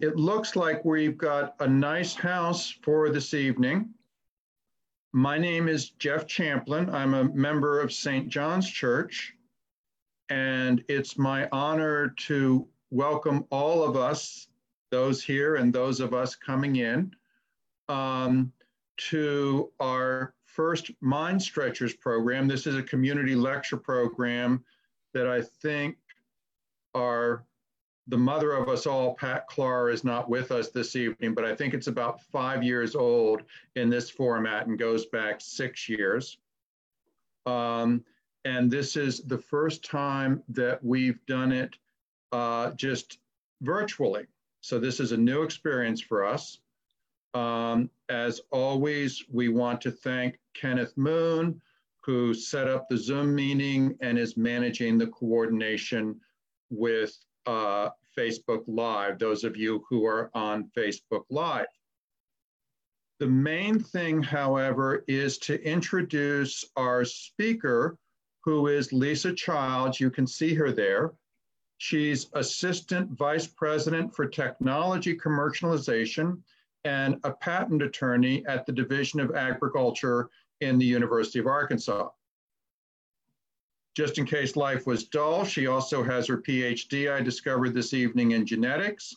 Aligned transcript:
it 0.00 0.16
looks 0.16 0.56
like 0.56 0.84
we've 0.84 1.16
got 1.16 1.54
a 1.60 1.68
nice 1.68 2.14
house 2.14 2.70
for 2.82 3.10
this 3.10 3.32
evening. 3.32 3.90
My 5.12 5.38
name 5.38 5.68
is 5.68 5.90
Jeff 5.90 6.26
Champlin. 6.26 6.90
I'm 6.90 7.14
a 7.14 7.24
member 7.24 7.80
of 7.80 7.92
St. 7.92 8.28
John's 8.28 8.68
Church, 8.68 9.34
and 10.28 10.84
it's 10.88 11.16
my 11.16 11.48
honor 11.52 12.08
to 12.26 12.66
welcome 12.90 13.46
all 13.50 13.84
of 13.84 13.96
us, 13.96 14.48
those 14.90 15.22
here 15.22 15.56
and 15.56 15.72
those 15.72 16.00
of 16.00 16.12
us 16.12 16.34
coming 16.34 16.76
in, 16.76 17.14
um, 17.88 18.52
to 18.96 19.70
our 19.78 20.34
first 20.44 20.90
Mind 21.00 21.40
Stretchers 21.40 21.94
program. 21.94 22.48
This 22.48 22.66
is 22.66 22.76
a 22.76 22.82
community 22.82 23.36
lecture 23.36 23.76
program 23.76 24.64
that 25.12 25.28
I 25.28 25.42
think 25.42 25.96
our 26.94 27.44
the 28.08 28.18
mother 28.18 28.52
of 28.52 28.68
us 28.68 28.86
all, 28.86 29.14
Pat 29.14 29.46
Clark, 29.46 29.92
is 29.92 30.04
not 30.04 30.28
with 30.28 30.52
us 30.52 30.70
this 30.70 30.94
evening, 30.94 31.34
but 31.34 31.44
I 31.44 31.54
think 31.54 31.72
it's 31.72 31.86
about 31.86 32.22
five 32.22 32.62
years 32.62 32.94
old 32.94 33.42
in 33.76 33.88
this 33.88 34.10
format 34.10 34.66
and 34.66 34.78
goes 34.78 35.06
back 35.06 35.40
six 35.40 35.88
years. 35.88 36.38
Um, 37.46 38.04
and 38.44 38.70
this 38.70 38.96
is 38.96 39.20
the 39.20 39.38
first 39.38 39.84
time 39.84 40.42
that 40.50 40.84
we've 40.84 41.24
done 41.26 41.50
it 41.50 41.76
uh, 42.32 42.72
just 42.72 43.18
virtually. 43.62 44.26
So 44.60 44.78
this 44.78 45.00
is 45.00 45.12
a 45.12 45.16
new 45.16 45.42
experience 45.42 46.00
for 46.00 46.24
us. 46.24 46.58
Um, 47.32 47.90
as 48.08 48.40
always, 48.50 49.24
we 49.30 49.48
want 49.48 49.80
to 49.82 49.90
thank 49.90 50.38
Kenneth 50.52 50.96
Moon, 50.96 51.60
who 52.02 52.34
set 52.34 52.68
up 52.68 52.88
the 52.88 52.98
Zoom 52.98 53.34
meeting 53.34 53.96
and 54.00 54.18
is 54.18 54.36
managing 54.36 54.98
the 54.98 55.06
coordination 55.06 56.20
with 56.70 57.16
uh, 57.46 57.90
Facebook 58.16 58.64
Live, 58.66 59.18
those 59.18 59.44
of 59.44 59.56
you 59.56 59.84
who 59.88 60.06
are 60.06 60.30
on 60.34 60.70
Facebook 60.76 61.24
Live. 61.30 61.66
The 63.20 63.26
main 63.26 63.78
thing, 63.78 64.22
however, 64.22 65.04
is 65.06 65.38
to 65.38 65.62
introduce 65.62 66.64
our 66.76 67.04
speaker, 67.04 67.96
who 68.42 68.66
is 68.66 68.92
Lisa 68.92 69.32
Childs. 69.32 70.00
You 70.00 70.10
can 70.10 70.26
see 70.26 70.54
her 70.54 70.72
there. 70.72 71.12
She's 71.78 72.28
Assistant 72.34 73.10
Vice 73.10 73.46
President 73.46 74.14
for 74.14 74.26
Technology 74.26 75.16
Commercialization 75.16 76.40
and 76.84 77.18
a 77.24 77.32
patent 77.32 77.82
attorney 77.82 78.44
at 78.46 78.66
the 78.66 78.72
Division 78.72 79.20
of 79.20 79.34
Agriculture 79.34 80.28
in 80.60 80.78
the 80.78 80.84
University 80.84 81.38
of 81.38 81.46
Arkansas. 81.46 82.08
Just 83.94 84.18
in 84.18 84.26
case 84.26 84.56
life 84.56 84.86
was 84.86 85.04
dull, 85.04 85.44
she 85.44 85.68
also 85.68 86.02
has 86.02 86.26
her 86.26 86.38
PhD, 86.38 87.12
I 87.12 87.20
discovered 87.20 87.74
this 87.74 87.94
evening, 87.94 88.32
in 88.32 88.44
genetics. 88.44 89.16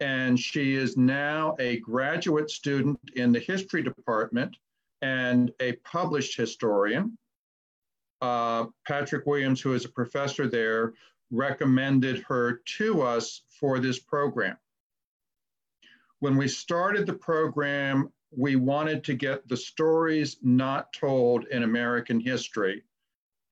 And 0.00 0.38
she 0.38 0.74
is 0.74 0.98
now 0.98 1.56
a 1.58 1.78
graduate 1.78 2.50
student 2.50 3.00
in 3.14 3.32
the 3.32 3.40
history 3.40 3.82
department 3.82 4.54
and 5.00 5.50
a 5.60 5.72
published 5.76 6.36
historian. 6.36 7.16
Uh, 8.20 8.66
Patrick 8.86 9.24
Williams, 9.24 9.62
who 9.62 9.72
is 9.72 9.86
a 9.86 9.90
professor 9.90 10.46
there, 10.46 10.92
recommended 11.30 12.22
her 12.28 12.60
to 12.76 13.00
us 13.00 13.42
for 13.48 13.78
this 13.78 13.98
program. 13.98 14.58
When 16.20 16.36
we 16.36 16.48
started 16.48 17.06
the 17.06 17.14
program, 17.14 18.12
we 18.30 18.56
wanted 18.56 19.04
to 19.04 19.14
get 19.14 19.48
the 19.48 19.56
stories 19.56 20.36
not 20.42 20.92
told 20.92 21.46
in 21.46 21.62
American 21.62 22.20
history 22.20 22.82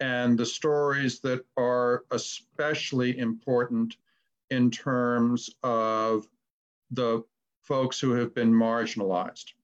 and 0.04 0.36
the 0.36 0.44
stories 0.44 1.20
that 1.20 1.42
are 1.56 2.04
especially 2.10 3.18
important 3.18 3.96
in 4.50 4.70
terms 4.70 5.48
of 5.62 6.28
the 6.90 7.24
folks 7.62 7.98
who 7.98 8.12
have 8.12 8.34
been 8.34 8.52
marginalized. 8.52 9.54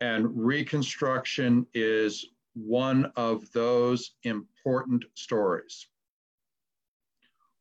And 0.00 0.46
Reconstruction 0.46 1.66
is 1.74 2.24
one 2.54 3.12
of 3.16 3.52
those 3.52 4.12
important 4.22 5.04
stories. 5.12 5.88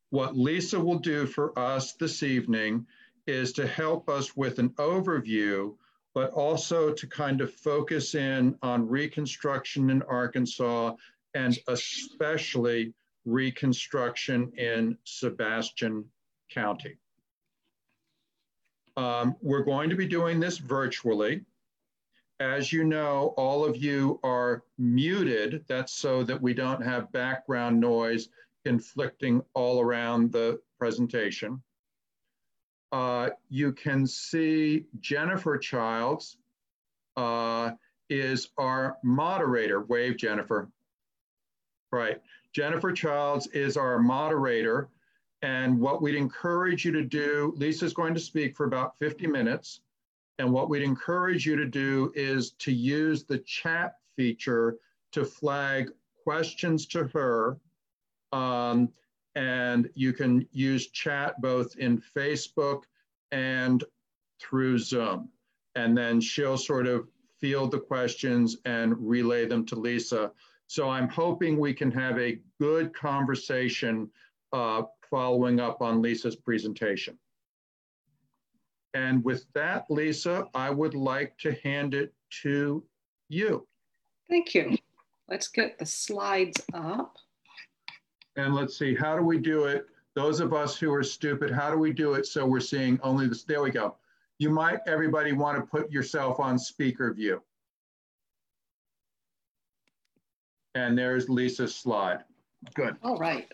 What 0.09 0.37
Lisa 0.37 0.79
will 0.79 0.99
do 0.99 1.25
for 1.25 1.57
us 1.59 1.95
this 1.95 2.23
evening 2.23 2.87
is 3.27 3.51
to 3.53 3.67
help 3.67 4.07
us 4.07 4.37
with 4.37 4.57
an 4.57 4.69
overview, 4.91 5.75
but 6.13 6.31
also 6.31 6.93
to 6.93 7.07
kind 7.07 7.41
of 7.41 7.53
focus 7.53 8.15
in 8.15 8.57
on 8.61 8.87
Reconstruction 8.87 9.89
in 9.89 10.01
Arkansas 10.03 10.95
and 11.33 11.57
especially 11.67 12.93
reconstruction 13.25 14.51
in 14.57 14.97
Sebastian 15.03 16.05
County. 16.51 16.97
Um, 18.95 19.35
we're 19.41 19.63
going 19.63 19.89
to 19.89 19.95
be 19.95 20.07
doing 20.07 20.39
this 20.39 20.57
virtually. 20.57 21.41
As 22.39 22.73
you 22.73 22.83
know, 22.83 23.33
all 23.37 23.63
of 23.65 23.77
you 23.77 24.19
are 24.23 24.63
muted. 24.77 25.63
That's 25.67 25.93
so 25.93 26.23
that 26.23 26.41
we 26.41 26.53
don't 26.53 26.83
have 26.83 27.11
background 27.11 27.79
noise 27.79 28.29
inflicting 28.65 29.41
all 29.53 29.81
around 29.81 30.31
the 30.31 30.59
presentation. 30.77 31.61
Uh, 32.91 33.29
you 33.49 33.71
can 33.71 34.05
see 34.05 34.85
Jennifer 34.99 35.57
Childs 35.57 36.37
uh, 37.17 37.71
is 38.09 38.49
our 38.57 38.97
moderator. 39.03 39.81
Wave, 39.81 40.17
Jennifer. 40.17 40.69
Right. 41.93 42.19
Jennifer 42.53 42.91
Childs 42.91 43.45
is 43.53 43.77
our 43.77 43.99
moderator. 43.99 44.89
And 45.43 45.79
what 45.79 46.01
we'd 46.01 46.15
encourage 46.15 46.85
you 46.85 46.91
to 46.91 47.03
do, 47.03 47.53
Lisa's 47.55 47.93
going 47.93 48.15
to 48.15 48.19
speak 48.19 48.57
for 48.57 48.65
about 48.65 48.97
50 48.97 49.27
minutes. 49.27 49.81
And 50.39 50.51
what 50.51 50.71
we'd 50.71 50.81
encourage 50.81 51.45
you 51.45 51.55
to 51.55 51.67
do 51.67 52.11
is 52.15 52.53
to 52.59 52.73
use 52.73 53.25
the 53.25 53.37
chat 53.37 53.97
feature 54.15 54.77
to 55.11 55.23
flag 55.23 55.91
questions 56.23 56.87
to 56.87 57.03
her. 57.09 57.59
Um, 58.31 58.89
and 59.35 59.87
you 59.93 60.13
can 60.13 60.47
use 60.51 60.87
chat 60.87 61.39
both 61.41 61.75
in 61.75 62.01
Facebook 62.17 62.85
and 63.31 63.83
through 64.39 64.79
Zoom. 64.79 65.29
And 65.75 65.95
then 65.95 66.21
she'll 66.21 66.57
sort 66.57 66.87
of 66.87 67.07
field 67.39 67.69
the 67.69 67.79
questions 67.79 68.57
and 68.65 68.95
relay 68.97 69.45
them 69.45 69.63
to 69.67 69.75
Lisa. 69.75 70.31
So 70.73 70.89
I'm 70.89 71.07
hoping 71.07 71.59
we 71.59 71.71
can 71.71 71.91
have 71.91 72.17
a 72.17 72.39
good 72.59 72.95
conversation 72.95 74.09
uh, 74.53 74.81
following 75.07 75.59
up 75.59 75.83
on 75.83 76.01
Lisa's 76.01 76.35
presentation. 76.35 77.15
And 78.95 79.23
with 79.23 79.45
that, 79.53 79.85
Lisa, 79.91 80.47
I 80.55 80.71
would 80.71 80.95
like 80.95 81.37
to 81.41 81.53
hand 81.63 81.93
it 81.93 82.11
to 82.41 82.83
you. 83.29 83.67
Thank 84.27 84.55
you. 84.55 84.75
Let's 85.29 85.47
get 85.47 85.77
the 85.77 85.85
slides 85.85 86.59
up. 86.73 87.17
And 88.35 88.55
let's 88.55 88.75
see, 88.75 88.95
how 88.95 89.15
do 89.15 89.21
we 89.21 89.37
do 89.37 89.65
it? 89.65 89.85
Those 90.15 90.39
of 90.39 90.55
us 90.55 90.75
who 90.75 90.91
are 90.91 91.03
stupid, 91.03 91.51
how 91.51 91.69
do 91.69 91.77
we 91.77 91.93
do 91.93 92.15
it 92.15 92.25
so 92.25 92.47
we're 92.47 92.59
seeing 92.59 92.99
only 93.03 93.27
this? 93.27 93.43
There 93.43 93.61
we 93.61 93.69
go. 93.69 93.97
You 94.39 94.49
might, 94.49 94.79
everybody, 94.87 95.33
want 95.33 95.55
to 95.55 95.61
put 95.69 95.91
yourself 95.91 96.39
on 96.39 96.57
speaker 96.57 97.13
view. 97.13 97.43
And 100.75 100.97
there's 100.97 101.29
Lisa's 101.29 101.75
slide. 101.75 102.23
Good. 102.73 102.95
All 103.03 103.17
right. 103.17 103.51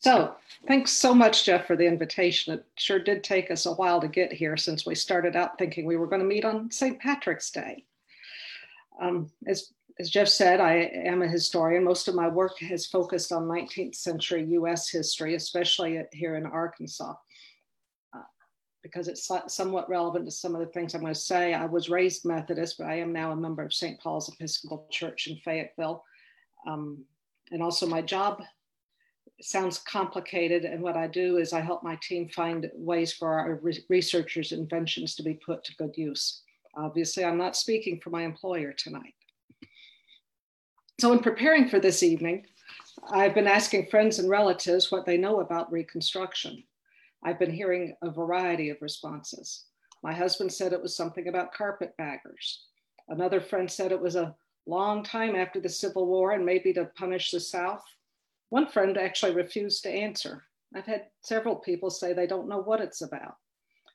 So 0.00 0.34
thanks 0.66 0.92
so 0.92 1.14
much, 1.14 1.44
Jeff, 1.44 1.66
for 1.66 1.76
the 1.76 1.86
invitation. 1.86 2.54
It 2.54 2.66
sure 2.76 2.98
did 2.98 3.24
take 3.24 3.50
us 3.50 3.66
a 3.66 3.72
while 3.72 4.00
to 4.00 4.08
get 4.08 4.32
here 4.32 4.56
since 4.56 4.86
we 4.86 4.94
started 4.94 5.36
out 5.36 5.58
thinking 5.58 5.86
we 5.86 5.96
were 5.96 6.06
going 6.06 6.20
to 6.20 6.26
meet 6.26 6.44
on 6.44 6.70
St. 6.70 6.98
Patrick's 6.98 7.50
Day. 7.50 7.84
Um, 9.00 9.30
as, 9.46 9.72
as 9.98 10.10
Jeff 10.10 10.28
said, 10.28 10.60
I 10.60 10.90
am 11.06 11.22
a 11.22 11.28
historian. 11.28 11.84
Most 11.84 12.08
of 12.08 12.14
my 12.14 12.28
work 12.28 12.58
has 12.60 12.86
focused 12.86 13.32
on 13.32 13.44
19th 13.44 13.96
century 13.96 14.44
US 14.50 14.88
history, 14.88 15.34
especially 15.34 16.02
here 16.12 16.36
in 16.36 16.46
Arkansas 16.46 17.14
because 18.84 19.08
it's 19.08 19.30
somewhat 19.48 19.88
relevant 19.88 20.26
to 20.26 20.30
some 20.30 20.54
of 20.54 20.60
the 20.60 20.66
things 20.66 20.94
I'm 20.94 21.00
going 21.00 21.14
to 21.14 21.18
say. 21.18 21.54
I 21.54 21.64
was 21.64 21.88
raised 21.88 22.26
Methodist, 22.26 22.76
but 22.78 22.86
I 22.86 22.96
am 22.96 23.14
now 23.14 23.32
a 23.32 23.36
member 23.36 23.62
of 23.62 23.72
St. 23.72 23.98
Paul's 23.98 24.28
Episcopal 24.28 24.86
Church 24.90 25.26
in 25.26 25.38
Fayetteville. 25.38 26.04
Um, 26.68 27.02
and 27.50 27.62
also, 27.62 27.86
my 27.86 28.02
job 28.02 28.42
sounds 29.40 29.78
complicated. 29.78 30.66
And 30.66 30.82
what 30.82 30.98
I 30.98 31.06
do 31.06 31.38
is 31.38 31.54
I 31.54 31.62
help 31.62 31.82
my 31.82 31.98
team 32.02 32.28
find 32.28 32.70
ways 32.74 33.10
for 33.10 33.32
our 33.32 33.58
re- 33.62 33.84
researchers' 33.88 34.52
inventions 34.52 35.14
to 35.16 35.22
be 35.22 35.34
put 35.34 35.64
to 35.64 35.76
good 35.76 35.96
use. 35.96 36.42
Obviously, 36.76 37.24
I'm 37.24 37.38
not 37.38 37.56
speaking 37.56 38.00
for 38.00 38.10
my 38.10 38.22
employer 38.22 38.74
tonight. 38.74 39.14
So, 41.00 41.10
in 41.14 41.20
preparing 41.20 41.70
for 41.70 41.80
this 41.80 42.02
evening, 42.02 42.44
I've 43.10 43.34
been 43.34 43.46
asking 43.48 43.86
friends 43.86 44.18
and 44.18 44.28
relatives 44.28 44.92
what 44.92 45.06
they 45.06 45.16
know 45.16 45.40
about 45.40 45.72
Reconstruction. 45.72 46.64
I've 47.24 47.38
been 47.38 47.52
hearing 47.52 47.94
a 48.02 48.10
variety 48.10 48.68
of 48.68 48.82
responses. 48.82 49.64
My 50.02 50.12
husband 50.12 50.52
said 50.52 50.72
it 50.72 50.82
was 50.82 50.94
something 50.94 51.28
about 51.28 51.54
carpetbaggers. 51.54 52.66
Another 53.08 53.40
friend 53.40 53.70
said 53.70 53.92
it 53.92 54.00
was 54.00 54.16
a 54.16 54.34
long 54.66 55.02
time 55.02 55.34
after 55.34 55.60
the 55.60 55.68
Civil 55.68 56.06
War 56.06 56.32
and 56.32 56.44
maybe 56.44 56.72
to 56.74 56.90
punish 56.96 57.30
the 57.30 57.40
South. 57.40 57.82
One 58.50 58.66
friend 58.66 58.98
actually 58.98 59.34
refused 59.34 59.82
to 59.82 59.90
answer. 59.90 60.44
I've 60.74 60.86
had 60.86 61.06
several 61.22 61.56
people 61.56 61.90
say 61.90 62.12
they 62.12 62.26
don't 62.26 62.48
know 62.48 62.60
what 62.60 62.80
it's 62.80 63.00
about. 63.00 63.36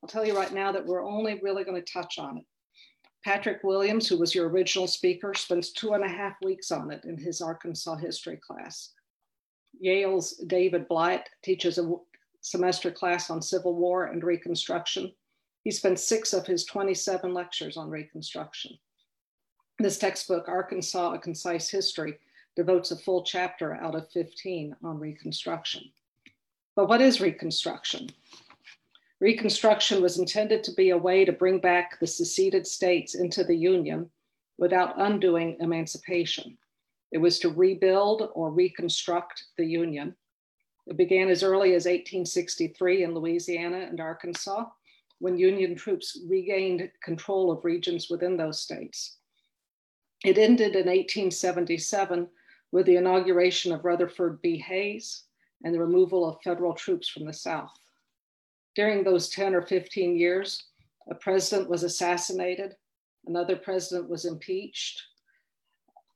I'll 0.01 0.09
tell 0.09 0.25
you 0.25 0.35
right 0.35 0.53
now 0.53 0.71
that 0.71 0.85
we're 0.85 1.05
only 1.05 1.39
really 1.41 1.63
going 1.63 1.81
to 1.81 1.93
touch 1.93 2.17
on 2.17 2.37
it. 2.37 2.45
Patrick 3.23 3.63
Williams, 3.63 4.07
who 4.07 4.17
was 4.17 4.33
your 4.33 4.49
original 4.49 4.87
speaker, 4.87 5.33
spends 5.33 5.71
two 5.71 5.93
and 5.93 6.03
a 6.03 6.07
half 6.07 6.35
weeks 6.41 6.71
on 6.71 6.89
it 6.89 7.03
in 7.03 7.17
his 7.17 7.41
Arkansas 7.41 7.97
history 7.97 8.37
class. 8.37 8.93
Yale's 9.79 10.37
David 10.47 10.87
Blight 10.87 11.29
teaches 11.43 11.77
a 11.77 11.95
semester 12.41 12.91
class 12.91 13.29
on 13.29 13.41
Civil 13.41 13.75
War 13.75 14.05
and 14.05 14.23
Reconstruction. 14.23 15.11
He 15.63 15.71
spent 15.71 15.99
six 15.99 16.33
of 16.33 16.47
his 16.47 16.65
27 16.65 17.33
lectures 17.33 17.77
on 17.77 17.89
Reconstruction. 17.89 18.77
This 19.79 19.97
textbook, 19.97 20.47
Arkansas, 20.47 21.13
A 21.13 21.19
Concise 21.19 21.69
History, 21.69 22.17
devotes 22.55 22.91
a 22.91 22.97
full 22.97 23.23
chapter 23.23 23.75
out 23.75 23.95
of 23.95 24.09
15 24.11 24.75
on 24.83 24.99
Reconstruction. 24.99 25.83
But 26.75 26.89
what 26.89 27.01
is 27.01 27.21
Reconstruction? 27.21 28.09
Reconstruction 29.21 30.01
was 30.01 30.17
intended 30.17 30.63
to 30.63 30.73
be 30.73 30.91
a 30.91 30.97
way 30.97 31.25
to 31.25 31.31
bring 31.31 31.59
back 31.59 31.99
the 31.99 32.07
seceded 32.07 32.65
states 32.65 33.15
into 33.15 33.43
the 33.43 33.55
Union 33.55 34.09
without 34.57 34.99
undoing 34.99 35.57
emancipation. 35.59 36.57
It 37.11 37.17
was 37.17 37.39
to 37.39 37.49
rebuild 37.49 38.29
or 38.33 38.51
reconstruct 38.51 39.43
the 39.57 39.65
Union. 39.65 40.15
It 40.89 40.97
began 40.97 41.29
as 41.29 41.43
early 41.43 41.75
as 41.75 41.85
1863 41.85 43.03
in 43.03 43.13
Louisiana 43.13 43.77
and 43.77 43.99
Arkansas 43.99 44.65
when 45.19 45.37
Union 45.37 45.75
troops 45.75 46.19
regained 46.27 46.89
control 47.03 47.51
of 47.51 47.63
regions 47.63 48.09
within 48.09 48.35
those 48.35 48.59
states. 48.59 49.17
It 50.25 50.39
ended 50.39 50.75
in 50.75 50.87
1877 50.87 52.27
with 52.71 52.87
the 52.87 52.95
inauguration 52.95 53.71
of 53.71 53.85
Rutherford 53.85 54.41
B. 54.41 54.57
Hayes 54.57 55.25
and 55.63 55.75
the 55.75 55.79
removal 55.79 56.27
of 56.27 56.41
federal 56.43 56.73
troops 56.73 57.07
from 57.07 57.25
the 57.25 57.33
South. 57.33 57.77
During 58.75 59.03
those 59.03 59.29
10 59.29 59.53
or 59.53 59.61
15 59.61 60.17
years, 60.17 60.65
a 61.07 61.13
president 61.13 61.69
was 61.69 61.83
assassinated, 61.83 62.75
another 63.27 63.55
president 63.55 64.09
was 64.09 64.25
impeached, 64.25 65.03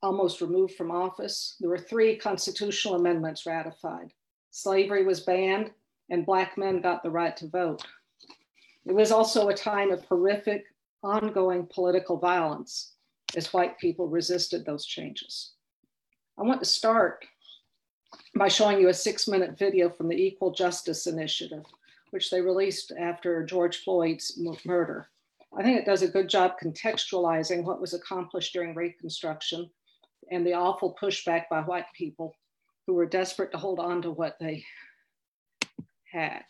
almost 0.02 0.40
removed 0.40 0.74
from 0.74 0.90
office. 0.90 1.54
There 1.60 1.70
were 1.70 1.78
three 1.78 2.16
constitutional 2.16 2.96
amendments 2.96 3.46
ratified. 3.46 4.12
Slavery 4.56 5.04
was 5.04 5.18
banned, 5.18 5.72
and 6.10 6.24
Black 6.24 6.56
men 6.56 6.80
got 6.80 7.02
the 7.02 7.10
right 7.10 7.36
to 7.38 7.48
vote. 7.48 7.82
It 8.86 8.92
was 8.92 9.10
also 9.10 9.48
a 9.48 9.54
time 9.54 9.90
of 9.90 10.04
horrific, 10.04 10.64
ongoing 11.02 11.66
political 11.66 12.18
violence 12.18 12.92
as 13.36 13.52
white 13.52 13.76
people 13.80 14.06
resisted 14.06 14.64
those 14.64 14.86
changes. 14.86 15.54
I 16.38 16.42
want 16.42 16.60
to 16.60 16.68
start 16.68 17.24
by 18.36 18.46
showing 18.46 18.78
you 18.78 18.90
a 18.90 18.94
six 18.94 19.26
minute 19.26 19.58
video 19.58 19.90
from 19.90 20.06
the 20.06 20.16
Equal 20.16 20.52
Justice 20.52 21.08
Initiative 21.08 21.64
which 22.10 22.30
they 22.30 22.40
released 22.40 22.92
after 22.96 23.44
George 23.44 23.78
Floyd's 23.78 24.40
murder. 24.64 25.08
I 25.58 25.64
think 25.64 25.80
it 25.80 25.84
does 25.84 26.02
a 26.02 26.08
good 26.08 26.28
job 26.28 26.52
contextualizing 26.62 27.64
what 27.64 27.80
was 27.80 27.92
accomplished 27.92 28.52
during 28.52 28.72
Reconstruction 28.72 29.68
and 30.30 30.46
the 30.46 30.52
awful 30.52 30.94
pushback 30.94 31.48
by 31.50 31.62
white 31.62 31.86
people 31.92 32.36
who 32.86 32.94
were 32.94 33.06
desperate 33.06 33.52
to 33.52 33.58
hold 33.58 33.78
on 33.78 34.02
to 34.02 34.10
what 34.10 34.36
they 34.38 34.64
had. 36.12 36.42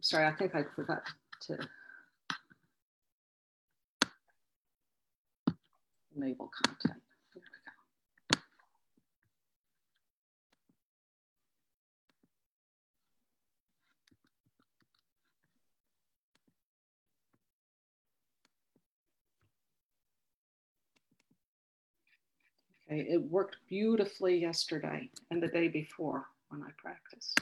Sorry, 0.00 0.26
I 0.26 0.32
think 0.32 0.54
I 0.54 0.64
forgot 0.76 1.02
to 1.42 1.58
enable 6.16 6.50
content. 6.64 7.03
It 22.96 23.22
worked 23.22 23.56
beautifully 23.68 24.38
yesterday 24.38 25.08
and 25.30 25.42
the 25.42 25.48
day 25.48 25.68
before 25.68 26.26
when 26.48 26.62
I 26.62 26.70
practiced. 26.76 27.40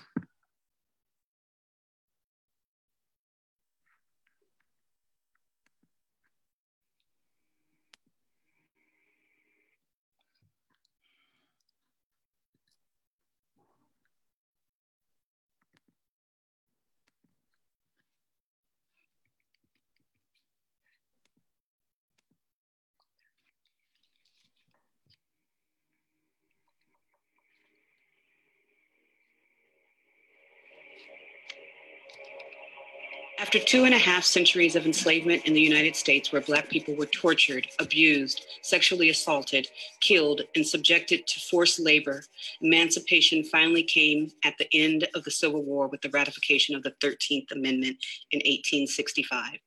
After 33.55 33.67
two 33.67 33.85
and 33.85 33.93
a 33.93 33.99
half 33.99 34.25
centuries 34.25 34.77
of 34.77 34.87
enslavement 34.87 35.45
in 35.45 35.53
the 35.53 35.61
United 35.61 35.95
States, 35.95 36.33
where 36.33 36.41
Black 36.41 36.71
people 36.71 36.97
were 36.97 37.05
tortured, 37.05 37.69
abused, 37.79 38.47
sexually 38.63 39.11
assaulted, 39.11 39.69
killed, 40.01 40.41
and 40.55 40.67
subjected 40.67 41.27
to 41.27 41.39
forced 41.39 41.79
labor, 41.79 42.25
emancipation 42.63 43.45
finally 43.45 43.83
came 43.83 44.33
at 44.43 44.57
the 44.57 44.67
end 44.73 45.07
of 45.15 45.25
the 45.25 45.31
Civil 45.31 45.63
War 45.63 45.87
with 45.87 46.01
the 46.01 46.09
ratification 46.09 46.75
of 46.75 46.83
the 46.83 46.93
13th 46.93 47.53
Amendment 47.53 47.99
in 48.31 48.39
1865. 48.39 49.59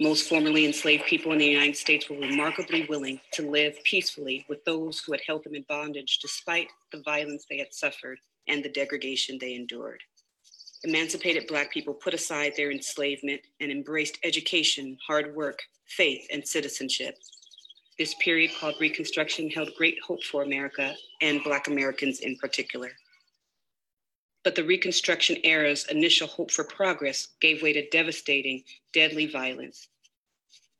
Most 0.00 0.28
formerly 0.28 0.66
enslaved 0.66 1.04
people 1.04 1.30
in 1.30 1.38
the 1.38 1.46
United 1.46 1.76
States 1.76 2.10
were 2.10 2.16
remarkably 2.16 2.86
willing 2.86 3.20
to 3.34 3.48
live 3.48 3.80
peacefully 3.84 4.44
with 4.48 4.64
those 4.64 4.98
who 4.98 5.12
had 5.12 5.22
held 5.24 5.44
them 5.44 5.54
in 5.54 5.64
bondage 5.68 6.18
despite 6.20 6.66
the 6.90 7.02
violence 7.02 7.46
they 7.48 7.58
had 7.58 7.72
suffered 7.72 8.18
and 8.48 8.64
the 8.64 8.68
degradation 8.68 9.38
they 9.40 9.54
endured. 9.54 10.02
Emancipated 10.84 11.46
Black 11.48 11.72
people 11.72 11.94
put 11.94 12.14
aside 12.14 12.52
their 12.56 12.70
enslavement 12.70 13.40
and 13.60 13.70
embraced 13.72 14.18
education, 14.22 14.96
hard 15.04 15.34
work, 15.34 15.58
faith, 15.86 16.26
and 16.32 16.46
citizenship. 16.46 17.16
This 17.98 18.14
period 18.14 18.52
called 18.60 18.76
Reconstruction 18.80 19.50
held 19.50 19.74
great 19.76 19.98
hope 20.06 20.22
for 20.22 20.44
America 20.44 20.94
and 21.20 21.42
Black 21.42 21.66
Americans 21.66 22.20
in 22.20 22.36
particular. 22.36 22.92
But 24.44 24.54
the 24.54 24.62
Reconstruction 24.62 25.38
era's 25.42 25.84
initial 25.86 26.28
hope 26.28 26.52
for 26.52 26.62
progress 26.62 27.28
gave 27.40 27.60
way 27.60 27.72
to 27.72 27.88
devastating, 27.90 28.62
deadly 28.92 29.26
violence. 29.26 29.88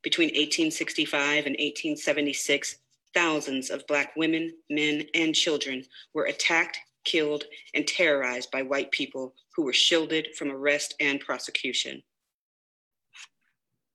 Between 0.05 0.29
1865 0.29 1.47
and 1.47 1.57
1876, 1.59 2.77
thousands 3.15 3.71
of 3.71 3.87
Black 3.89 4.15
women, 4.17 4.55
men, 4.71 5.05
and 5.15 5.35
children 5.35 5.85
were 6.15 6.27
attacked, 6.27 6.79
killed, 7.09 7.45
and 7.75 7.87
terrorized 7.87 8.51
by 8.51 8.63
white 8.63 8.91
people 8.91 9.35
who 9.55 9.63
were 9.65 9.73
shielded 9.73 10.29
from 10.37 10.51
arrest 10.51 10.95
and 11.01 11.21
prosecution. 11.21 12.03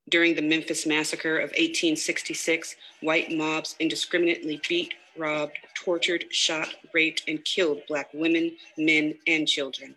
During 0.09 0.35
the 0.35 0.41
Memphis 0.41 0.85
Massacre 0.85 1.37
of 1.37 1.51
1866, 1.51 2.75
white 3.01 3.31
mobs 3.31 3.75
indiscriminately 3.79 4.59
beat, 4.67 4.93
robbed, 5.17 5.57
tortured, 5.75 6.25
shot, 6.31 6.73
raped, 6.93 7.23
and 7.27 7.43
killed 7.45 7.83
Black 7.87 8.09
women, 8.13 8.57
men, 8.77 9.13
and 9.27 9.47
children. 9.47 9.95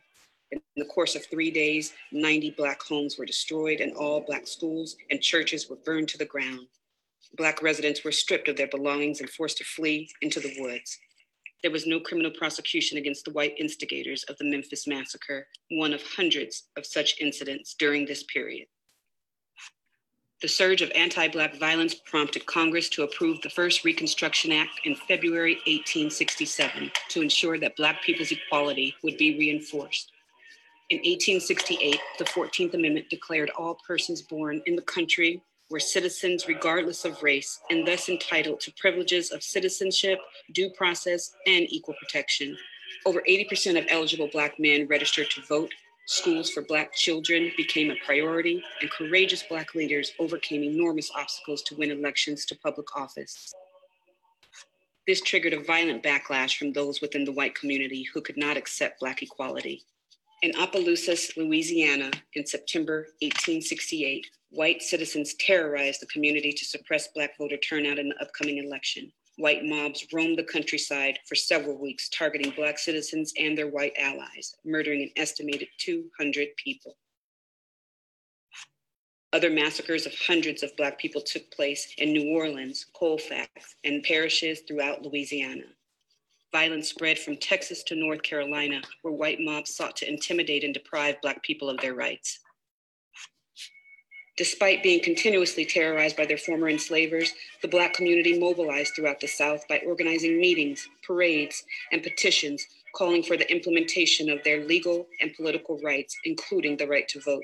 In 0.53 0.61
the 0.77 0.85
course 0.85 1.17
of 1.17 1.27
three 1.27 1.51
days, 1.51 1.95
90 2.13 2.51
Black 2.51 2.81
homes 2.83 3.19
were 3.19 3.27
destroyed, 3.27 3.81
and 3.81 3.95
all 3.95 4.21
Black 4.21 4.47
schools 4.47 4.97
and 5.11 5.21
churches 5.21 5.69
were 5.69 5.77
burned 5.77 6.09
to 6.11 6.19
the 6.19 6.25
ground. 6.25 6.67
Black 7.37 7.63
residents 7.63 8.05
were 8.05 8.13
stripped 8.13 8.49
of 8.49 8.57
their 8.57 8.69
belongings 8.69 9.21
and 9.21 9.29
forced 9.29 9.59
to 9.59 9.65
flee 9.65 10.09
into 10.23 10.39
the 10.39 10.55
woods. 10.59 10.99
There 11.63 11.71
was 11.71 11.87
no 11.87 12.01
criminal 12.01 12.31
prosecution 12.31 12.99
against 12.99 13.25
the 13.25 13.33
white 13.33 13.55
instigators 13.59 14.25
of 14.25 14.37
the 14.39 14.45
Memphis 14.45 14.87
Massacre, 14.87 15.47
one 15.71 15.93
of 15.93 16.03
hundreds 16.03 16.65
of 16.77 16.87
such 16.87 17.21
incidents 17.21 17.75
during 17.79 18.07
this 18.07 18.23
period. 18.25 18.67
The 20.43 20.49
surge 20.49 20.83
of 20.83 20.91
anti 20.95 21.29
Black 21.29 21.57
violence 21.57 21.95
prompted 21.95 22.45
Congress 22.45 22.91
to 22.91 23.05
approve 23.05 23.41
the 23.41 23.49
first 23.49 23.85
Reconstruction 23.85 24.53
Act 24.53 24.81
in 24.85 24.95
February 24.95 25.55
1867 25.67 26.91
to 27.09 27.23
ensure 27.23 27.59
that 27.59 27.77
Black 27.77 28.03
people's 28.03 28.33
equality 28.33 28.95
would 29.03 29.17
be 29.17 29.39
reinforced. 29.39 30.13
In 30.91 30.99
1868, 30.99 31.99
the 32.19 32.25
14th 32.27 32.75
Amendment 32.75 33.09
declared 33.09 33.51
all 33.59 33.79
persons 33.87 34.21
born 34.21 34.63
in 34.67 34.77
the 34.77 34.83
country 34.83 35.43
were 35.71 35.81
citizens 35.81 36.47
regardless 36.47 37.05
of 37.05 37.23
race 37.23 37.61
and 37.71 37.87
thus 37.87 38.09
entitled 38.09 38.61
to 38.61 38.73
privileges 38.75 39.33
of 39.33 39.43
citizenship, 39.43 40.19
due 40.53 40.71
process, 40.71 41.35
and 41.47 41.67
equal 41.69 41.95
protection. 42.01 42.57
Over 43.05 43.23
80% 43.29 43.79
of 43.79 43.87
eligible 43.89 44.29
Black 44.33 44.59
men 44.59 44.87
registered 44.87 45.31
to 45.31 45.43
vote. 45.43 45.73
Schools 46.07 46.51
for 46.51 46.63
Black 46.63 46.95
children 46.95 47.51
became 47.57 47.91
a 47.91 47.97
priority, 48.05 48.63
and 48.81 48.91
courageous 48.91 49.43
Black 49.43 49.75
leaders 49.75 50.13
overcame 50.21 50.63
enormous 50.63 51.11
obstacles 51.17 51.63
to 51.63 51.75
win 51.75 51.91
elections 51.91 52.45
to 52.47 52.57
public 52.57 52.97
office. 52.97 53.53
This 55.07 55.21
triggered 55.21 55.53
a 55.53 55.63
violent 55.63 56.03
backlash 56.03 56.57
from 56.57 56.73
those 56.73 57.01
within 57.01 57.25
the 57.25 57.33
white 57.33 57.55
community 57.55 58.05
who 58.13 58.21
could 58.21 58.37
not 58.37 58.57
accept 58.57 59.01
Black 59.01 59.23
equality. 59.23 59.83
In 60.43 60.53
Opelousas, 60.57 61.37
Louisiana, 61.37 62.11
in 62.35 62.45
September 62.45 63.07
1868, 63.23 64.27
white 64.51 64.83
citizens 64.83 65.35
terrorized 65.35 66.01
the 66.01 66.07
community 66.07 66.53
to 66.53 66.65
suppress 66.65 67.09
Black 67.09 67.37
voter 67.39 67.57
turnout 67.57 67.99
in 67.99 68.09
the 68.09 68.23
upcoming 68.23 68.59
election. 68.59 69.13
White 69.39 69.65
mobs 69.65 70.07
roamed 70.13 70.39
the 70.39 70.45
countryside 70.45 71.19
for 71.29 71.35
several 71.35 71.79
weeks, 71.79 72.09
targeting 72.09 72.53
Black 72.53 72.79
citizens 72.79 73.33
and 73.39 73.57
their 73.57 73.69
white 73.69 73.93
allies, 73.99 74.55
murdering 74.65 75.03
an 75.03 75.11
estimated 75.17 75.69
200 75.79 76.49
people. 76.57 76.97
Other 79.33 79.51
massacres 79.51 80.07
of 80.07 80.15
hundreds 80.15 80.63
of 80.63 80.75
Black 80.77 80.99
people 80.99 81.21
took 81.21 81.51
place 81.51 81.93
in 81.99 82.13
New 82.13 82.35
Orleans, 82.35 82.87
Colfax, 82.95 83.77
and 83.85 84.03
parishes 84.03 84.61
throughout 84.61 85.03
Louisiana. 85.03 85.65
Violence 86.53 86.89
spread 86.89 87.19
from 87.19 87.37
Texas 87.37 87.83
to 87.83 87.95
North 87.95 88.23
Carolina, 88.23 88.81
where 89.03 89.13
white 89.13 89.41
mobs 89.41 89.75
sought 89.75 89.97
to 89.97 90.09
intimidate 90.09 90.65
and 90.65 90.73
deprive 90.73 91.21
Black 91.21 91.43
people 91.43 91.69
of 91.69 91.79
their 91.81 91.95
rights. 91.95 92.39
Despite 94.37 94.83
being 94.83 95.03
continuously 95.03 95.65
terrorized 95.65 96.17
by 96.17 96.27
their 96.27 96.37
former 96.37 96.69
enslavers, 96.69 97.33
the 97.63 97.69
Black 97.69 97.95
community 97.95 98.39
mobilized 98.39 98.95
throughout 98.95 99.19
the 99.19 99.27
South 99.27 99.67
by 99.67 99.79
organizing 99.87 100.39
meetings, 100.39 100.87
parades, 101.07 101.65
and 101.91 102.03
petitions 102.03 102.67
calling 102.95 103.23
for 103.23 103.39
the 103.39 103.51
implementation 103.51 104.29
of 104.29 104.43
their 104.45 104.65
legal 104.65 105.07
and 105.23 105.35
political 105.35 105.79
rights, 105.83 106.15
including 106.25 106.77
the 106.77 106.87
right 106.87 107.09
to 107.09 107.21
vote. 107.21 107.43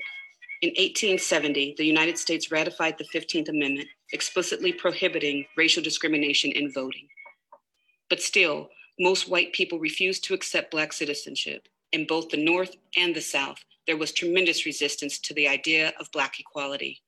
In 0.61 0.69
1870, 0.69 1.75
the 1.77 1.85
United 1.85 2.17
States 2.17 2.51
ratified 2.51 2.97
the 2.97 3.05
15th 3.05 3.49
Amendment, 3.49 3.87
explicitly 4.13 4.71
prohibiting 4.71 5.45
racial 5.57 5.83
discrimination 5.83 6.51
in 6.51 6.71
voting. 6.71 7.07
But 8.09 8.21
still, 8.21 8.69
most 8.99 9.27
white 9.27 9.51
people 9.51 9.79
refused 9.79 10.23
to 10.25 10.35
accept 10.35 10.71
Black 10.71 10.93
citizenship. 10.93 11.67
In 11.91 12.05
both 12.05 12.29
the 12.29 12.43
North 12.43 12.75
and 12.95 13.15
the 13.15 13.21
South, 13.21 13.57
there 13.87 13.97
was 13.97 14.11
tremendous 14.11 14.65
resistance 14.65 15.19
to 15.19 15.33
the 15.33 15.47
idea 15.47 15.93
of 15.99 16.11
Black 16.11 16.39
equality. 16.39 17.01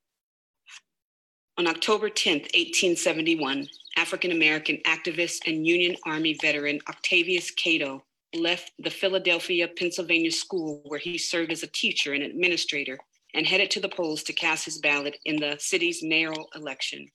On 1.57 1.67
October 1.67 2.09
10, 2.09 2.33
1871, 2.33 3.67
African 3.95 4.31
American 4.31 4.77
activist 4.85 5.47
and 5.47 5.65
Union 5.65 5.95
Army 6.05 6.37
veteran 6.41 6.79
Octavius 6.89 7.53
Catto 7.55 8.01
left 8.35 8.73
the 8.79 8.89
Philadelphia, 8.89 9.69
Pennsylvania 9.69 10.31
school 10.31 10.81
where 10.85 10.99
he 10.99 11.17
served 11.17 11.53
as 11.53 11.63
a 11.63 11.67
teacher 11.67 12.11
and 12.11 12.23
administrator 12.23 12.99
and 13.33 13.47
headed 13.47 13.71
to 13.71 13.79
the 13.79 13.87
polls 13.87 14.23
to 14.23 14.33
cast 14.33 14.65
his 14.65 14.79
ballot 14.79 15.17
in 15.23 15.37
the 15.37 15.55
city's 15.59 16.03
mayoral 16.03 16.49
election. 16.55 17.07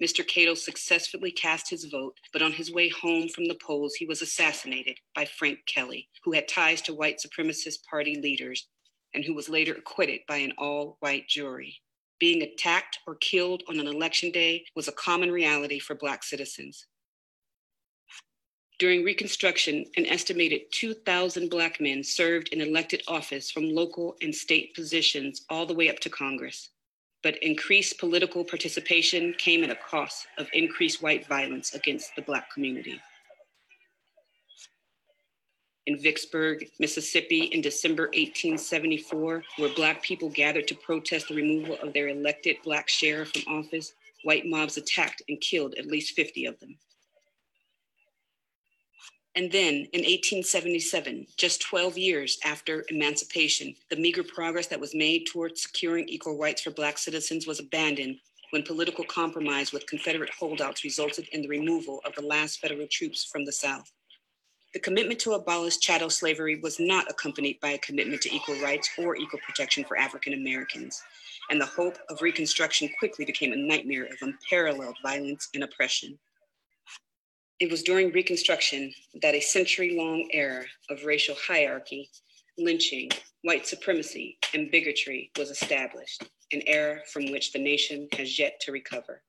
Mr. 0.00 0.24
Catto 0.24 0.56
successfully 0.56 1.32
cast 1.32 1.68
his 1.68 1.86
vote, 1.86 2.14
but 2.32 2.42
on 2.42 2.52
his 2.52 2.70
way 2.70 2.88
home 2.88 3.28
from 3.28 3.46
the 3.46 3.58
polls, 3.60 3.94
he 3.94 4.06
was 4.06 4.22
assassinated 4.22 4.96
by 5.16 5.24
Frank 5.24 5.58
Kelly, 5.66 6.08
who 6.24 6.32
had 6.32 6.46
ties 6.46 6.80
to 6.82 6.94
white 6.94 7.18
supremacist 7.18 7.82
party 7.90 8.14
leaders 8.20 8.68
and 9.14 9.24
who 9.24 9.34
was 9.34 9.48
later 9.48 9.74
acquitted 9.74 10.20
by 10.28 10.36
an 10.36 10.52
all 10.58 10.96
white 11.00 11.28
jury. 11.28 11.80
Being 12.18 12.42
attacked 12.42 12.98
or 13.06 13.14
killed 13.16 13.62
on 13.68 13.78
an 13.78 13.86
election 13.86 14.30
day 14.30 14.64
was 14.74 14.88
a 14.88 14.92
common 14.92 15.30
reality 15.30 15.78
for 15.78 15.94
Black 15.94 16.24
citizens. 16.24 16.86
During 18.78 19.02
Reconstruction, 19.02 19.86
an 19.96 20.06
estimated 20.06 20.70
2,000 20.70 21.50
Black 21.50 21.80
men 21.80 22.04
served 22.04 22.48
in 22.48 22.60
elected 22.60 23.02
office 23.08 23.50
from 23.50 23.74
local 23.74 24.16
and 24.22 24.32
state 24.32 24.74
positions 24.74 25.44
all 25.50 25.66
the 25.66 25.74
way 25.74 25.88
up 25.88 25.98
to 26.00 26.10
Congress. 26.10 26.70
But 27.24 27.42
increased 27.42 27.98
political 27.98 28.44
participation 28.44 29.34
came 29.36 29.64
at 29.64 29.70
a 29.70 29.74
cost 29.76 30.28
of 30.38 30.48
increased 30.52 31.02
white 31.02 31.26
violence 31.26 31.74
against 31.74 32.14
the 32.14 32.22
Black 32.22 32.52
community. 32.52 33.00
In 35.88 35.98
Vicksburg, 35.98 36.68
Mississippi, 36.78 37.44
in 37.44 37.62
December 37.62 38.08
1874, 38.08 39.42
where 39.56 39.74
Black 39.74 40.02
people 40.02 40.28
gathered 40.28 40.68
to 40.68 40.74
protest 40.74 41.28
the 41.28 41.34
removal 41.34 41.78
of 41.82 41.94
their 41.94 42.08
elected 42.08 42.56
Black 42.62 42.90
sheriff 42.90 43.32
from 43.32 43.50
office, 43.50 43.94
white 44.22 44.44
mobs 44.44 44.76
attacked 44.76 45.22
and 45.30 45.40
killed 45.40 45.76
at 45.78 45.86
least 45.86 46.14
50 46.14 46.44
of 46.44 46.60
them. 46.60 46.76
And 49.34 49.50
then 49.50 49.86
in 49.94 50.02
1877, 50.04 51.26
just 51.38 51.62
12 51.62 51.96
years 51.96 52.38
after 52.44 52.84
emancipation, 52.90 53.74
the 53.88 53.96
meager 53.96 54.22
progress 54.22 54.66
that 54.66 54.80
was 54.80 54.94
made 54.94 55.24
towards 55.24 55.62
securing 55.62 56.06
equal 56.06 56.36
rights 56.36 56.60
for 56.60 56.70
Black 56.70 56.98
citizens 56.98 57.46
was 57.46 57.60
abandoned 57.60 58.18
when 58.50 58.62
political 58.62 59.04
compromise 59.04 59.72
with 59.72 59.86
Confederate 59.86 60.34
holdouts 60.38 60.84
resulted 60.84 61.28
in 61.32 61.40
the 61.40 61.48
removal 61.48 62.02
of 62.04 62.14
the 62.14 62.26
last 62.26 62.60
federal 62.60 62.86
troops 62.90 63.24
from 63.24 63.46
the 63.46 63.52
South. 63.52 63.90
The 64.74 64.80
commitment 64.80 65.18
to 65.20 65.32
abolish 65.32 65.78
chattel 65.78 66.10
slavery 66.10 66.60
was 66.60 66.78
not 66.78 67.10
accompanied 67.10 67.58
by 67.60 67.70
a 67.70 67.78
commitment 67.78 68.20
to 68.22 68.34
equal 68.34 68.60
rights 68.60 68.90
or 68.98 69.16
equal 69.16 69.40
protection 69.46 69.82
for 69.82 69.96
African 69.96 70.34
Americans, 70.34 71.02
and 71.50 71.58
the 71.58 71.66
hope 71.66 71.96
of 72.10 72.20
Reconstruction 72.20 72.90
quickly 72.98 73.24
became 73.24 73.52
a 73.52 73.56
nightmare 73.56 74.04
of 74.04 74.18
unparalleled 74.20 74.96
violence 75.02 75.48
and 75.54 75.64
oppression. 75.64 76.18
It 77.60 77.70
was 77.70 77.82
during 77.82 78.12
Reconstruction 78.12 78.92
that 79.22 79.34
a 79.34 79.40
century 79.40 79.96
long 79.96 80.28
era 80.32 80.64
of 80.90 81.04
racial 81.04 81.34
hierarchy, 81.34 82.10
lynching, 82.58 83.10
white 83.42 83.66
supremacy, 83.66 84.36
and 84.52 84.70
bigotry 84.70 85.30
was 85.38 85.48
established, 85.48 86.24
an 86.52 86.62
era 86.66 87.00
from 87.10 87.32
which 87.32 87.52
the 87.52 87.58
nation 87.58 88.06
has 88.12 88.38
yet 88.38 88.60
to 88.60 88.72
recover. 88.72 89.22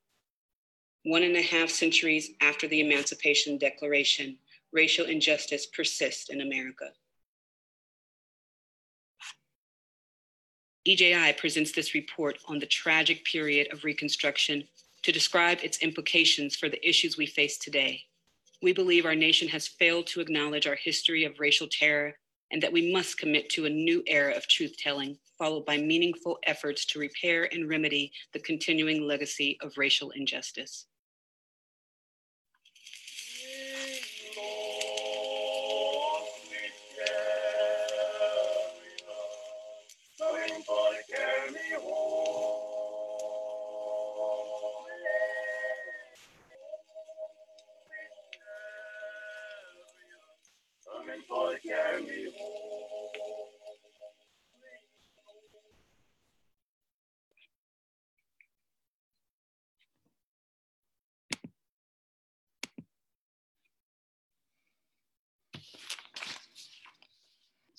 One 1.05 1.23
and 1.23 1.37
a 1.37 1.41
half 1.41 1.69
centuries 1.69 2.31
after 2.41 2.67
the 2.67 2.81
Emancipation 2.81 3.57
Declaration, 3.57 4.37
racial 4.71 5.05
injustice 5.05 5.65
persists 5.65 6.29
in 6.29 6.41
America. 6.41 6.89
EJI 10.87 11.33
presents 11.37 11.71
this 11.71 11.93
report 11.93 12.37
on 12.47 12.59
the 12.59 12.65
tragic 12.65 13.23
period 13.25 13.71
of 13.71 13.83
Reconstruction 13.83 14.63
to 15.03 15.11
describe 15.11 15.59
its 15.61 15.79
implications 15.79 16.55
for 16.55 16.69
the 16.69 16.87
issues 16.87 17.17
we 17.17 17.25
face 17.25 17.57
today 17.57 18.03
we 18.61 18.73
believe 18.73 19.05
our 19.05 19.15
nation 19.15 19.47
has 19.47 19.67
failed 19.67 20.05
to 20.07 20.19
acknowledge 20.19 20.67
our 20.67 20.75
history 20.75 21.23
of 21.23 21.39
racial 21.39 21.67
terror 21.67 22.13
and 22.51 22.61
that 22.61 22.73
we 22.73 22.91
must 22.91 23.17
commit 23.17 23.49
to 23.49 23.65
a 23.65 23.69
new 23.69 24.03
era 24.07 24.33
of 24.35 24.47
truth 24.47 24.75
telling, 24.77 25.17
followed 25.37 25.65
by 25.65 25.77
meaningful 25.77 26.37
efforts 26.43 26.85
to 26.87 26.99
repair 26.99 27.47
and 27.53 27.69
remedy 27.69 28.11
the 28.33 28.39
continuing 28.39 29.07
legacy 29.07 29.57
of 29.61 29.77
racial 29.77 30.09
injustice. 30.11 30.87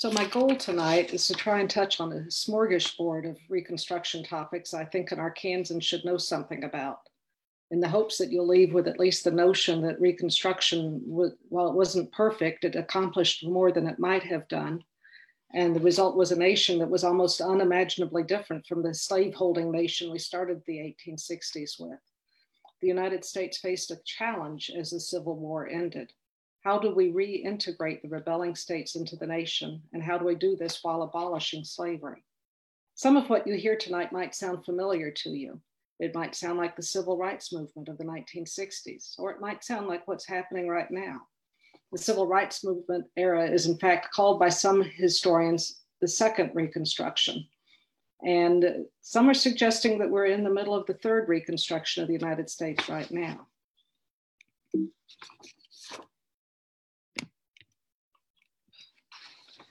So 0.01 0.11
my 0.13 0.25
goal 0.25 0.57
tonight 0.57 1.13
is 1.13 1.27
to 1.27 1.35
try 1.35 1.61
and 1.61 1.69
touch 1.69 2.01
on 2.01 2.11
a 2.11 2.21
smorgasbord 2.21 3.29
of 3.29 3.37
Reconstruction 3.51 4.25
topics 4.25 4.73
I 4.73 4.83
think 4.83 5.13
an 5.13 5.19
Arkansan 5.19 5.83
should 5.83 6.07
know 6.07 6.17
something 6.17 6.65
about 6.65 7.01
in 7.71 7.81
the 7.81 7.89
hopes 7.91 8.17
that 8.17 8.33
you'll 8.33 8.47
leave 8.47 8.73
with 8.73 8.89
at 8.89 8.99
least 8.99 9.25
the 9.25 9.31
notion 9.31 9.83
that 9.83 10.01
Reconstruction, 10.01 11.03
while 11.05 11.69
it 11.69 11.75
wasn't 11.75 12.11
perfect, 12.13 12.65
it 12.65 12.77
accomplished 12.77 13.45
more 13.45 13.73
than 13.73 13.87
it 13.87 13.99
might 13.99 14.23
have 14.23 14.49
done. 14.49 14.83
And 15.53 15.77
the 15.77 15.81
result 15.81 16.17
was 16.17 16.33
a 16.33 16.39
nation 16.39 16.79
that 16.79 16.89
was 16.89 17.05
almost 17.05 17.43
unimaginably 17.43 18.23
different 18.23 18.67
from 18.67 18.83
the 18.83 18.95
slaveholding 18.95 19.71
nation 19.71 20.11
we 20.11 20.19
started 20.19 20.63
the 20.65 20.79
1860s 21.07 21.79
with. 21.79 22.01
The 22.81 22.89
United 22.89 23.23
States 23.23 23.59
faced 23.59 23.91
a 23.91 24.01
challenge 24.07 24.71
as 24.75 24.93
the 24.93 25.01
Civil 25.01 25.37
War 25.37 25.69
ended. 25.69 26.15
How 26.63 26.79
do 26.79 26.95
we 26.95 27.11
reintegrate 27.11 28.03
the 28.03 28.09
rebelling 28.09 28.55
states 28.55 28.95
into 28.95 29.17
the 29.17 29.27
nation? 29.27 29.83
And 29.93 30.03
how 30.03 30.19
do 30.19 30.27
we 30.27 30.35
do 30.35 30.57
this 30.57 30.81
while 30.83 31.03
abolishing 31.03 31.65
slavery? 31.65 32.23
Some 32.95 33.17
of 33.17 33.31
what 33.31 33.47
you 33.47 33.55
hear 33.55 33.77
tonight 33.77 34.13
might 34.13 34.35
sound 34.35 34.65
familiar 34.65 35.11
to 35.11 35.31
you. 35.31 35.59
It 36.01 36.15
might 36.15 36.35
sound 36.35 36.59
like 36.59 36.77
the 36.77 36.83
civil 36.83 37.17
rights 37.17 37.53
movement 37.53 37.89
of 37.89 37.97
the 37.97 38.05
1960s, 38.05 39.19
or 39.19 39.31
it 39.31 39.41
might 39.41 39.65
sound 39.65 39.87
like 39.87 40.07
what's 40.07 40.27
happening 40.27 40.69
right 40.69 40.91
now. 40.91 41.21
The 41.93 41.99
civil 41.99 42.27
rights 42.27 42.63
movement 42.63 43.07
era 43.17 43.51
is, 43.51 43.67
in 43.67 43.79
fact, 43.79 44.13
called 44.13 44.39
by 44.39 44.51
some 44.51 44.83
historians 44.83 45.81
the 46.01 46.09
second 46.09 46.53
Reconstruction. 46.55 47.47
And 48.23 48.85
some 49.01 49.31
are 49.31 49.35
suggesting 49.35 49.99
that 49.99 50.11
we're 50.11 50.27
in 50.27 50.45
the 50.45 50.51
middle 50.51 50.75
of 50.75 50.87
the 50.87 50.95
third 50.95 51.29
Reconstruction 51.29 52.03
of 52.03 52.09
the 52.09 52.15
United 52.15 52.51
States 52.51 52.89
right 52.89 53.11
now. 53.11 53.47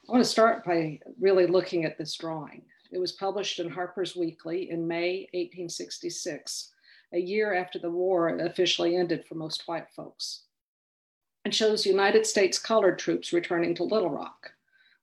I 0.10 0.12
want 0.12 0.24
to 0.24 0.30
start 0.32 0.66
by 0.66 1.00
really 1.20 1.46
looking 1.46 1.86
at 1.86 2.00
this 2.00 2.16
drawing. 2.16 2.64
It 2.92 2.98
was 2.98 3.12
published 3.12 3.60
in 3.60 3.70
Harper's 3.70 4.16
Weekly 4.16 4.72
in 4.72 4.88
May 4.88 5.28
1866, 5.34 6.72
a 7.14 7.20
year 7.20 7.54
after 7.54 7.78
the 7.78 7.92
war 7.92 8.30
officially 8.40 8.96
ended 8.96 9.24
for 9.28 9.36
most 9.36 9.68
white 9.68 9.86
folks. 9.96 10.46
It 11.46 11.54
shows 11.54 11.86
United 11.86 12.26
States 12.26 12.58
colored 12.58 12.98
troops 12.98 13.34
returning 13.34 13.76
to 13.76 13.84
Little 13.84 14.10
Rock. 14.10 14.52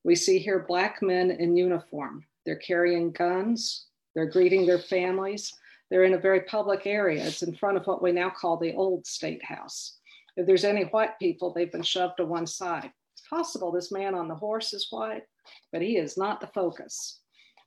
We 0.02 0.16
see 0.16 0.40
here 0.40 0.66
Black 0.66 1.00
men 1.00 1.30
in 1.30 1.56
uniform. 1.56 2.24
They're 2.44 2.56
carrying 2.56 3.12
guns, 3.12 3.86
they're 4.16 4.26
greeting 4.26 4.66
their 4.66 4.80
families, 4.80 5.54
they're 5.88 6.02
in 6.02 6.14
a 6.14 6.18
very 6.18 6.40
public 6.40 6.84
area. 6.84 7.24
It's 7.24 7.44
in 7.44 7.54
front 7.54 7.76
of 7.76 7.86
what 7.86 8.02
we 8.02 8.10
now 8.10 8.30
call 8.30 8.56
the 8.56 8.74
old 8.74 9.06
state 9.06 9.44
house. 9.44 9.98
If 10.36 10.48
there's 10.48 10.64
any 10.64 10.82
white 10.82 11.16
people, 11.20 11.52
they've 11.52 11.70
been 11.70 11.82
shoved 11.82 12.16
to 12.16 12.24
one 12.24 12.48
side. 12.48 12.90
Possible 13.28 13.72
this 13.72 13.90
man 13.90 14.14
on 14.14 14.28
the 14.28 14.34
horse 14.34 14.72
is 14.72 14.88
white, 14.90 15.24
but 15.72 15.82
he 15.82 15.96
is 15.96 16.16
not 16.16 16.40
the 16.40 16.46
focus. 16.48 17.20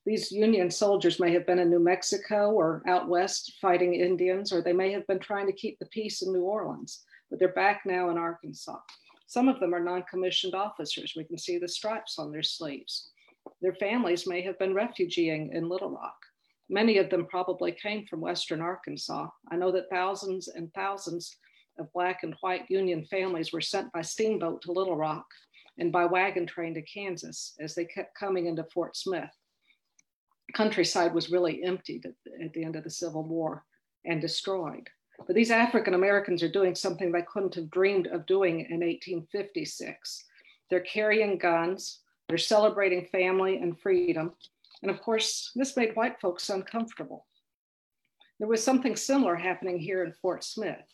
These 0.06 0.32
Union 0.32 0.72
soldiers 0.72 1.20
may 1.20 1.32
have 1.34 1.46
been 1.46 1.60
in 1.60 1.70
New 1.70 1.80
Mexico 1.80 2.52
or 2.52 2.82
out 2.88 3.10
west 3.10 3.54
fighting 3.62 3.94
Indians, 3.94 4.54
or 4.54 4.62
they 4.62 4.74
may 4.74 4.92
have 4.92 5.06
been 5.08 5.20
trying 5.20 5.48
to 5.48 5.54
keep 5.54 5.78
the 5.80 5.86
peace 5.88 6.22
in 6.22 6.32
New 6.32 6.44
Orleans, 6.44 7.04
but 7.30 7.38
they're 7.40 7.54
back 7.54 7.82
now 7.86 8.10
in 8.10 8.18
Arkansas. 8.18 8.80
Some 9.28 9.48
of 9.48 9.60
them 9.60 9.76
are 9.76 9.84
non 9.84 10.04
commissioned 10.10 10.56
officers. 10.56 11.14
We 11.16 11.26
can 11.26 11.38
see 11.38 11.58
the 11.58 11.68
stripes 11.68 12.18
on 12.18 12.32
their 12.32 12.42
sleeves. 12.42 13.12
Their 13.62 13.76
families 13.76 14.26
may 14.26 14.42
have 14.42 14.58
been 14.58 14.74
refugeeing 14.74 15.54
in 15.54 15.70
Little 15.70 15.92
Rock. 15.92 16.18
Many 16.70 16.98
of 16.98 17.10
them 17.10 17.26
probably 17.26 17.72
came 17.72 18.06
from 18.06 18.22
Western 18.22 18.62
Arkansas. 18.62 19.28
I 19.52 19.58
know 19.58 19.72
that 19.72 19.90
thousands 19.90 20.48
and 20.48 20.74
thousands 20.74 21.36
of 21.78 21.92
Black 21.94 22.24
and 22.24 22.36
white 22.42 22.66
Union 22.70 23.06
families 23.06 23.52
were 23.52 23.62
sent 23.62 23.92
by 23.92 24.02
steamboat 24.02 24.62
to 24.64 24.72
Little 24.72 24.96
Rock 24.96 25.26
and 25.80 25.92
by 25.92 26.06
wagon 26.06 26.46
train 26.46 26.74
to 26.76 26.82
Kansas 26.82 27.56
as 27.60 27.74
they 27.74 27.86
kept 27.86 28.16
coming 28.16 28.46
into 28.46 28.64
Fort 28.66 28.96
Smith. 28.96 29.32
Countryside 30.54 31.14
was 31.14 31.32
really 31.32 31.64
emptied 31.64 32.06
at 32.06 32.14
the, 32.26 32.46
at 32.46 32.54
the 32.54 32.64
end 32.64 32.76
of 32.76 32.84
the 32.84 32.90
Civil 32.90 33.24
War 33.24 33.64
and 34.06 34.22
destroyed. 34.22 34.90
But 35.26 35.36
these 35.36 35.52
African 35.52 35.94
Americans 35.94 36.44
are 36.44 36.52
doing 36.52 36.76
something 36.76 37.12
they 37.12 37.24
couldn't 37.24 37.56
have 37.56 37.70
dreamed 37.70 38.08
of 38.08 38.26
doing 38.26 38.62
in 38.62 38.80
1856. 38.80 40.26
They're 40.70 40.80
carrying 40.82 41.38
guns, 41.38 42.00
they're 42.28 42.38
celebrating 42.38 43.08
family 43.12 43.58
and 43.58 43.80
freedom, 43.80 44.34
and 44.82 44.92
of 44.92 45.02
course, 45.02 45.52
this 45.56 45.76
made 45.76 45.96
white 45.96 46.20
folks 46.22 46.50
uncomfortable. 46.50 47.26
There 48.40 48.48
was 48.48 48.64
something 48.64 48.96
similar 48.96 49.36
happening 49.36 49.78
here 49.78 50.04
in 50.04 50.14
Fort 50.22 50.44
Smith. 50.44 50.86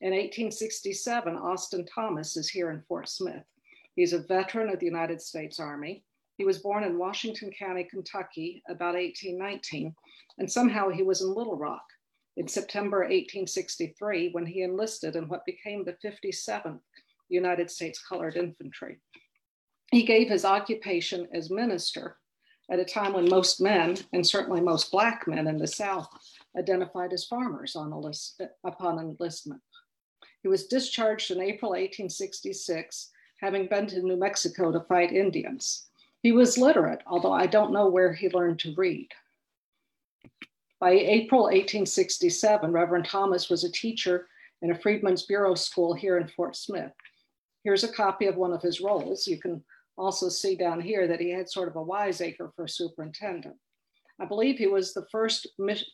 In 0.00 0.10
1867, 0.10 1.36
Austin 1.36 1.86
Thomas 1.86 2.36
is 2.36 2.48
here 2.48 2.70
in 2.70 2.82
Fort 2.86 3.08
Smith. 3.08 3.42
He's 3.96 4.12
a 4.12 4.18
veteran 4.18 4.68
of 4.68 4.78
the 4.78 4.86
United 4.86 5.22
States 5.22 5.58
Army. 5.58 6.04
He 6.36 6.44
was 6.44 6.58
born 6.58 6.84
in 6.84 6.98
Washington 6.98 7.50
County, 7.50 7.84
Kentucky, 7.84 8.62
about 8.68 8.94
1819, 8.94 9.94
and 10.38 10.52
somehow 10.52 10.90
he 10.90 11.02
was 11.02 11.22
in 11.22 11.34
Little 11.34 11.56
Rock 11.56 11.84
in 12.36 12.46
September 12.46 12.98
1863 12.98 14.28
when 14.32 14.44
he 14.44 14.62
enlisted 14.62 15.16
in 15.16 15.28
what 15.28 15.46
became 15.46 15.82
the 15.82 15.96
57th 16.04 16.80
United 17.30 17.70
States 17.70 17.98
Colored 18.06 18.36
Infantry. 18.36 18.98
He 19.90 20.04
gave 20.04 20.28
his 20.28 20.44
occupation 20.44 21.26
as 21.32 21.50
minister 21.50 22.18
at 22.70 22.78
a 22.78 22.84
time 22.84 23.14
when 23.14 23.30
most 23.30 23.62
men, 23.62 23.96
and 24.12 24.26
certainly 24.26 24.60
most 24.60 24.90
Black 24.90 25.26
men 25.26 25.46
in 25.46 25.56
the 25.56 25.66
South, 25.66 26.08
identified 26.58 27.14
as 27.14 27.24
farmers 27.24 27.76
on 27.76 27.92
list, 27.92 28.42
upon 28.64 28.98
enlistment. 28.98 29.62
He 30.42 30.48
was 30.48 30.66
discharged 30.66 31.30
in 31.30 31.40
April 31.40 31.70
1866, 31.70 33.10
having 33.40 33.66
been 33.66 33.86
to 33.88 34.02
New 34.02 34.16
Mexico 34.16 34.72
to 34.72 34.80
fight 34.80 35.12
Indians. 35.12 35.86
He 36.22 36.32
was 36.32 36.58
literate, 36.58 37.02
although 37.06 37.32
I 37.32 37.46
don't 37.46 37.72
know 37.72 37.88
where 37.88 38.12
he 38.12 38.28
learned 38.28 38.58
to 38.60 38.74
read. 38.76 39.08
By 40.80 40.90
April 40.90 41.44
1867, 41.44 42.72
Reverend 42.72 43.06
Thomas 43.06 43.48
was 43.48 43.64
a 43.64 43.72
teacher 43.72 44.26
in 44.62 44.70
a 44.70 44.78
Freedmen's 44.78 45.22
Bureau 45.22 45.54
school 45.54 45.94
here 45.94 46.18
in 46.18 46.28
Fort 46.28 46.56
Smith. 46.56 46.92
Here's 47.64 47.84
a 47.84 47.92
copy 47.92 48.26
of 48.26 48.36
one 48.36 48.52
of 48.52 48.62
his 48.62 48.80
rolls. 48.80 49.26
You 49.26 49.38
can 49.38 49.64
also 49.96 50.28
see 50.28 50.54
down 50.54 50.80
here 50.80 51.06
that 51.06 51.20
he 51.20 51.30
had 51.30 51.48
sort 51.48 51.68
of 51.68 51.76
a 51.76 51.82
wiseacre 51.82 52.52
for 52.54 52.68
superintendent. 52.68 53.56
I 54.20 54.24
believe 54.24 54.56
he 54.56 54.66
was 54.66 54.94
the 54.94 55.06
first 55.12 55.46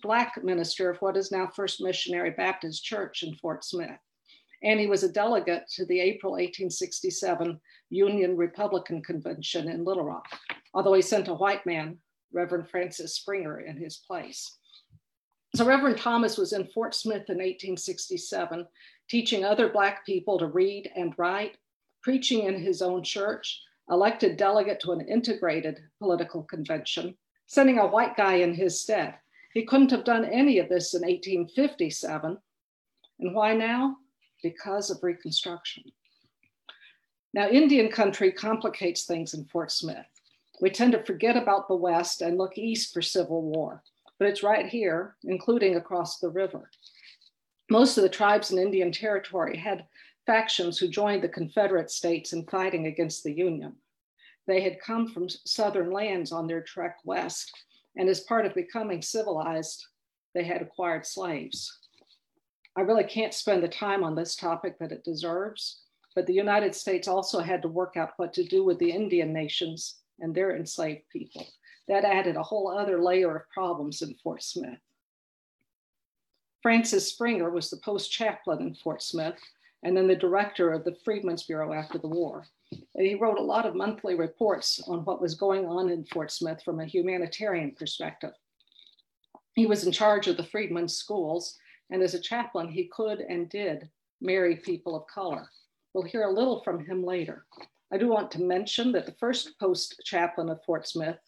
Black 0.03 0.43
minister 0.43 0.91
of 0.91 0.99
what 0.99 1.17
is 1.17 1.33
now 1.33 1.49
First 1.49 1.81
Missionary 1.81 2.31
Baptist 2.31 2.85
Church 2.85 3.23
in 3.23 3.35
Fort 3.35 3.65
Smith. 3.65 3.99
And 4.63 4.79
he 4.79 4.87
was 4.87 5.03
a 5.03 5.13
delegate 5.13 5.69
to 5.75 5.85
the 5.87 6.01
April 6.01 6.33
1867 6.33 7.61
Union 7.91 8.37
Republican 8.37 9.03
Convention 9.03 9.69
in 9.69 9.85
Little 9.85 10.05
Rock, 10.05 10.27
although 10.73 10.95
he 10.95 11.03
sent 11.03 11.29
a 11.29 11.35
white 11.35 11.67
man, 11.67 11.99
Reverend 12.33 12.69
Francis 12.69 13.17
Springer, 13.17 13.61
in 13.61 13.77
his 13.77 13.99
place. 13.99 14.59
So 15.55 15.67
Reverend 15.67 15.99
Thomas 15.99 16.39
was 16.39 16.55
in 16.55 16.67
Fort 16.69 16.95
Smith 16.95 17.29
in 17.29 17.37
1867, 17.37 18.67
teaching 19.09 19.45
other 19.45 19.69
Black 19.69 20.07
people 20.07 20.39
to 20.39 20.47
read 20.47 20.91
and 20.97 21.13
write, 21.19 21.59
preaching 22.03 22.45
in 22.45 22.59
his 22.59 22.81
own 22.81 23.03
church, 23.03 23.61
elected 23.91 24.37
delegate 24.37 24.81
to 24.81 24.93
an 24.93 25.03
integrated 25.03 25.79
political 25.99 26.43
convention, 26.45 27.15
sending 27.47 27.79
a 27.79 27.87
white 27.87 28.17
guy 28.17 28.37
in 28.37 28.55
his 28.55 28.81
stead. 28.81 29.15
He 29.53 29.67
couldn't 29.67 29.91
have 29.91 30.05
done 30.05 30.25
any 30.25 30.59
of 30.59 30.71
this 30.71 30.95
in 30.95 31.03
1857. 31.03 32.39
And 33.21 33.35
why 33.35 33.55
now? 33.55 33.97
Because 34.43 34.91
of 34.91 35.03
Reconstruction. 35.03 35.85
Now, 37.35 37.49
Indian 37.49 37.91
country 37.91 38.31
complicates 38.33 39.05
things 39.05 39.35
in 39.35 39.47
Fort 39.47 39.71
Smith. 39.71 40.07
We 40.61 40.71
tend 40.71 40.93
to 40.93 41.05
forget 41.05 41.37
about 41.37 41.69
the 41.69 41.75
West 41.75 42.21
and 42.21 42.37
look 42.37 42.59
east 42.59 42.93
for 42.93 43.01
Civil 43.01 43.43
War, 43.43 43.83
but 44.19 44.29
it's 44.29 44.43
right 44.43 44.67
here, 44.67 45.17
including 45.25 45.77
across 45.77 46.19
the 46.19 46.29
river. 46.29 46.71
Most 47.71 47.97
of 47.97 48.03
the 48.03 48.09
tribes 48.09 48.51
in 48.51 48.59
Indian 48.59 48.93
Territory 48.93 49.57
had 49.57 49.87
factions 50.27 50.79
who 50.79 50.89
joined 50.89 51.23
the 51.23 51.29
Confederate 51.29 51.91
states 51.91 52.33
in 52.33 52.45
fighting 52.47 52.87
against 52.87 53.25
the 53.25 53.33
Union. 53.33 53.75
They 54.47 54.61
had 54.61 54.81
come 54.81 55.09
from 55.09 55.29
southern 55.29 55.91
lands 55.91 56.33
on 56.33 56.47
their 56.47 56.63
trek 56.63 56.99
west, 57.05 57.51
and 57.97 58.09
as 58.09 58.21
part 58.21 58.45
of 58.45 58.55
becoming 58.55 59.01
civilized, 59.03 59.87
they 60.35 60.45
had 60.45 60.63
acquired 60.63 61.07
slaves. 61.07 61.79
I 62.77 62.81
really 62.83 63.05
can't 63.05 63.35
spend 63.35 63.63
the 63.63 63.69
time 63.69 64.03
on 64.03 64.15
this 64.15 64.35
topic 64.35 64.79
that 64.79 64.93
it 64.93 65.05
deserves, 65.05 65.83
but 66.15 66.27
the 66.27 66.33
United 66.33 66.75
States 66.75 67.07
also 67.07 67.41
had 67.41 67.63
to 67.63 67.69
work 67.69 67.97
out 67.97 68.13
what 68.17 68.33
to 68.35 68.45
do 68.45 68.65
with 68.65 68.79
the 68.79 68.91
Indian 68.91 69.33
nations 69.33 69.97
and 70.21 70.35
their 70.35 70.57
enslaved 70.57 71.03
people. 71.11 71.47
That 71.89 72.05
added 72.05 72.37
a 72.37 72.43
whole 72.43 72.69
other 72.69 73.03
layer 73.03 73.37
of 73.37 73.51
problems 73.51 74.03
in 74.03 74.15
Fort 74.23 74.43
Smith. 74.43 74.79
Francis 76.63 77.11
Springer 77.11 77.51
was 77.51 77.71
the 77.71 77.79
post 77.79 78.11
chaplain 78.11 78.61
in 78.61 78.75
Fort 78.75 79.03
Smith 79.03 79.37
and 79.83 79.97
then 79.97 80.07
the 80.07 80.15
director 80.15 80.73
of 80.73 80.85
the 80.85 80.97
Freedmen's 81.05 81.43
Bureau 81.43 81.73
after 81.73 81.99
the 81.99 82.09
war. 82.09 82.47
And 82.71 83.07
he 83.07 83.17
wrote 83.17 83.39
a 83.39 83.43
lot 83.43 83.67
of 83.67 83.75
monthly 83.75 84.15
reports 84.15 84.81
on 84.87 85.05
what 85.05 85.21
was 85.21 85.35
going 85.35 85.67
on 85.67 85.91
in 85.91 86.05
Fort 86.05 86.31
Smith 86.31 86.63
from 86.65 86.81
a 86.81 86.87
humanitarian 86.87 87.73
perspective. 87.73 88.33
He 89.55 89.67
was 89.67 89.85
in 89.85 89.93
charge 89.93 90.29
of 90.29 90.37
the 90.37 90.45
Freedmen's 90.45 90.97
schools, 90.97 91.59
and 91.93 92.03
as 92.03 92.15
a 92.15 92.21
chaplain, 92.21 92.69
he 92.69 92.89
could 92.89 93.21
and 93.21 93.49
did 93.49 93.89
marry 94.21 94.57
people 94.57 94.97
of 94.97 95.07
color. 95.07 95.49
We'll 95.93 96.05
hear 96.05 96.23
a 96.23 96.33
little 96.33 96.63
from 96.63 96.85
him 96.85 97.05
later. 97.05 97.45
I 97.93 97.99
do 97.99 98.09
want 98.09 98.31
to 98.33 98.43
mention 98.43 98.93
that 98.93 99.05
the 99.05 99.15
first 99.21 99.59
post 99.61 100.01
chaplain 100.05 100.49
of 100.49 100.65
Fort 100.65 100.89
Smith 100.89 101.19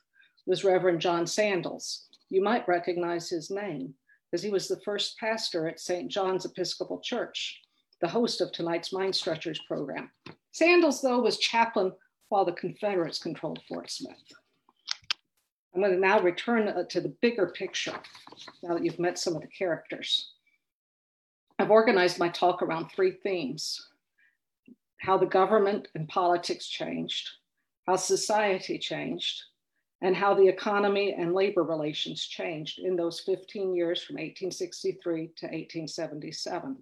was 0.46 0.64
Reverend 0.64 1.00
John 1.00 1.26
Sandals. 1.26 2.06
You 2.30 2.42
might 2.42 2.66
recognize 2.66 3.28
his 3.28 3.50
name, 3.50 3.94
as 4.32 4.42
he 4.42 4.50
was 4.50 4.66
the 4.66 4.80
first 4.80 5.18
pastor 5.18 5.68
at 5.68 5.78
St. 5.78 6.10
John's 6.10 6.46
Episcopal 6.46 7.00
Church 7.00 7.60
the 8.00 8.08
host 8.08 8.42
of 8.42 8.52
tonight's 8.52 8.92
Mind 8.92 9.14
Stretchers 9.14 9.60
program. 9.66 10.10
Sandals, 10.52 11.00
though, 11.00 11.20
was 11.20 11.38
chaplain 11.38 11.90
while 12.28 12.44
the 12.44 12.52
Confederates 12.52 13.18
controlled 13.18 13.60
Fort 13.66 13.90
Smith. 13.90 14.18
I'm 15.74 15.80
going 15.80 15.92
to 15.92 15.98
now 15.98 16.20
return 16.20 16.68
uh, 16.68 16.84
to 16.90 17.00
the 17.00 17.14
bigger 17.22 17.46
picture 17.46 17.94
now 18.62 18.74
that 18.74 18.84
you've 18.84 18.98
met 18.98 19.18
some 19.18 19.34
of 19.34 19.40
the 19.40 19.48
characters. 19.48 20.33
I've 21.58 21.70
organized 21.70 22.18
my 22.18 22.28
talk 22.28 22.62
around 22.62 22.88
three 22.88 23.12
themes 23.12 23.88
how 24.98 25.18
the 25.18 25.26
government 25.26 25.88
and 25.94 26.08
politics 26.08 26.66
changed, 26.66 27.28
how 27.86 27.94
society 27.94 28.78
changed, 28.78 29.42
and 30.00 30.16
how 30.16 30.34
the 30.34 30.48
economy 30.48 31.14
and 31.16 31.34
labor 31.34 31.62
relations 31.62 32.26
changed 32.26 32.78
in 32.78 32.96
those 32.96 33.20
15 33.20 33.74
years 33.74 34.02
from 34.02 34.14
1863 34.14 35.28
to 35.36 35.46
1877. 35.46 36.76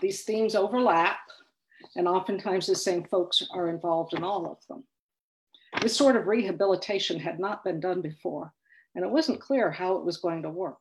These 0.00 0.22
themes 0.24 0.54
overlap, 0.54 1.18
and 1.94 2.08
oftentimes 2.08 2.66
the 2.66 2.74
same 2.74 3.04
folks 3.04 3.46
are 3.50 3.68
involved 3.68 4.14
in 4.14 4.24
all 4.24 4.50
of 4.50 4.66
them. 4.66 4.84
This 5.82 5.96
sort 5.96 6.16
of 6.16 6.26
rehabilitation 6.26 7.20
had 7.20 7.38
not 7.38 7.64
been 7.64 7.80
done 7.80 8.00
before, 8.00 8.52
and 8.94 9.04
it 9.04 9.10
wasn't 9.10 9.40
clear 9.40 9.70
how 9.70 9.96
it 9.96 10.04
was 10.04 10.16
going 10.16 10.42
to 10.42 10.50
work. 10.50 10.78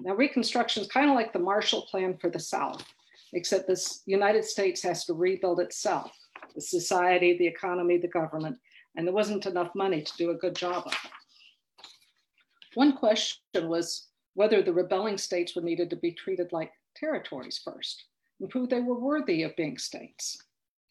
Now, 0.00 0.14
Reconstruction 0.14 0.82
is 0.82 0.88
kind 0.88 1.10
of 1.10 1.16
like 1.16 1.32
the 1.32 1.38
Marshall 1.38 1.82
Plan 1.90 2.16
for 2.18 2.30
the 2.30 2.38
South, 2.38 2.84
except 3.32 3.66
this 3.66 4.02
United 4.06 4.44
States 4.44 4.82
has 4.82 5.04
to 5.06 5.14
rebuild 5.14 5.60
itself 5.60 6.10
the 6.54 6.60
society, 6.60 7.36
the 7.36 7.46
economy, 7.46 7.98
the 7.98 8.08
government, 8.08 8.58
and 8.96 9.06
there 9.06 9.14
wasn't 9.14 9.46
enough 9.46 9.70
money 9.74 10.02
to 10.02 10.12
do 10.16 10.30
a 10.30 10.36
good 10.36 10.54
job 10.54 10.84
of 10.86 10.92
it. 10.92 11.10
One 12.74 12.96
question 12.96 13.68
was 13.68 14.08
whether 14.34 14.62
the 14.62 14.72
rebelling 14.72 15.18
states 15.18 15.54
were 15.54 15.62
needed 15.62 15.90
to 15.90 15.96
be 15.96 16.12
treated 16.12 16.52
like 16.52 16.72
territories 16.96 17.60
first 17.64 18.04
and 18.40 18.48
prove 18.48 18.68
they 18.68 18.80
were 18.80 18.98
worthy 18.98 19.42
of 19.42 19.56
being 19.56 19.78
states. 19.78 20.38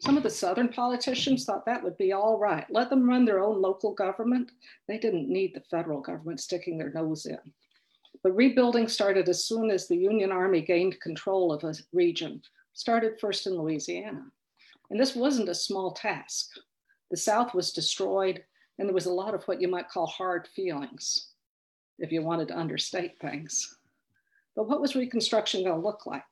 Some 0.01 0.15
of 0.15 0.23
the 0.23 0.29
Southern 0.29 0.69
politicians 0.69 1.45
thought 1.45 1.65
that 1.65 1.83
would 1.83 1.97
be 1.97 2.13
all 2.13 2.37
right. 2.37 2.65
Let 2.69 2.89
them 2.89 3.09
run 3.09 3.25
their 3.25 3.43
own 3.43 3.61
local 3.61 3.93
government. 3.93 4.51
They 4.87 4.99
didn't 4.99 5.29
need 5.29 5.53
the 5.55 5.63
federal 5.71 6.01
government 6.01 6.39
sticking 6.39 6.77
their 6.77 6.91
nose 6.91 7.25
in. 7.25 7.39
But 8.23 8.36
rebuilding 8.36 8.88
started 8.88 9.30
as 9.30 9.45
soon 9.45 9.69
as 9.69 9.88
the 9.88 9.97
Union 9.97 10.32
Army 10.32 10.62
gained 10.62 10.99
control 10.99 11.53
of 11.53 11.63
a 11.63 11.75
region, 11.93 12.41
started 12.73 13.19
first 13.19 13.47
in 13.47 13.53
Louisiana. 13.53 14.25
And 14.89 14.99
this 14.99 15.15
wasn't 15.15 15.49
a 15.49 15.56
small 15.56 15.91
task. 15.91 16.49
The 17.12 17.17
South 17.17 17.53
was 17.53 17.71
destroyed, 17.73 18.43
and 18.77 18.88
there 18.88 18.93
was 18.93 19.06
a 19.06 19.13
lot 19.13 19.34
of 19.34 19.43
what 19.43 19.62
you 19.62 19.67
might 19.67 19.89
call 19.89 20.08
hard 20.08 20.47
feelings, 20.56 21.30
if 21.99 22.12
you 22.12 22.21
wanted 22.21 22.47
to 22.49 22.58
understate 22.58 23.19
things. 23.19 23.77
But 24.56 24.67
what 24.67 24.82
was 24.82 24.95
Reconstruction 24.95 25.63
going 25.63 25.80
to 25.80 25.86
look 25.86 26.06
like? 26.06 26.23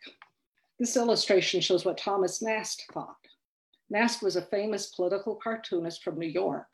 This 0.79 0.97
illustration 0.97 1.61
shows 1.61 1.85
what 1.85 1.97
Thomas 1.97 2.41
Nast 2.41 2.83
thought. 2.93 3.15
Nast 3.89 4.23
was 4.23 4.35
a 4.35 4.41
famous 4.41 4.87
political 4.87 5.35
cartoonist 5.35 6.03
from 6.03 6.17
New 6.17 6.27
York. 6.27 6.67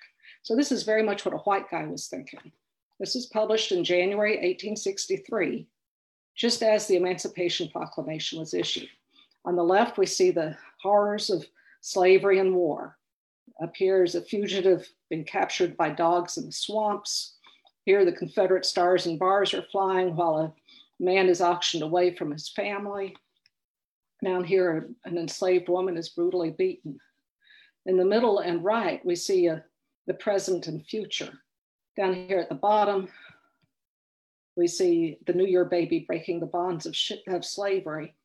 So 0.43 0.55
this 0.55 0.71
is 0.71 0.83
very 0.83 1.03
much 1.03 1.25
what 1.25 1.33
a 1.33 1.39
white 1.39 1.69
guy 1.69 1.85
was 1.85 2.07
thinking. 2.07 2.51
This 3.01 3.15
was 3.15 3.25
published 3.25 3.71
in 3.71 3.83
January 3.83 4.33
1863, 4.33 5.67
just 6.35 6.61
as 6.61 6.85
the 6.85 6.97
Emancipation 6.97 7.67
Proclamation 7.67 8.37
was 8.37 8.53
issued. 8.53 8.89
On 9.43 9.55
the 9.55 9.63
left, 9.63 9.97
we 9.97 10.05
see 10.05 10.29
the 10.29 10.55
horrors 10.83 11.31
of 11.31 11.47
slavery 11.81 12.37
and 12.37 12.53
war. 12.53 12.99
Up 13.59 13.75
here 13.75 14.03
is 14.03 14.13
a 14.13 14.21
fugitive 14.21 14.87
being 15.09 15.23
captured 15.23 15.75
by 15.75 15.89
dogs 15.89 16.37
in 16.37 16.45
the 16.45 16.51
swamps. 16.51 17.37
Here, 17.85 18.05
the 18.05 18.11
Confederate 18.11 18.67
stars 18.67 19.07
and 19.07 19.17
bars 19.17 19.55
are 19.55 19.65
flying 19.71 20.15
while 20.15 20.37
a 20.37 20.53
man 21.03 21.27
is 21.27 21.41
auctioned 21.41 21.81
away 21.81 22.15
from 22.15 22.29
his 22.29 22.49
family. 22.49 23.15
Down 24.23 24.43
here, 24.43 24.91
an 25.05 25.17
enslaved 25.17 25.69
woman 25.69 25.97
is 25.97 26.09
brutally 26.09 26.51
beaten. 26.51 26.99
In 27.87 27.97
the 27.97 28.05
middle 28.05 28.37
and 28.37 28.63
right, 28.63 29.03
we 29.03 29.15
see 29.15 29.47
a, 29.47 29.65
the 30.05 30.13
present 30.13 30.67
and 30.67 30.85
future. 30.85 31.33
Down 31.97 32.13
here 32.13 32.39
at 32.39 32.49
the 32.49 32.55
bottom, 32.55 33.09
we 34.55 34.67
see 34.67 35.17
the 35.25 35.33
New 35.33 35.45
Year 35.45 35.65
baby 35.65 36.05
breaking 36.07 36.39
the 36.39 36.45
bonds 36.45 36.85
of, 36.85 36.95
of 37.27 37.43
slavery. 37.43 38.15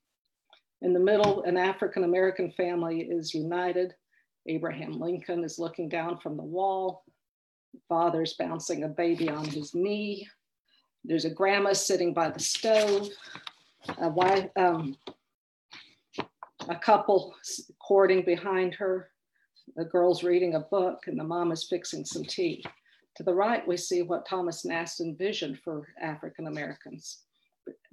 In 0.82 0.92
the 0.92 1.00
middle, 1.00 1.42
an 1.42 1.56
African 1.56 2.04
American 2.04 2.52
family 2.52 3.00
is 3.00 3.34
united. 3.34 3.94
Abraham 4.46 4.92
Lincoln 4.92 5.42
is 5.42 5.58
looking 5.58 5.88
down 5.88 6.18
from 6.18 6.36
the 6.36 6.42
wall. 6.42 7.04
Father's 7.88 8.34
bouncing 8.34 8.84
a 8.84 8.88
baby 8.88 9.28
on 9.28 9.44
his 9.44 9.74
knee. 9.74 10.28
There's 11.04 11.24
a 11.24 11.30
grandma 11.30 11.72
sitting 11.72 12.14
by 12.14 12.30
the 12.30 12.40
stove. 12.40 13.08
A 13.98 14.08
wife, 14.08 14.48
um, 14.56 14.96
a 16.68 16.76
couple 16.76 17.34
courting 17.80 18.22
behind 18.22 18.74
her. 18.74 19.10
The 19.76 19.84
girl's 19.84 20.22
reading 20.22 20.54
a 20.54 20.60
book 20.60 21.04
and 21.06 21.18
the 21.18 21.24
mom 21.24 21.52
is 21.52 21.66
fixing 21.68 22.04
some 22.04 22.24
tea. 22.24 22.64
To 23.16 23.22
the 23.22 23.34
right, 23.34 23.66
we 23.66 23.78
see 23.78 24.02
what 24.02 24.26
Thomas 24.26 24.64
Nast 24.64 25.00
envisioned 25.00 25.58
for 25.60 25.88
African 26.00 26.48
Americans. 26.48 27.22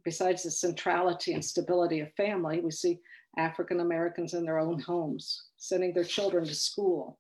Besides 0.04 0.44
the 0.44 0.52
centrality 0.52 1.34
and 1.34 1.44
stability 1.44 2.02
of 2.02 2.14
family, 2.16 2.60
we 2.60 2.72
see 2.72 3.00
African 3.38 3.80
Americans 3.80 4.34
in 4.34 4.44
their 4.44 4.60
own 4.60 4.80
homes, 4.80 5.46
sending 5.58 5.94
their 5.94 6.04
children 6.04 6.46
to 6.46 6.54
school, 6.54 7.20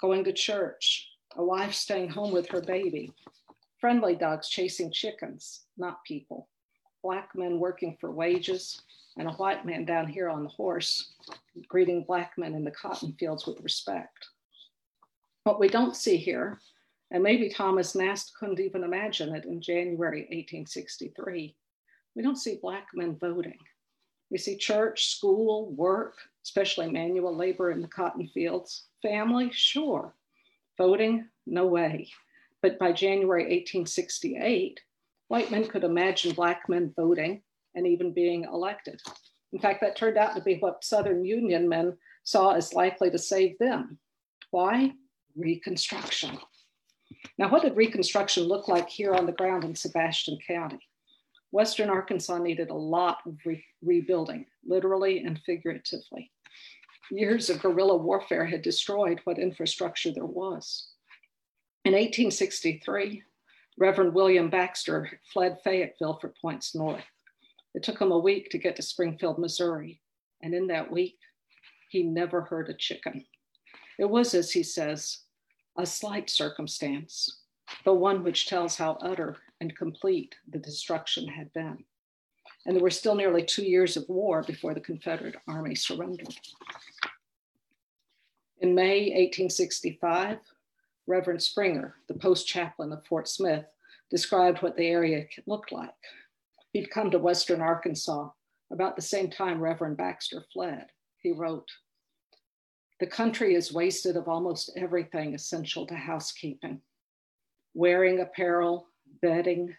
going 0.00 0.24
to 0.24 0.32
church, 0.32 1.06
a 1.36 1.44
wife 1.44 1.74
staying 1.74 2.08
home 2.08 2.32
with 2.32 2.48
her 2.48 2.62
baby, 2.62 3.12
friendly 3.78 4.16
dogs 4.16 4.48
chasing 4.48 4.90
chickens, 4.90 5.66
not 5.76 6.02
people, 6.06 6.48
black 7.02 7.28
men 7.34 7.58
working 7.58 7.96
for 8.00 8.10
wages, 8.10 8.80
and 9.18 9.28
a 9.28 9.32
white 9.32 9.66
man 9.66 9.84
down 9.84 10.08
here 10.08 10.30
on 10.30 10.44
the 10.44 10.48
horse 10.48 11.12
greeting 11.68 12.04
black 12.04 12.32
men 12.36 12.54
in 12.54 12.64
the 12.64 12.70
cotton 12.70 13.14
fields 13.18 13.46
with 13.46 13.60
respect. 13.60 14.26
What 15.44 15.60
we 15.60 15.68
don't 15.68 15.94
see 15.94 16.16
here, 16.16 16.58
and 17.14 17.22
maybe 17.22 17.48
Thomas 17.48 17.94
Nast 17.94 18.32
couldn't 18.36 18.58
even 18.58 18.82
imagine 18.82 19.36
it 19.36 19.44
in 19.44 19.60
January 19.60 20.22
1863, 20.22 21.54
we 22.16 22.22
don't 22.24 22.36
see 22.36 22.58
black 22.60 22.88
men 22.92 23.16
voting. 23.20 23.56
We 24.32 24.38
see 24.38 24.56
church, 24.56 25.14
school, 25.14 25.70
work, 25.76 26.16
especially 26.42 26.90
manual 26.90 27.36
labor 27.36 27.70
in 27.70 27.80
the 27.80 27.86
cotton 27.86 28.28
fields, 28.34 28.86
family, 29.00 29.52
sure. 29.52 30.12
Voting, 30.76 31.28
no 31.46 31.66
way. 31.66 32.08
But 32.62 32.80
by 32.80 32.90
January 32.90 33.44
1868, 33.44 34.80
white 35.28 35.52
men 35.52 35.68
could 35.68 35.84
imagine 35.84 36.34
black 36.34 36.68
men 36.68 36.92
voting 36.96 37.42
and 37.76 37.86
even 37.86 38.12
being 38.12 38.42
elected. 38.42 39.00
In 39.52 39.60
fact, 39.60 39.80
that 39.82 39.94
turned 39.94 40.18
out 40.18 40.34
to 40.34 40.42
be 40.42 40.56
what 40.58 40.82
Southern 40.82 41.24
Union 41.24 41.68
men 41.68 41.96
saw 42.24 42.54
as 42.54 42.74
likely 42.74 43.08
to 43.12 43.18
save 43.18 43.56
them. 43.60 43.98
Why? 44.50 44.94
Reconstruction. 45.36 46.40
Now, 47.38 47.50
what 47.50 47.62
did 47.62 47.76
Reconstruction 47.76 48.44
look 48.44 48.68
like 48.68 48.88
here 48.88 49.14
on 49.14 49.26
the 49.26 49.32
ground 49.32 49.64
in 49.64 49.74
Sebastian 49.74 50.38
County? 50.46 50.80
Western 51.50 51.88
Arkansas 51.88 52.38
needed 52.38 52.70
a 52.70 52.74
lot 52.74 53.18
of 53.26 53.36
re- 53.44 53.64
rebuilding, 53.82 54.46
literally 54.66 55.24
and 55.24 55.40
figuratively. 55.46 56.30
Years 57.10 57.50
of 57.50 57.60
guerrilla 57.60 57.96
warfare 57.96 58.44
had 58.44 58.62
destroyed 58.62 59.20
what 59.24 59.38
infrastructure 59.38 60.10
there 60.10 60.24
was. 60.24 60.88
In 61.84 61.92
1863, 61.92 63.22
Reverend 63.78 64.14
William 64.14 64.48
Baxter 64.48 65.20
fled 65.32 65.58
Fayetteville 65.62 66.18
for 66.20 66.34
points 66.40 66.74
north. 66.74 67.04
It 67.74 67.82
took 67.82 68.00
him 68.00 68.12
a 68.12 68.18
week 68.18 68.50
to 68.50 68.58
get 68.58 68.76
to 68.76 68.82
Springfield, 68.82 69.38
Missouri. 69.38 70.00
And 70.42 70.54
in 70.54 70.68
that 70.68 70.90
week, 70.90 71.18
he 71.88 72.02
never 72.02 72.42
heard 72.42 72.68
a 72.68 72.74
chicken. 72.74 73.24
It 73.98 74.08
was, 74.08 74.34
as 74.34 74.50
he 74.50 74.62
says, 74.62 75.23
a 75.76 75.86
slight 75.86 76.30
circumstance, 76.30 77.42
but 77.84 77.94
one 77.94 78.22
which 78.22 78.46
tells 78.46 78.76
how 78.76 78.98
utter 79.00 79.36
and 79.60 79.76
complete 79.76 80.34
the 80.50 80.58
destruction 80.58 81.26
had 81.26 81.52
been. 81.52 81.84
And 82.66 82.74
there 82.74 82.82
were 82.82 82.90
still 82.90 83.14
nearly 83.14 83.44
two 83.44 83.64
years 83.64 83.96
of 83.96 84.08
war 84.08 84.42
before 84.42 84.74
the 84.74 84.80
Confederate 84.80 85.36
Army 85.46 85.74
surrendered. 85.74 86.34
In 88.60 88.74
May 88.74 89.10
1865, 89.10 90.38
Reverend 91.06 91.42
Springer, 91.42 91.96
the 92.08 92.14
post 92.14 92.46
chaplain 92.46 92.92
of 92.92 93.04
Fort 93.06 93.28
Smith, 93.28 93.66
described 94.10 94.62
what 94.62 94.76
the 94.76 94.86
area 94.86 95.26
looked 95.46 95.72
like. 95.72 95.90
He'd 96.72 96.90
come 96.90 97.10
to 97.10 97.18
Western 97.18 97.60
Arkansas 97.60 98.30
about 98.72 98.96
the 98.96 99.02
same 99.02 99.28
time 99.28 99.60
Reverend 99.60 99.96
Baxter 99.96 100.44
fled. 100.52 100.86
He 101.18 101.32
wrote, 101.32 101.68
The 103.00 103.06
country 103.06 103.54
is 103.54 103.72
wasted 103.72 104.16
of 104.16 104.28
almost 104.28 104.70
everything 104.76 105.34
essential 105.34 105.86
to 105.86 105.94
housekeeping 105.94 106.80
wearing 107.76 108.20
apparel, 108.20 108.86
bedding, 109.20 109.74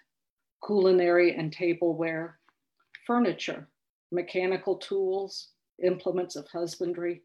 culinary 0.66 1.34
and 1.36 1.54
tableware, 1.54 2.40
furniture, 3.08 3.70
mechanical 4.12 4.76
tools, 4.76 5.50
implements 5.82 6.36
of 6.36 6.46
husbandry, 6.50 7.22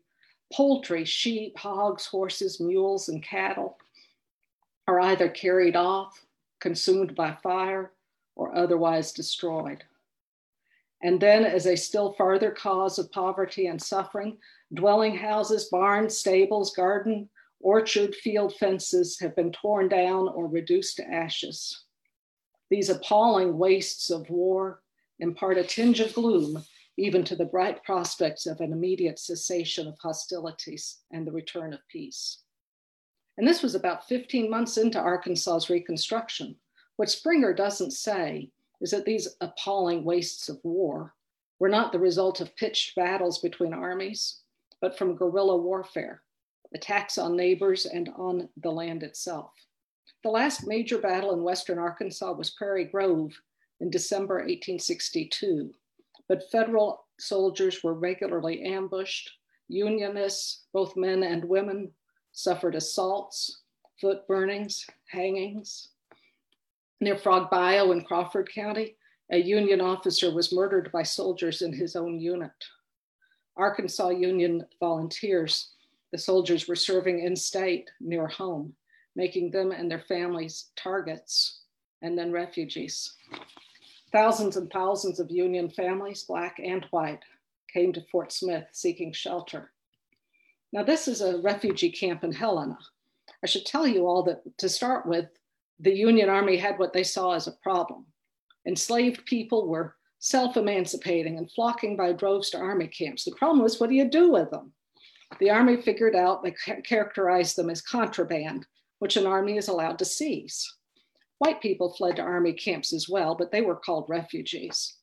poultry, 0.52 1.04
sheep, 1.04 1.58
hogs, 1.58 2.06
horses, 2.06 2.60
mules, 2.60 3.08
and 3.08 3.22
cattle 3.22 3.78
are 4.86 5.00
either 5.00 5.28
carried 5.28 5.76
off, 5.76 6.24
consumed 6.60 7.14
by 7.14 7.36
fire, 7.42 7.92
or 8.36 8.54
otherwise 8.54 9.12
destroyed. 9.12 9.84
And 11.02 11.20
then, 11.20 11.44
as 11.44 11.66
a 11.66 11.76
still 11.76 12.12
further 12.12 12.50
cause 12.50 12.98
of 12.98 13.10
poverty 13.10 13.66
and 13.66 13.80
suffering, 13.80 14.36
dwelling 14.74 15.16
houses, 15.16 15.68
barns, 15.70 16.16
stables, 16.16 16.74
garden, 16.74 17.28
orchard, 17.60 18.14
field 18.14 18.54
fences 18.56 19.18
have 19.20 19.34
been 19.34 19.52
torn 19.52 19.88
down 19.88 20.28
or 20.28 20.46
reduced 20.46 20.96
to 20.96 21.10
ashes. 21.10 21.84
These 22.70 22.90
appalling 22.90 23.56
wastes 23.56 24.10
of 24.10 24.28
war 24.28 24.82
impart 25.18 25.58
a 25.58 25.64
tinge 25.64 26.00
of 26.00 26.14
gloom 26.14 26.62
even 26.96 27.24
to 27.24 27.34
the 27.36 27.46
bright 27.46 27.82
prospects 27.82 28.46
of 28.46 28.60
an 28.60 28.72
immediate 28.72 29.18
cessation 29.18 29.86
of 29.88 29.98
hostilities 29.98 30.98
and 31.10 31.26
the 31.26 31.32
return 31.32 31.72
of 31.72 31.80
peace. 31.88 32.42
And 33.38 33.48
this 33.48 33.62
was 33.62 33.74
about 33.74 34.06
15 34.06 34.50
months 34.50 34.76
into 34.76 34.98
Arkansas's 34.98 35.70
Reconstruction, 35.70 36.56
what 36.96 37.08
Springer 37.08 37.54
doesn't 37.54 37.92
say 37.92 38.50
is 38.80 38.90
that 38.90 39.04
these 39.04 39.28
appalling 39.40 40.04
wastes 40.04 40.48
of 40.48 40.58
war 40.62 41.14
were 41.58 41.68
not 41.68 41.92
the 41.92 41.98
result 41.98 42.40
of 42.40 42.56
pitched 42.56 42.96
battles 42.96 43.38
between 43.38 43.74
armies, 43.74 44.40
but 44.80 44.96
from 44.96 45.16
guerrilla 45.16 45.56
warfare, 45.56 46.22
attacks 46.74 47.18
on 47.18 47.36
neighbors 47.36 47.86
and 47.86 48.08
on 48.16 48.48
the 48.56 48.70
land 48.70 49.02
itself. 49.02 49.52
The 50.22 50.30
last 50.30 50.66
major 50.66 50.98
battle 50.98 51.32
in 51.32 51.42
Western 51.42 51.78
Arkansas 51.78 52.32
was 52.32 52.50
Prairie 52.50 52.84
Grove 52.84 53.32
in 53.80 53.90
December 53.90 54.36
1862, 54.36 55.72
but 56.28 56.50
federal 56.50 57.06
soldiers 57.18 57.82
were 57.82 57.94
regularly 57.94 58.62
ambushed. 58.62 59.30
Unionists, 59.68 60.64
both 60.72 60.96
men 60.96 61.22
and 61.22 61.44
women, 61.44 61.92
suffered 62.32 62.74
assaults, 62.74 63.62
foot 64.00 64.26
burnings, 64.26 64.86
hangings. 65.08 65.90
Near 67.02 67.16
Frog 67.16 67.48
Bayou 67.50 67.92
in 67.92 68.02
Crawford 68.02 68.52
County, 68.52 68.96
a 69.32 69.38
Union 69.38 69.80
officer 69.80 70.34
was 70.34 70.52
murdered 70.52 70.92
by 70.92 71.02
soldiers 71.02 71.62
in 71.62 71.72
his 71.72 71.96
own 71.96 72.20
unit. 72.20 72.52
Arkansas 73.56 74.10
Union 74.10 74.66
volunteers, 74.80 75.70
the 76.12 76.18
soldiers 76.18 76.68
were 76.68 76.76
serving 76.76 77.20
in 77.20 77.34
state 77.34 77.90
near 78.00 78.26
home, 78.26 78.74
making 79.16 79.50
them 79.50 79.72
and 79.72 79.90
their 79.90 80.04
families 80.08 80.72
targets 80.76 81.62
and 82.02 82.18
then 82.18 82.32
refugees. 82.32 83.14
Thousands 84.12 84.58
and 84.58 84.70
thousands 84.70 85.20
of 85.20 85.30
Union 85.30 85.70
families, 85.70 86.24
Black 86.24 86.58
and 86.62 86.84
white, 86.90 87.24
came 87.72 87.94
to 87.94 88.04
Fort 88.12 88.30
Smith 88.30 88.64
seeking 88.72 89.12
shelter. 89.12 89.70
Now, 90.70 90.82
this 90.82 91.08
is 91.08 91.22
a 91.22 91.40
refugee 91.40 91.92
camp 91.92 92.24
in 92.24 92.32
Helena. 92.32 92.78
I 93.42 93.46
should 93.46 93.64
tell 93.64 93.86
you 93.86 94.06
all 94.06 94.22
that 94.24 94.42
to 94.58 94.68
start 94.68 95.06
with, 95.06 95.26
the 95.80 95.94
Union 95.94 96.28
Army 96.28 96.56
had 96.56 96.78
what 96.78 96.92
they 96.92 97.02
saw 97.02 97.32
as 97.32 97.46
a 97.46 97.52
problem. 97.62 98.06
Enslaved 98.66 99.24
people 99.24 99.66
were 99.66 99.96
self 100.18 100.56
emancipating 100.56 101.38
and 101.38 101.50
flocking 101.50 101.96
by 101.96 102.12
droves 102.12 102.50
to 102.50 102.58
army 102.58 102.86
camps. 102.86 103.24
The 103.24 103.32
problem 103.32 103.62
was, 103.62 103.80
what 103.80 103.88
do 103.88 103.96
you 103.96 104.08
do 104.08 104.30
with 104.30 104.50
them? 104.50 104.72
The 105.38 105.50
army 105.50 105.80
figured 105.80 106.14
out, 106.14 106.42
they 106.42 106.54
characterized 106.84 107.56
them 107.56 107.70
as 107.70 107.80
contraband, 107.80 108.66
which 108.98 109.16
an 109.16 109.26
army 109.26 109.56
is 109.56 109.68
allowed 109.68 109.98
to 110.00 110.04
seize. 110.04 110.76
White 111.38 111.62
people 111.62 111.94
fled 111.94 112.16
to 112.16 112.22
army 112.22 112.52
camps 112.52 112.92
as 112.92 113.08
well, 113.08 113.34
but 113.34 113.50
they 113.50 113.62
were 113.62 113.76
called 113.76 114.04
refugees. 114.08 114.96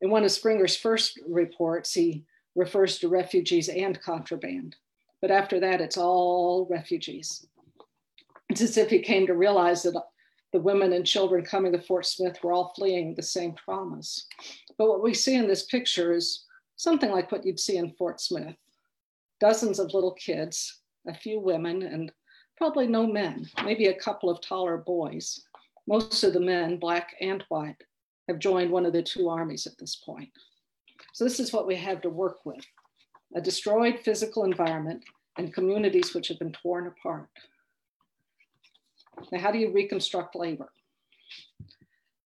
In 0.00 0.10
one 0.10 0.24
of 0.24 0.32
Springer's 0.32 0.76
first 0.76 1.20
reports, 1.28 1.92
he 1.94 2.24
refers 2.56 2.98
to 2.98 3.08
refugees 3.08 3.68
and 3.68 4.00
contraband. 4.00 4.74
But 5.20 5.30
after 5.30 5.60
that, 5.60 5.80
it's 5.80 5.96
all 5.96 6.66
refugees. 6.68 7.46
It's 8.48 8.60
as 8.60 8.76
if 8.76 8.90
he 8.90 8.98
came 8.98 9.26
to 9.26 9.34
realize 9.34 9.84
that 9.84 10.02
the 10.54 10.60
women 10.60 10.92
and 10.92 11.04
children 11.04 11.44
coming 11.44 11.72
to 11.72 11.80
Fort 11.80 12.06
Smith 12.06 12.38
were 12.40 12.52
all 12.52 12.72
fleeing 12.76 13.12
the 13.12 13.22
same 13.22 13.56
traumas. 13.56 14.22
But 14.78 14.88
what 14.88 15.02
we 15.02 15.12
see 15.12 15.34
in 15.34 15.48
this 15.48 15.64
picture 15.64 16.12
is 16.14 16.44
something 16.76 17.10
like 17.10 17.32
what 17.32 17.44
you'd 17.44 17.58
see 17.58 17.76
in 17.76 17.90
Fort 17.98 18.20
Smith 18.20 18.54
dozens 19.40 19.80
of 19.80 19.92
little 19.92 20.12
kids, 20.12 20.82
a 21.08 21.12
few 21.12 21.40
women, 21.40 21.82
and 21.82 22.12
probably 22.56 22.86
no 22.86 23.04
men, 23.04 23.44
maybe 23.64 23.86
a 23.86 23.94
couple 23.98 24.30
of 24.30 24.40
taller 24.40 24.76
boys. 24.76 25.40
Most 25.88 26.22
of 26.22 26.32
the 26.32 26.40
men, 26.40 26.78
black 26.78 27.16
and 27.20 27.42
white, 27.48 27.82
have 28.28 28.38
joined 28.38 28.70
one 28.70 28.86
of 28.86 28.92
the 28.92 29.02
two 29.02 29.28
armies 29.28 29.66
at 29.66 29.76
this 29.76 29.96
point. 29.96 30.30
So 31.14 31.24
this 31.24 31.40
is 31.40 31.52
what 31.52 31.66
we 31.66 31.74
have 31.74 32.00
to 32.02 32.10
work 32.10 32.46
with, 32.46 32.64
a 33.34 33.40
destroyed 33.40 33.98
physical 34.04 34.44
environment 34.44 35.02
and 35.36 35.52
communities 35.52 36.14
which 36.14 36.28
have 36.28 36.38
been 36.38 36.52
torn 36.52 36.86
apart. 36.86 37.28
Now, 39.32 39.38
how 39.38 39.50
do 39.50 39.58
you 39.58 39.72
reconstruct 39.72 40.36
labor? 40.36 40.70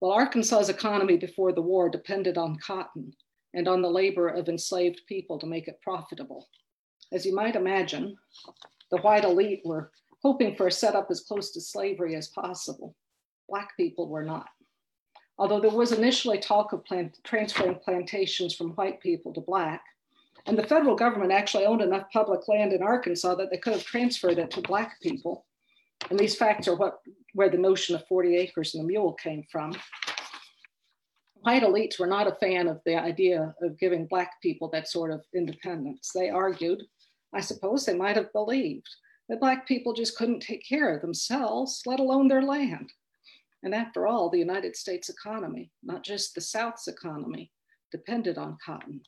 Well, 0.00 0.12
Arkansas's 0.12 0.68
economy 0.68 1.16
before 1.16 1.52
the 1.52 1.62
war 1.62 1.88
depended 1.88 2.38
on 2.38 2.58
cotton 2.58 3.12
and 3.54 3.66
on 3.66 3.82
the 3.82 3.90
labor 3.90 4.28
of 4.28 4.48
enslaved 4.48 5.02
people 5.08 5.38
to 5.38 5.46
make 5.46 5.68
it 5.68 5.80
profitable. 5.82 6.48
As 7.12 7.24
you 7.24 7.34
might 7.34 7.56
imagine, 7.56 8.16
the 8.90 8.98
white 8.98 9.24
elite 9.24 9.62
were 9.64 9.90
hoping 10.22 10.54
for 10.56 10.66
a 10.66 10.72
setup 10.72 11.10
as 11.10 11.20
close 11.20 11.50
to 11.52 11.60
slavery 11.60 12.14
as 12.14 12.28
possible. 12.28 12.94
Black 13.48 13.76
people 13.76 14.08
were 14.08 14.24
not. 14.24 14.48
Although 15.38 15.60
there 15.60 15.70
was 15.70 15.92
initially 15.92 16.38
talk 16.38 16.72
of 16.72 16.84
plant, 16.84 17.18
transferring 17.24 17.76
plantations 17.76 18.54
from 18.54 18.72
white 18.72 19.00
people 19.00 19.32
to 19.34 19.40
black, 19.40 19.82
and 20.46 20.58
the 20.58 20.66
federal 20.66 20.96
government 20.96 21.32
actually 21.32 21.66
owned 21.66 21.82
enough 21.82 22.06
public 22.12 22.48
land 22.48 22.72
in 22.72 22.82
Arkansas 22.82 23.34
that 23.36 23.50
they 23.50 23.58
could 23.58 23.72
have 23.72 23.84
transferred 23.84 24.38
it 24.38 24.50
to 24.52 24.62
black 24.62 25.00
people. 25.00 25.44
And 26.10 26.18
these 26.18 26.36
facts 26.36 26.68
are 26.68 26.76
what 26.76 27.00
where 27.34 27.50
the 27.50 27.58
notion 27.58 27.94
of 27.94 28.06
40 28.06 28.36
acres 28.36 28.74
and 28.74 28.84
a 28.84 28.86
mule 28.86 29.12
came 29.12 29.44
from. 29.50 29.72
White 31.42 31.62
elites 31.62 31.98
were 31.98 32.06
not 32.06 32.26
a 32.26 32.34
fan 32.36 32.66
of 32.66 32.80
the 32.84 32.96
idea 32.96 33.54
of 33.62 33.78
giving 33.78 34.06
black 34.06 34.40
people 34.42 34.68
that 34.70 34.88
sort 34.88 35.12
of 35.12 35.24
independence. 35.34 36.10
They 36.14 36.30
argued, 36.30 36.82
I 37.32 37.40
suppose 37.40 37.84
they 37.84 37.94
might 37.94 38.16
have 38.16 38.32
believed, 38.32 38.88
that 39.28 39.40
black 39.40 39.68
people 39.68 39.92
just 39.92 40.16
couldn't 40.16 40.40
take 40.40 40.66
care 40.66 40.94
of 40.94 41.02
themselves, 41.02 41.82
let 41.86 42.00
alone 42.00 42.28
their 42.28 42.42
land. 42.42 42.90
And 43.62 43.74
after 43.74 44.06
all, 44.06 44.30
the 44.30 44.38
United 44.38 44.74
States 44.74 45.08
economy, 45.08 45.70
not 45.82 46.02
just 46.04 46.34
the 46.34 46.40
South's 46.40 46.88
economy, 46.88 47.52
depended 47.92 48.38
on 48.38 48.58
cotton. 48.64 49.02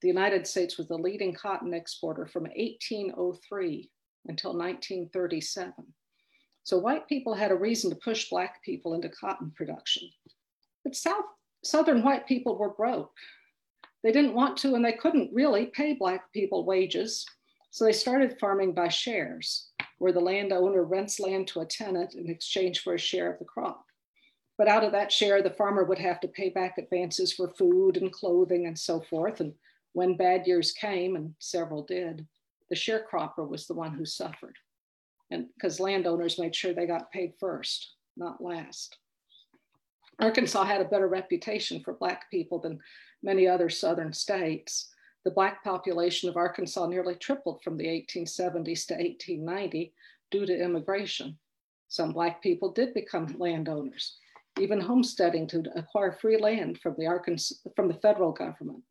The 0.00 0.08
United 0.08 0.46
States 0.46 0.78
was 0.78 0.88
the 0.88 0.96
leading 0.96 1.34
cotton 1.34 1.74
exporter 1.74 2.26
from 2.26 2.44
1803 2.44 3.90
until 4.26 4.52
1937. 4.56 5.74
So 6.68 6.76
white 6.76 7.08
people 7.08 7.32
had 7.32 7.50
a 7.50 7.56
reason 7.56 7.88
to 7.88 7.96
push 7.96 8.28
black 8.28 8.62
people 8.62 8.92
into 8.92 9.08
cotton 9.08 9.50
production. 9.56 10.06
But 10.84 10.94
South, 10.94 11.24
Southern 11.64 12.02
white 12.02 12.26
people 12.26 12.58
were 12.58 12.74
broke. 12.74 13.14
They 14.04 14.12
didn't 14.12 14.34
want 14.34 14.58
to 14.58 14.74
and 14.74 14.84
they 14.84 14.92
couldn't 14.92 15.32
really 15.32 15.64
pay 15.64 15.94
black 15.94 16.30
people 16.30 16.66
wages. 16.66 17.24
So 17.70 17.86
they 17.86 17.92
started 17.92 18.38
farming 18.38 18.74
by 18.74 18.88
shares 18.88 19.70
where 19.96 20.12
the 20.12 20.20
landowner 20.20 20.84
rents 20.84 21.18
land 21.18 21.48
to 21.48 21.60
a 21.60 21.64
tenant 21.64 22.12
in 22.12 22.28
exchange 22.28 22.80
for 22.80 22.92
a 22.92 22.98
share 22.98 23.32
of 23.32 23.38
the 23.38 23.46
crop. 23.46 23.86
But 24.58 24.68
out 24.68 24.84
of 24.84 24.92
that 24.92 25.10
share, 25.10 25.40
the 25.40 25.48
farmer 25.48 25.84
would 25.84 25.98
have 25.98 26.20
to 26.20 26.28
pay 26.28 26.50
back 26.50 26.76
advances 26.76 27.32
for 27.32 27.48
food 27.48 27.96
and 27.96 28.12
clothing 28.12 28.66
and 28.66 28.78
so 28.78 29.00
forth. 29.00 29.40
And 29.40 29.54
when 29.94 30.18
bad 30.18 30.46
years 30.46 30.72
came, 30.72 31.16
and 31.16 31.32
several 31.38 31.84
did, 31.84 32.26
the 32.68 32.76
sharecropper 32.76 33.48
was 33.48 33.66
the 33.66 33.72
one 33.72 33.94
who 33.94 34.04
suffered. 34.04 34.58
And 35.30 35.46
because 35.54 35.80
landowners 35.80 36.38
made 36.38 36.54
sure 36.54 36.72
they 36.72 36.86
got 36.86 37.12
paid 37.12 37.34
first, 37.38 37.94
not 38.16 38.42
last. 38.42 38.96
Arkansas 40.20 40.64
had 40.64 40.80
a 40.80 40.86
better 40.86 41.08
reputation 41.08 41.80
for 41.80 41.92
Black 41.94 42.30
people 42.30 42.58
than 42.58 42.80
many 43.22 43.46
other 43.46 43.68
Southern 43.68 44.12
states 44.12 44.90
the 45.28 45.34
Black 45.34 45.62
population 45.62 46.30
of 46.30 46.38
Arkansas 46.38 46.86
nearly 46.86 47.14
tripled 47.14 47.62
from 47.62 47.76
the 47.76 47.84
1870s 47.84 48.86
to 48.86 48.94
1890 48.94 49.92
due 50.30 50.46
to 50.46 50.64
immigration. 50.64 51.38
Some 51.88 52.12
Black 52.12 52.42
people 52.42 52.72
did 52.72 52.94
become 52.94 53.36
landowners, 53.38 54.16
even 54.58 54.80
homesteading 54.80 55.46
to 55.48 55.64
acquire 55.76 56.12
free 56.12 56.38
land 56.38 56.78
from 56.78 56.94
the, 56.96 57.06
Arkansas, 57.06 57.56
from 57.76 57.88
the 57.88 58.00
federal 58.00 58.32
government. 58.32 58.82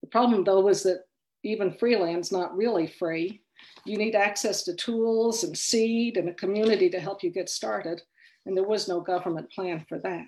The 0.00 0.08
problem, 0.08 0.42
though, 0.42 0.60
was 0.60 0.82
that 0.82 1.04
even 1.44 1.70
free 1.78 1.96
land's 1.96 2.32
not 2.32 2.56
really 2.56 2.88
free. 2.88 3.43
You 3.84 3.98
need 3.98 4.14
access 4.14 4.62
to 4.64 4.74
tools 4.74 5.44
and 5.44 5.56
seed 5.56 6.16
and 6.16 6.28
a 6.28 6.34
community 6.34 6.88
to 6.90 7.00
help 7.00 7.22
you 7.22 7.30
get 7.30 7.48
started, 7.48 8.02
and 8.46 8.56
there 8.56 8.66
was 8.66 8.88
no 8.88 9.00
government 9.00 9.50
plan 9.50 9.84
for 9.88 9.98
that. 10.00 10.26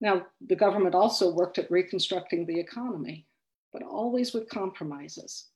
Now, 0.00 0.26
the 0.46 0.56
government 0.56 0.94
also 0.94 1.32
worked 1.32 1.58
at 1.58 1.70
reconstructing 1.70 2.44
the 2.44 2.60
economy, 2.60 3.26
but 3.72 3.82
always 3.82 4.34
with 4.34 4.48
compromises. 4.48 5.48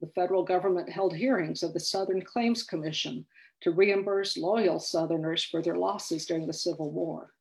The 0.00 0.10
federal 0.14 0.44
government 0.44 0.88
held 0.88 1.14
hearings 1.14 1.64
of 1.64 1.72
the 1.72 1.80
Southern 1.80 2.22
Claims 2.22 2.62
Commission 2.62 3.26
to 3.62 3.72
reimburse 3.72 4.36
loyal 4.36 4.78
Southerners 4.78 5.42
for 5.42 5.62
their 5.62 5.74
losses 5.74 6.26
during 6.26 6.46
the 6.46 6.52
Civil 6.52 6.92
War. 6.92 7.32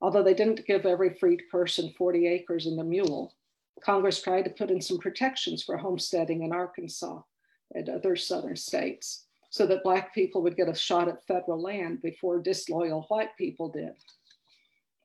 Although 0.00 0.22
they 0.22 0.34
didn't 0.34 0.66
give 0.66 0.84
every 0.84 1.14
freed 1.14 1.42
person 1.50 1.94
40 1.96 2.26
acres 2.26 2.66
and 2.66 2.78
a 2.78 2.84
mule, 2.84 3.34
Congress 3.82 4.20
tried 4.22 4.42
to 4.42 4.50
put 4.50 4.70
in 4.70 4.80
some 4.80 4.98
protections 4.98 5.62
for 5.62 5.76
homesteading 5.76 6.42
in 6.42 6.52
Arkansas 6.52 7.20
and 7.74 7.88
other 7.88 8.16
Southern 8.16 8.56
states 8.56 9.26
so 9.50 9.66
that 9.66 9.82
Black 9.82 10.14
people 10.14 10.42
would 10.42 10.56
get 10.56 10.68
a 10.68 10.74
shot 10.74 11.08
at 11.08 11.26
federal 11.26 11.60
land 11.60 12.02
before 12.02 12.40
disloyal 12.40 13.06
white 13.08 13.36
people 13.36 13.70
did. 13.70 13.92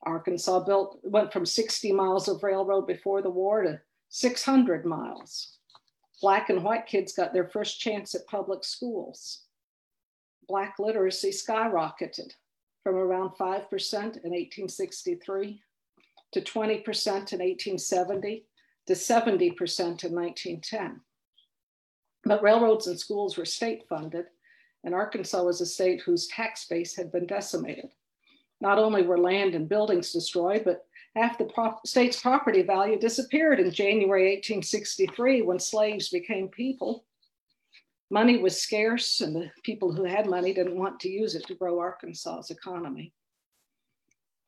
Arkansas 0.05 0.59
built 0.65 0.99
went 1.03 1.31
from 1.31 1.45
60 1.45 1.91
miles 1.93 2.27
of 2.27 2.43
railroad 2.43 2.85
before 2.85 3.21
the 3.21 3.29
war 3.29 3.63
to 3.63 3.79
600 4.09 4.85
miles. 4.85 5.57
Black 6.21 6.49
and 6.49 6.63
white 6.63 6.85
kids 6.85 7.13
got 7.13 7.33
their 7.33 7.47
first 7.47 7.79
chance 7.79 8.13
at 8.15 8.27
public 8.27 8.63
schools. 8.63 9.43
Black 10.47 10.75
literacy 10.77 11.31
skyrocketed 11.31 12.33
from 12.83 12.95
around 12.95 13.31
5% 13.31 13.39
in 13.39 14.31
1863 14.31 15.61
to 16.33 16.41
20% 16.41 16.67
in 16.67 17.39
1870 17.39 18.45
to 18.87 18.93
70% 18.93 19.49
in 20.03 20.13
1910. 20.13 21.01
But 22.25 22.43
railroads 22.43 22.87
and 22.87 22.99
schools 22.99 23.37
were 23.37 23.45
state 23.45 23.83
funded, 23.87 24.25
and 24.83 24.93
Arkansas 24.93 25.43
was 25.43 25.61
a 25.61 25.65
state 25.65 26.01
whose 26.01 26.27
tax 26.27 26.65
base 26.67 26.95
had 26.95 27.11
been 27.11 27.25
decimated. 27.25 27.89
Not 28.61 28.79
only 28.79 29.03
were 29.03 29.17
land 29.17 29.55
and 29.55 29.67
buildings 29.67 30.13
destroyed, 30.13 30.63
but 30.63 30.85
half 31.15 31.37
the 31.37 31.49
state's 31.85 32.21
property 32.21 32.61
value 32.61 32.97
disappeared 32.97 33.59
in 33.59 33.71
January 33.71 34.35
1863 34.35 35.41
when 35.41 35.59
slaves 35.59 36.09
became 36.09 36.47
people. 36.47 37.05
Money 38.09 38.37
was 38.37 38.61
scarce, 38.61 39.21
and 39.21 39.35
the 39.35 39.51
people 39.63 39.91
who 39.91 40.03
had 40.03 40.27
money 40.27 40.53
didn't 40.53 40.77
want 40.77 40.99
to 40.99 41.09
use 41.09 41.35
it 41.35 41.45
to 41.47 41.55
grow 41.55 41.79
Arkansas's 41.79 42.51
economy. 42.51 43.11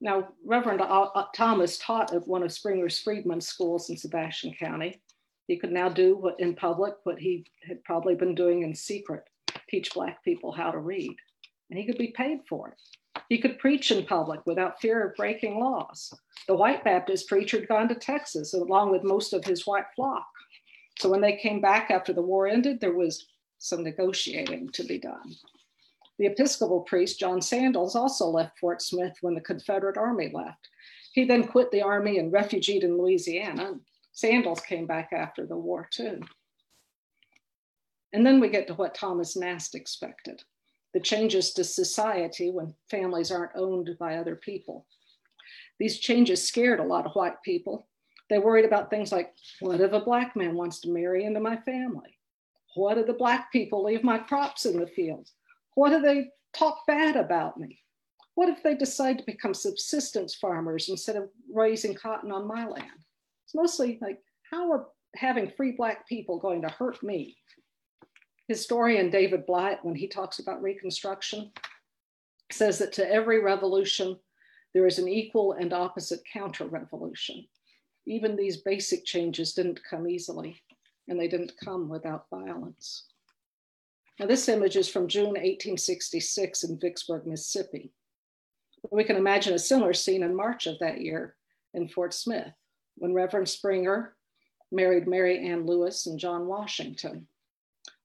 Now, 0.06 0.28
Reverend 0.46 0.82
uh, 0.82 1.26
Thomas 1.34 1.80
taught 1.80 2.14
at 2.14 2.28
one 2.28 2.44
of 2.44 2.52
Springer's 2.52 3.00
freedmen 3.00 3.42
schools 3.42 3.90
in 3.90 3.98
Sebastian 3.98 4.54
County. 4.54 5.02
He 5.48 5.58
could 5.58 5.72
now 5.72 5.90
do 5.90 6.16
what 6.16 6.40
in 6.40 6.54
public 6.54 6.94
what 7.06 7.18
he 7.18 7.44
had 7.68 7.84
probably 7.84 8.14
been 8.14 8.36
doing 8.36 8.62
in 8.62 8.76
secret 8.76 9.24
teach 9.68 9.96
Black 9.96 10.24
people 10.24 10.52
how 10.52 10.70
to 10.70 10.78
read, 10.78 11.16
and 11.72 11.80
he 11.80 11.88
could 11.88 11.98
be 11.98 12.14
paid 12.16 12.42
for 12.48 12.68
it. 12.68 13.22
He 13.30 13.40
could 13.40 13.58
preach 13.58 13.90
in 13.90 14.06
public 14.06 14.42
without 14.46 14.80
fear 14.80 15.08
of 15.08 15.16
breaking 15.16 15.60
laws. 15.60 16.14
The 16.48 16.56
white 16.56 16.84
Baptist 16.84 17.28
preacher 17.28 17.58
had 17.58 17.68
gone 17.68 17.88
to 17.88 17.96
Texas 17.96 18.54
along 18.54 18.92
with 18.92 19.04
most 19.04 19.34
of 19.34 19.44
his 19.44 19.66
white 19.66 19.88
flock. 19.96 20.28
So 21.00 21.10
when 21.10 21.22
they 21.22 21.38
came 21.38 21.62
back 21.62 21.90
after 21.90 22.14
the 22.14 22.22
war 22.22 22.46
ended, 22.46 22.80
there 22.80 22.94
was 22.94 23.26
some 23.58 23.84
negotiating 23.84 24.70
to 24.74 24.84
be 24.84 25.00
done. 25.00 25.34
The 26.18 26.28
Episcopal 26.28 26.82
priest, 26.82 27.20
John 27.20 27.42
Sandals, 27.42 27.96
also 27.96 28.28
left 28.28 28.60
Fort 28.60 28.82
Smith 28.82 29.18
when 29.22 29.36
the 29.36 29.42
Confederate 29.42 29.98
Army 29.98 30.32
left. 30.34 30.70
He 31.12 31.26
then 31.26 31.48
quit 31.48 31.72
the 31.72 31.82
Army 31.82 32.20
and 32.20 32.32
refugeed 32.32 32.84
in 32.84 32.98
Louisiana. 32.98 33.80
Sandals 34.14 34.62
came 34.62 34.86
back 34.86 35.12
after 35.12 35.46
the 35.46 35.58
war, 35.58 35.88
too. 35.92 36.22
And 38.14 38.26
then 38.26 38.40
we 38.40 38.48
get 38.48 38.68
to 38.68 38.74
what 38.76 38.96
Thomas 38.96 39.36
Nast 39.36 39.76
expected 39.76 40.44
the 40.96 41.00
changes 41.02 41.52
to 41.52 41.62
society 41.66 42.50
when 42.50 42.74
families 42.90 43.30
aren't 43.30 43.52
owned 43.58 43.90
by 44.00 44.16
other 44.16 44.38
people. 44.38 44.86
These 45.78 46.00
changes 46.00 46.48
scared 46.48 46.80
a 46.80 46.86
lot 46.86 47.06
of 47.06 47.12
white 47.12 47.44
people. 47.44 47.90
They 48.30 48.40
worried 48.40 48.64
about 48.64 48.90
things 48.90 49.12
like 49.12 49.34
what 49.60 49.82
if 49.82 49.92
a 49.92 50.00
black 50.00 50.38
man 50.38 50.56
wants 50.56 50.80
to 50.80 50.90
marry 50.90 51.26
into 51.26 51.42
my 51.42 51.58
family? 51.58 52.18
What 52.76 52.98
if 52.98 53.08
the 53.08 53.14
black 53.14 53.52
people 53.52 53.84
leave 53.84 54.06
my 54.06 54.18
crops 54.20 54.66
in 54.66 54.80
the 54.80 54.88
fields? 54.88 55.34
What 55.76 55.94
if 55.94 56.02
they 56.02 56.30
talk 56.54 56.86
bad 56.88 57.16
about 57.16 57.60
me? 57.60 57.80
What 58.34 58.50
if 58.50 58.64
they 58.64 58.76
decide 58.76 59.20
to 59.20 59.26
become 59.26 59.54
subsistence 59.54 60.36
farmers 60.36 60.90
instead 60.90 61.16
of 61.16 61.30
raising 61.54 61.94
cotton 61.94 62.32
on 62.32 62.48
my 62.48 62.66
land? 62.66 63.06
It's 63.46 63.56
mostly 63.56 63.98
like, 64.02 64.20
how 64.50 64.72
are 64.72 64.88
having 65.16 65.52
free 65.52 65.72
Black 65.72 66.08
people 66.08 66.40
going 66.40 66.62
to 66.62 66.70
hurt 66.70 67.02
me? 67.04 67.38
Historian 68.48 69.10
David 69.10 69.46
Blight, 69.46 69.84
when 69.84 69.96
he 69.96 70.08
talks 70.08 70.40
about 70.40 70.62
Reconstruction, 70.62 71.52
says 72.52 72.78
that 72.80 72.94
to 72.94 73.10
every 73.10 73.42
revolution, 73.42 74.18
there 74.74 74.86
is 74.86 75.00
an 75.00 75.08
equal 75.08 75.54
and 75.54 75.74
opposite 75.74 76.22
counter 76.32 76.66
revolution. 76.66 77.46
Even 78.06 78.36
these 78.36 78.58
basic 78.58 79.04
changes 79.04 79.54
didn't 79.54 79.80
come 79.90 80.08
easily, 80.08 80.62
and 81.08 81.20
they 81.20 81.28
didn't 81.28 81.54
come 81.64 81.90
without 81.90 82.26
violence. 82.30 83.06
Now, 84.20 84.28
this 84.28 84.48
image 84.48 84.78
is 84.78 84.88
from 84.88 85.08
June 85.08 85.34
1866 85.34 86.64
in 86.64 86.80
Vicksburg, 86.80 87.28
Mississippi. 87.28 87.92
We 88.92 89.04
can 89.04 89.18
imagine 89.18 89.54
a 89.54 89.60
similar 89.60 89.94
scene 89.94 90.24
in 90.24 90.36
March 90.36 90.68
of 90.68 90.80
that 90.80 91.02
year 91.02 91.36
in 91.74 91.90
Fort 91.90 92.14
Smith 92.14 92.54
when 92.96 93.14
Reverend 93.14 93.50
Springer 93.50 94.16
married 94.72 95.08
Mary 95.08 95.46
Ann 95.48 95.66
Lewis 95.66 96.06
and 96.06 96.18
John 96.18 96.48
Washington. 96.48 97.28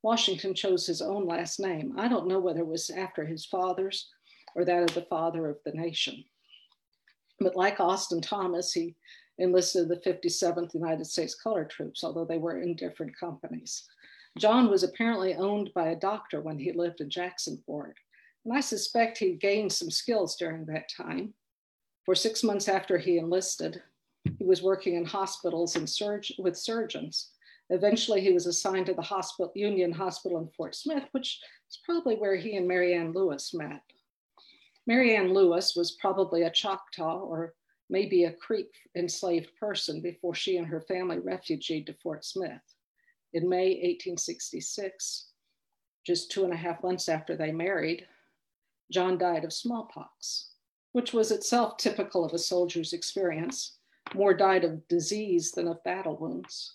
Washington 0.03 0.55
chose 0.55 0.87
his 0.87 1.03
own 1.03 1.27
last 1.27 1.61
name. 1.61 1.95
I 1.97 2.09
don't 2.09 2.27
know 2.27 2.41
whether 2.41 2.61
it 2.61 2.67
was 2.67 2.91
after 2.91 3.25
his 3.25 3.45
father's 3.45 4.09
or 4.55 4.65
that 4.65 4.83
of 4.83 4.95
the 4.95 5.03
father 5.03 5.49
of 5.49 5.59
the 5.65 5.73
nation. 5.73 6.25
But 7.39 7.57
like 7.57 7.79
Austin 7.79 8.21
Thomas, 8.21 8.73
he 8.73 8.97
enlisted 9.39 9.89
the 9.89 9.97
57th 9.97 10.75
United 10.75 11.07
States 11.07 11.35
Colored 11.35 11.71
Troops, 11.71 12.03
although 12.03 12.25
they 12.25 12.39
were 12.39 12.61
in 12.61 12.75
different 12.75 13.17
companies. 13.19 13.85
John 14.39 14.71
was 14.71 14.83
apparently 14.83 15.35
owned 15.35 15.71
by 15.75 15.89
a 15.89 15.97
doctor 15.97 16.41
when 16.41 16.59
he 16.59 16.73
lived 16.73 17.01
in 17.01 17.11
Jacksonport, 17.11 17.95
and 18.45 18.55
I 18.55 18.61
suspect 18.61 19.19
he 19.19 19.35
gained 19.35 19.73
some 19.73 19.91
skills 19.91 20.37
during 20.37 20.67
that 20.67 20.89
time. 20.89 21.35
For 22.05 22.15
six 22.15 22.43
months 22.43 22.69
after 22.69 22.97
he 22.97 23.19
enlisted, 23.19 23.83
he 24.39 24.45
was 24.45 24.63
working 24.63 24.95
in 24.95 25.05
hospitals 25.05 25.77
and 25.77 25.89
surg- 25.89 26.35
with 26.39 26.57
surgeons. 26.57 27.33
Eventually, 27.71 28.21
he 28.21 28.33
was 28.33 28.47
assigned 28.47 28.87
to 28.87 28.95
the 28.95 29.03
hospital, 29.03 29.53
Union 29.55 29.93
Hospital 29.93 30.39
in 30.39 30.49
Fort 30.57 30.75
Smith, 30.75 31.05
which 31.13 31.41
is 31.69 31.79
probably 31.85 32.17
where 32.17 32.37
he 32.37 32.57
and 32.57 32.67
Mary 32.67 32.95
Ann 32.95 33.13
Lewis 33.13 33.53
met. 33.55 33.83
Mary 34.87 35.15
Ann 35.15 35.35
Lewis 35.35 35.77
was 35.77 35.93
probably 35.93 36.43
a 36.43 36.51
Choctaw 36.51 37.19
or 37.21 37.55
maybe 37.89 38.25
a 38.25 38.33
Creek 38.33 38.71
enslaved 38.97 39.55
person 39.57 40.01
before 40.01 40.35
she 40.35 40.57
and 40.57 40.67
her 40.67 40.81
family 40.81 41.19
refugeed 41.19 41.87
to 41.87 41.95
Fort 41.95 42.25
Smith. 42.25 42.63
In 43.33 43.49
May 43.49 43.75
1866, 43.75 45.29
just 46.07 46.31
two 46.31 46.45
and 46.45 46.53
a 46.53 46.57
half 46.57 46.83
months 46.83 47.09
after 47.09 47.37
they 47.37 47.53
married, 47.53 48.07
John 48.91 49.19
died 49.19 49.45
of 49.45 49.53
smallpox, 49.53 50.51
which 50.93 51.13
was 51.13 51.31
itself 51.31 51.77
typical 51.77 52.25
of 52.25 52.33
a 52.33 52.39
soldier's 52.39 52.93
experience. 52.93 53.77
More 54.15 54.35
died 54.35 54.65
of 54.65 54.87
disease 54.89 55.53
than 55.53 55.69
of 55.69 55.85
battle 55.85 56.17
wounds. 56.17 56.75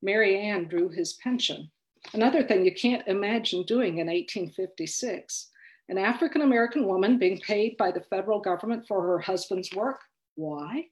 Mary 0.00 0.38
Ann 0.38 0.68
drew 0.68 0.88
his 0.88 1.14
pension. 1.14 1.70
Another 2.14 2.42
thing 2.42 2.64
you 2.64 2.74
can't 2.74 3.06
imagine 3.06 3.64
doing 3.64 3.98
in 3.98 4.06
1856 4.06 5.50
an 5.90 5.98
African 5.98 6.42
American 6.42 6.86
woman 6.86 7.18
being 7.18 7.40
paid 7.40 7.76
by 7.76 7.90
the 7.90 8.00
federal 8.00 8.38
government 8.40 8.86
for 8.86 9.02
her 9.02 9.18
husband's 9.18 9.74
work. 9.74 10.00
Why? 10.36 10.86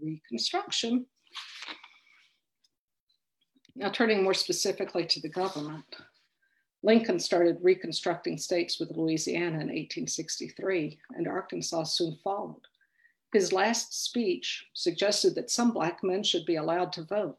Reconstruction. 0.00 1.06
Now, 3.74 3.88
turning 3.88 4.22
more 4.22 4.34
specifically 4.34 5.06
to 5.06 5.20
the 5.20 5.28
government, 5.28 5.96
Lincoln 6.82 7.18
started 7.18 7.58
reconstructing 7.62 8.36
states 8.36 8.78
with 8.78 8.96
Louisiana 8.96 9.60
in 9.60 9.68
1863, 9.68 10.98
and 11.16 11.26
Arkansas 11.26 11.84
soon 11.84 12.18
followed. 12.22 12.62
His 13.32 13.52
last 13.52 14.04
speech 14.04 14.66
suggested 14.74 15.34
that 15.36 15.50
some 15.50 15.72
Black 15.72 16.04
men 16.04 16.22
should 16.22 16.44
be 16.44 16.56
allowed 16.56 16.92
to 16.94 17.04
vote, 17.04 17.38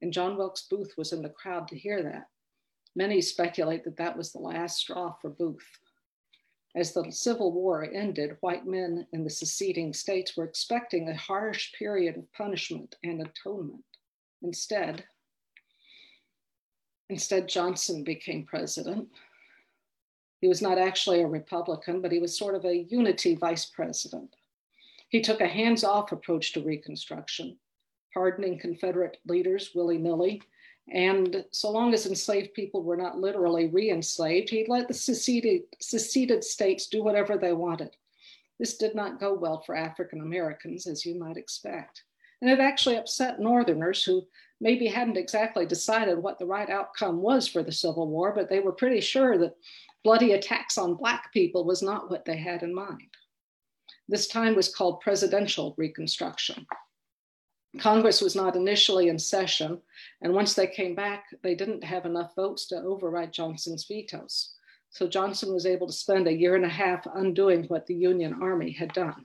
and 0.00 0.12
John 0.12 0.36
Wilkes 0.36 0.62
Booth 0.70 0.94
was 0.96 1.12
in 1.12 1.22
the 1.22 1.28
crowd 1.28 1.68
to 1.68 1.78
hear 1.78 2.02
that. 2.02 2.28
Many 2.94 3.20
speculate 3.20 3.84
that 3.84 3.96
that 3.96 4.16
was 4.16 4.32
the 4.32 4.38
last 4.38 4.78
straw 4.78 5.14
for 5.20 5.28
Booth. 5.28 5.78
As 6.74 6.94
the 6.94 7.10
Civil 7.10 7.52
War 7.52 7.84
ended, 7.84 8.38
white 8.40 8.66
men 8.66 9.06
in 9.12 9.24
the 9.24 9.30
seceding 9.30 9.92
states 9.92 10.36
were 10.36 10.44
expecting 10.44 11.08
a 11.08 11.16
harsh 11.16 11.72
period 11.74 12.16
of 12.16 12.32
punishment 12.32 12.96
and 13.04 13.20
atonement. 13.20 13.84
Instead, 14.40 15.04
Instead, 17.12 17.46
Johnson 17.46 18.02
became 18.02 18.42
president. 18.42 19.06
He 20.40 20.48
was 20.48 20.62
not 20.62 20.78
actually 20.78 21.20
a 21.20 21.26
Republican, 21.26 22.00
but 22.00 22.10
he 22.10 22.18
was 22.18 22.38
sort 22.38 22.54
of 22.54 22.64
a 22.64 22.84
unity 22.88 23.34
vice 23.34 23.66
president. 23.66 24.34
He 25.10 25.20
took 25.20 25.42
a 25.42 25.46
hands 25.46 25.84
off 25.84 26.10
approach 26.10 26.54
to 26.54 26.62
Reconstruction, 26.62 27.58
pardoning 28.14 28.58
Confederate 28.58 29.18
leaders 29.26 29.72
willy 29.74 29.98
nilly. 29.98 30.40
And 30.90 31.44
so 31.50 31.70
long 31.70 31.92
as 31.92 32.06
enslaved 32.06 32.54
people 32.54 32.82
were 32.82 32.96
not 32.96 33.18
literally 33.18 33.68
re 33.68 33.90
enslaved, 33.90 34.48
he 34.48 34.64
let 34.66 34.88
the 34.88 34.94
seceded, 34.94 35.64
seceded 35.82 36.42
states 36.42 36.86
do 36.86 37.02
whatever 37.02 37.36
they 37.36 37.52
wanted. 37.52 37.94
This 38.58 38.78
did 38.78 38.94
not 38.94 39.20
go 39.20 39.34
well 39.34 39.60
for 39.60 39.76
African 39.76 40.22
Americans, 40.22 40.86
as 40.86 41.04
you 41.04 41.18
might 41.18 41.36
expect. 41.36 42.04
And 42.40 42.50
it 42.50 42.58
actually 42.58 42.96
upset 42.96 43.38
Northerners 43.38 44.02
who 44.02 44.26
maybe 44.62 44.86
hadn't 44.86 45.16
exactly 45.16 45.66
decided 45.66 46.16
what 46.16 46.38
the 46.38 46.46
right 46.46 46.70
outcome 46.70 47.20
was 47.20 47.48
for 47.48 47.64
the 47.64 47.72
Civil 47.72 48.06
War, 48.06 48.32
but 48.32 48.48
they 48.48 48.60
were 48.60 48.72
pretty 48.72 49.00
sure 49.00 49.36
that 49.36 49.56
bloody 50.04 50.32
attacks 50.32 50.78
on 50.78 50.94
Black 50.94 51.32
people 51.32 51.64
was 51.64 51.82
not 51.82 52.08
what 52.08 52.24
they 52.24 52.36
had 52.36 52.62
in 52.62 52.72
mind. 52.72 53.10
This 54.08 54.28
time 54.28 54.54
was 54.54 54.72
called 54.72 55.00
presidential 55.00 55.74
reconstruction. 55.76 56.64
Congress 57.78 58.20
was 58.20 58.36
not 58.36 58.54
initially 58.54 59.08
in 59.08 59.18
session, 59.18 59.80
and 60.20 60.32
once 60.32 60.54
they 60.54 60.68
came 60.68 60.94
back, 60.94 61.24
they 61.42 61.56
didn't 61.56 61.82
have 61.82 62.06
enough 62.06 62.32
votes 62.36 62.66
to 62.68 62.76
override 62.76 63.32
Johnson's 63.32 63.86
vetoes. 63.86 64.54
So 64.90 65.08
Johnson 65.08 65.52
was 65.52 65.66
able 65.66 65.88
to 65.88 65.92
spend 65.92 66.28
a 66.28 66.32
year 66.32 66.54
and 66.54 66.66
a 66.66 66.68
half 66.68 67.04
undoing 67.14 67.64
what 67.64 67.86
the 67.86 67.94
Union 67.94 68.40
Army 68.40 68.70
had 68.70 68.92
done. 68.92 69.24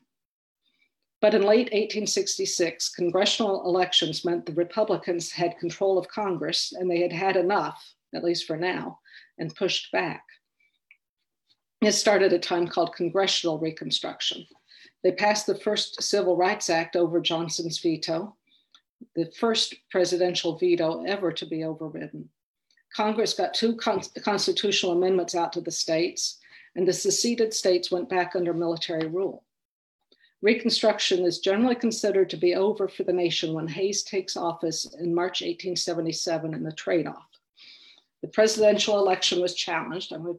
But 1.28 1.36
in 1.36 1.42
late 1.42 1.74
1866, 1.74 2.88
congressional 2.96 3.66
elections 3.66 4.24
meant 4.24 4.46
the 4.46 4.54
Republicans 4.54 5.30
had 5.30 5.60
control 5.60 5.98
of 5.98 6.08
Congress 6.08 6.72
and 6.72 6.90
they 6.90 7.02
had 7.02 7.12
had 7.12 7.36
enough, 7.36 7.86
at 8.16 8.24
least 8.24 8.48
for 8.48 8.56
now, 8.56 9.00
and 9.38 9.54
pushed 9.54 9.92
back. 9.92 10.24
It 11.82 11.92
started 11.92 12.32
a 12.32 12.40
time 12.40 12.66
called 12.66 12.96
Congressional 12.96 13.60
Reconstruction. 13.60 14.48
They 15.04 15.12
passed 15.12 15.46
the 15.48 15.60
first 15.60 16.02
Civil 16.02 16.38
Rights 16.38 16.70
Act 16.70 16.96
over 16.96 17.20
Johnson's 17.20 17.80
veto, 17.80 18.38
the 19.14 19.30
first 19.38 19.76
presidential 19.92 20.58
veto 20.58 21.04
ever 21.04 21.34
to 21.34 21.46
be 21.46 21.66
overridden. 21.66 22.30
Congress 22.96 23.34
got 23.34 23.54
two 23.54 23.76
con- 23.76 24.02
constitutional 24.24 24.94
amendments 24.94 25.36
out 25.36 25.52
to 25.52 25.60
the 25.60 25.72
states, 25.72 26.40
and 26.78 26.88
the 26.88 26.94
seceded 26.94 27.54
states 27.54 27.92
went 27.92 28.08
back 28.08 28.34
under 28.34 28.54
military 28.54 29.10
rule. 29.10 29.44
Reconstruction 30.42 31.26
is 31.26 31.40
generally 31.40 31.76
considered 31.76 32.30
to 32.30 32.38
be 32.38 32.54
over 32.54 32.88
for 32.88 33.04
the 33.04 33.14
nation 33.14 33.54
when 33.54 33.68
Hayes 33.68 34.04
takes 34.04 34.38
office 34.38 34.86
in 35.00 35.14
March 35.14 35.42
1877 35.42 36.54
in 36.54 36.64
the 36.64 36.72
trade 36.72 37.08
off. 37.08 37.28
The 38.22 38.28
presidential 38.28 39.00
election 39.00 39.42
was 39.42 39.56
challenged. 39.56 40.14
I 40.14 40.18
would 40.18 40.38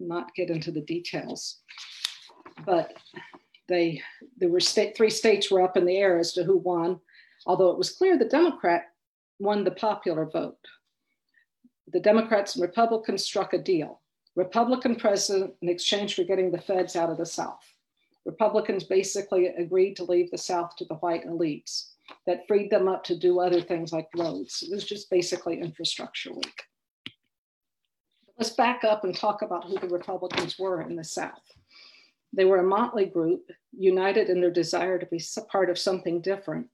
not 0.00 0.34
get 0.34 0.48
into 0.48 0.70
the 0.70 0.80
details, 0.80 1.58
but 2.64 2.94
they 3.68 4.02
there 4.38 4.48
were 4.48 4.60
state, 4.60 4.96
three 4.96 5.10
states 5.10 5.50
were 5.50 5.62
up 5.62 5.76
in 5.76 5.84
the 5.84 5.96
air 5.96 6.18
as 6.18 6.32
to 6.34 6.44
who 6.44 6.56
won, 6.56 7.00
although 7.46 7.70
it 7.70 7.78
was 7.78 7.90
clear 7.90 8.16
the 8.16 8.24
Democrat 8.24 8.84
won 9.38 9.64
the 9.64 9.70
popular 9.70 10.24
vote. 10.24 10.58
The 11.88 12.00
Democrats 12.00 12.54
and 12.54 12.62
Republicans 12.62 13.24
struck 13.24 13.52
a 13.52 13.58
deal. 13.58 14.00
Republican 14.34 14.96
president 14.96 15.54
in 15.62 15.68
exchange 15.68 16.14
for 16.14 16.24
getting 16.24 16.50
the 16.50 16.60
feds 16.60 16.96
out 16.96 17.10
of 17.10 17.16
the 17.16 17.26
South. 17.26 17.75
Republicans 18.26 18.82
basically 18.82 19.46
agreed 19.46 19.94
to 19.96 20.04
leave 20.04 20.30
the 20.30 20.36
South 20.36 20.74
to 20.76 20.84
the 20.84 20.96
white 20.96 21.24
elites 21.26 21.92
that 22.26 22.46
freed 22.48 22.70
them 22.70 22.88
up 22.88 23.04
to 23.04 23.16
do 23.16 23.38
other 23.38 23.60
things 23.60 23.92
like 23.92 24.08
roads. 24.16 24.62
It 24.62 24.74
was 24.74 24.84
just 24.84 25.08
basically 25.10 25.60
infrastructure 25.60 26.34
week. 26.34 26.62
Let's 28.36 28.50
back 28.50 28.82
up 28.84 29.04
and 29.04 29.16
talk 29.16 29.42
about 29.42 29.64
who 29.64 29.78
the 29.78 29.88
Republicans 29.88 30.58
were 30.58 30.82
in 30.82 30.96
the 30.96 31.04
South. 31.04 31.32
They 32.32 32.44
were 32.44 32.58
a 32.58 32.64
motley 32.64 33.06
group, 33.06 33.48
united 33.72 34.28
in 34.28 34.40
their 34.40 34.50
desire 34.50 34.98
to 34.98 35.06
be 35.06 35.22
part 35.48 35.70
of 35.70 35.78
something 35.78 36.20
different, 36.20 36.68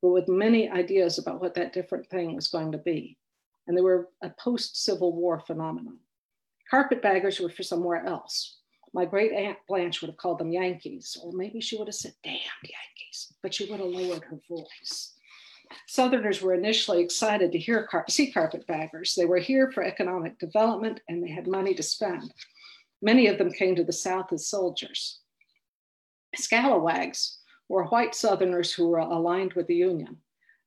but 0.00 0.10
with 0.10 0.28
many 0.28 0.70
ideas 0.70 1.18
about 1.18 1.40
what 1.40 1.54
that 1.56 1.72
different 1.72 2.08
thing 2.08 2.36
was 2.36 2.48
going 2.48 2.70
to 2.72 2.78
be. 2.78 3.18
And 3.66 3.76
they 3.76 3.82
were 3.82 4.08
a 4.22 4.30
post 4.30 4.82
Civil 4.82 5.12
War 5.12 5.40
phenomenon. 5.40 5.98
Carpetbaggers 6.70 7.40
were 7.40 7.50
for 7.50 7.64
somewhere 7.64 8.06
else. 8.06 8.58
My 8.94 9.04
great 9.04 9.32
aunt 9.32 9.58
Blanche 9.66 10.00
would 10.00 10.10
have 10.10 10.16
called 10.16 10.38
them 10.38 10.52
Yankees, 10.52 11.18
or 11.20 11.32
maybe 11.32 11.60
she 11.60 11.76
would 11.76 11.88
have 11.88 11.96
said, 11.96 12.14
damn 12.22 12.34
Yankees, 12.62 13.34
but 13.42 13.52
she 13.52 13.68
would 13.68 13.80
have 13.80 13.88
lowered 13.88 14.22
her 14.24 14.38
voice. 14.48 15.14
Southerners 15.88 16.40
were 16.40 16.54
initially 16.54 17.02
excited 17.02 17.50
to 17.50 17.58
hear 17.58 17.88
car- 17.88 18.04
see 18.08 18.30
carpetbaggers. 18.30 19.16
They 19.16 19.24
were 19.24 19.38
here 19.38 19.72
for 19.72 19.82
economic 19.82 20.38
development 20.38 21.00
and 21.08 21.22
they 21.22 21.30
had 21.30 21.48
money 21.48 21.74
to 21.74 21.82
spend. 21.82 22.32
Many 23.02 23.26
of 23.26 23.36
them 23.36 23.50
came 23.50 23.74
to 23.74 23.84
the 23.84 23.92
South 23.92 24.32
as 24.32 24.46
soldiers. 24.46 25.20
Scalawags 26.36 27.38
were 27.68 27.86
white 27.86 28.14
Southerners 28.14 28.72
who 28.72 28.88
were 28.88 28.98
aligned 28.98 29.54
with 29.54 29.66
the 29.66 29.74
Union. 29.74 30.18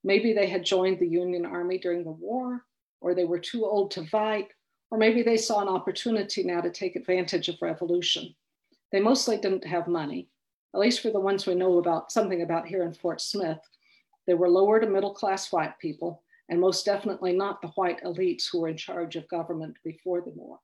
Maybe 0.03 0.33
they 0.33 0.47
had 0.47 0.65
joined 0.65 0.99
the 0.99 1.07
Union 1.07 1.45
Army 1.45 1.77
during 1.77 2.03
the 2.03 2.11
war, 2.11 2.65
or 2.99 3.13
they 3.13 3.25
were 3.25 3.39
too 3.39 3.65
old 3.65 3.91
to 3.91 4.05
fight, 4.05 4.47
or 4.89 4.97
maybe 4.97 5.21
they 5.21 5.37
saw 5.37 5.61
an 5.61 5.67
opportunity 5.67 6.43
now 6.43 6.61
to 6.61 6.69
take 6.69 6.95
advantage 6.95 7.49
of 7.49 7.61
revolution. 7.61 8.33
They 8.91 8.99
mostly 8.99 9.37
didn't 9.37 9.65
have 9.65 9.87
money, 9.87 10.29
at 10.73 10.79
least 10.79 11.01
for 11.01 11.11
the 11.11 11.19
ones 11.19 11.45
we 11.45 11.55
know 11.55 11.77
about 11.77 12.11
something 12.11 12.41
about 12.41 12.67
here 12.67 12.83
in 12.83 12.93
Fort 12.93 13.19
Smith. 13.19 13.59
They 14.25 14.33
were 14.33 14.49
lower 14.49 14.79
to 14.79 14.87
middle 14.87 15.13
class 15.13 15.51
white 15.51 15.77
people, 15.79 16.23
and 16.49 16.59
most 16.59 16.85
definitely 16.85 17.33
not 17.33 17.61
the 17.61 17.69
white 17.69 18.01
elites 18.03 18.45
who 18.49 18.61
were 18.61 18.69
in 18.69 18.77
charge 18.77 19.15
of 19.15 19.27
government 19.27 19.75
before 19.83 20.21
the 20.21 20.31
war. 20.31 20.59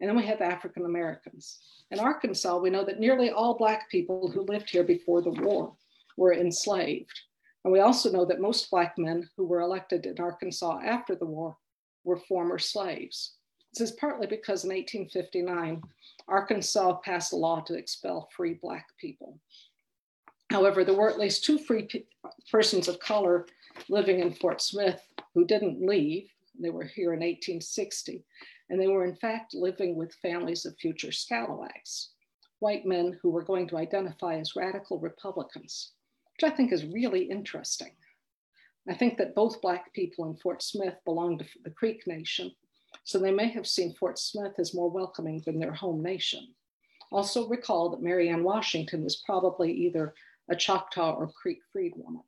And 0.00 0.08
then 0.08 0.16
we 0.16 0.26
have 0.26 0.42
African 0.42 0.84
Americans. 0.84 1.58
In 1.90 1.98
Arkansas, 1.98 2.58
we 2.58 2.68
know 2.68 2.84
that 2.84 3.00
nearly 3.00 3.30
all 3.30 3.56
Black 3.56 3.88
people 3.90 4.30
who 4.30 4.42
lived 4.42 4.68
here 4.68 4.84
before 4.84 5.22
the 5.22 5.30
war 5.30 5.74
were 6.18 6.34
enslaved. 6.34 7.18
And 7.64 7.72
we 7.72 7.80
also 7.80 8.10
know 8.12 8.26
that 8.26 8.40
most 8.40 8.70
Black 8.70 8.98
men 8.98 9.28
who 9.36 9.46
were 9.46 9.60
elected 9.60 10.04
in 10.04 10.20
Arkansas 10.20 10.80
after 10.84 11.14
the 11.14 11.24
war 11.24 11.56
were 12.04 12.18
former 12.18 12.58
slaves. 12.58 13.35
This 13.76 13.90
is 13.90 13.96
partly 13.96 14.26
because 14.26 14.64
in 14.64 14.70
1859, 14.70 15.82
Arkansas 16.28 16.94
passed 17.04 17.34
a 17.34 17.36
law 17.36 17.60
to 17.60 17.74
expel 17.74 18.26
free 18.34 18.54
Black 18.54 18.86
people. 18.98 19.38
However, 20.50 20.82
there 20.82 20.94
were 20.94 21.10
at 21.10 21.18
least 21.18 21.44
two 21.44 21.58
free 21.58 21.82
pe- 21.82 22.04
persons 22.50 22.88
of 22.88 23.00
color 23.00 23.46
living 23.90 24.20
in 24.20 24.32
Fort 24.32 24.62
Smith 24.62 25.06
who 25.34 25.44
didn't 25.44 25.86
leave. 25.86 26.26
They 26.58 26.70
were 26.70 26.84
here 26.84 27.12
in 27.12 27.20
1860, 27.20 28.24
and 28.70 28.80
they 28.80 28.86
were 28.86 29.04
in 29.04 29.14
fact 29.16 29.52
living 29.52 29.94
with 29.94 30.14
families 30.22 30.64
of 30.64 30.78
future 30.78 31.12
scalawags, 31.12 32.12
white 32.60 32.86
men 32.86 33.18
who 33.20 33.28
were 33.28 33.44
going 33.44 33.68
to 33.68 33.76
identify 33.76 34.38
as 34.38 34.56
radical 34.56 34.98
Republicans, 34.98 35.92
which 36.32 36.50
I 36.50 36.54
think 36.54 36.72
is 36.72 36.86
really 36.86 37.24
interesting. 37.24 37.92
I 38.88 38.94
think 38.94 39.18
that 39.18 39.34
both 39.34 39.60
Black 39.60 39.92
people 39.92 40.30
in 40.30 40.36
Fort 40.36 40.62
Smith 40.62 40.94
belonged 41.04 41.40
to 41.40 41.46
the 41.62 41.70
Creek 41.70 42.06
Nation 42.06 42.52
so 43.04 43.18
they 43.18 43.30
may 43.30 43.48
have 43.48 43.66
seen 43.66 43.94
Fort 43.94 44.18
Smith 44.18 44.54
as 44.58 44.74
more 44.74 44.90
welcoming 44.90 45.42
than 45.44 45.58
their 45.58 45.72
home 45.72 46.02
nation. 46.02 46.54
Also 47.12 47.48
recall 47.48 47.90
that 47.90 48.02
Mary 48.02 48.28
Ann 48.28 48.42
Washington 48.42 49.04
was 49.04 49.22
probably 49.24 49.72
either 49.72 50.14
a 50.50 50.56
Choctaw 50.56 51.14
or 51.14 51.28
Creek 51.28 51.58
freedwoman. 51.74 52.22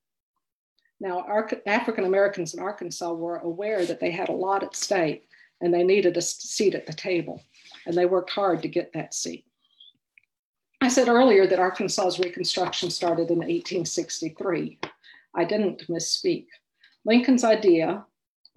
Now, 1.01 1.25
African 1.67 2.05
Americans 2.05 2.55
in 2.55 2.61
Arkansas 2.61 3.13
were 3.13 3.39
aware 3.39 3.87
that 3.87 4.01
they 4.01 4.11
had 4.11 4.29
a 4.29 4.33
lot 4.33 4.63
at 4.63 4.75
stake 4.75 5.29
and 5.61 5.73
they 5.73 5.83
needed 5.83 6.17
a 6.17 6.23
seat 6.23 6.75
at 6.75 6.87
the 6.87 6.93
table, 6.93 7.43
and 7.87 7.97
they 7.97 8.07
worked 8.07 8.31
hard 8.31 8.63
to 8.63 8.69
get 8.69 8.93
that 8.93 9.15
seat. 9.15 9.45
I 10.81 10.89
said 10.89 11.09
earlier 11.09 11.49
that 11.49 11.59
Arkansas's 11.59 12.21
Reconstruction 12.21 12.91
started 12.91 13.31
in 13.31 13.39
1863. 13.39 14.79
I 15.35 15.45
didn't 15.45 15.89
misspeak. 15.89 16.47
Lincoln's 17.05 17.43
idea 17.43 18.05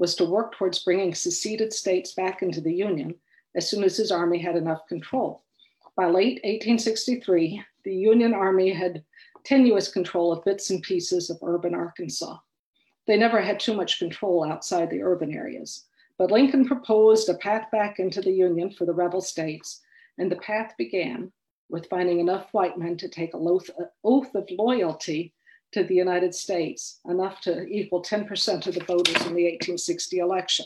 was 0.01 0.15
to 0.15 0.25
work 0.25 0.55
towards 0.55 0.83
bringing 0.83 1.13
seceded 1.13 1.71
states 1.71 2.13
back 2.13 2.41
into 2.41 2.59
the 2.59 2.73
Union 2.73 3.13
as 3.53 3.69
soon 3.69 3.83
as 3.83 3.95
his 3.95 4.11
army 4.11 4.39
had 4.39 4.55
enough 4.55 4.87
control. 4.87 5.43
By 5.95 6.07
late 6.07 6.41
1863, 6.43 7.63
the 7.83 7.93
Union 7.93 8.33
Army 8.33 8.73
had 8.73 9.03
tenuous 9.43 9.89
control 9.93 10.31
of 10.31 10.43
bits 10.43 10.71
and 10.71 10.81
pieces 10.81 11.29
of 11.29 11.37
urban 11.43 11.75
Arkansas. 11.75 12.37
They 13.05 13.15
never 13.15 13.41
had 13.41 13.59
too 13.59 13.75
much 13.75 13.99
control 13.99 14.43
outside 14.43 14.89
the 14.89 15.03
urban 15.03 15.35
areas. 15.35 15.85
But 16.17 16.31
Lincoln 16.31 16.65
proposed 16.65 17.29
a 17.29 17.35
path 17.35 17.69
back 17.71 17.99
into 17.99 18.21
the 18.21 18.31
Union 18.31 18.71
for 18.71 18.85
the 18.85 18.93
rebel 18.93 19.21
states, 19.21 19.81
and 20.17 20.31
the 20.31 20.37
path 20.37 20.73
began 20.79 21.31
with 21.69 21.89
finding 21.89 22.19
enough 22.19 22.47
white 22.53 22.75
men 22.75 22.97
to 22.97 23.07
take 23.07 23.35
a 23.35 23.37
oath 23.37 24.35
of 24.35 24.49
loyalty 24.49 25.35
to 25.71 25.83
the 25.83 25.95
United 25.95 26.35
States, 26.35 26.99
enough 27.05 27.41
to 27.41 27.65
equal 27.67 28.01
10% 28.01 28.67
of 28.67 28.73
the 28.73 28.83
voters 28.83 29.15
in 29.25 29.35
the 29.35 29.45
1860 29.45 30.19
election. 30.19 30.65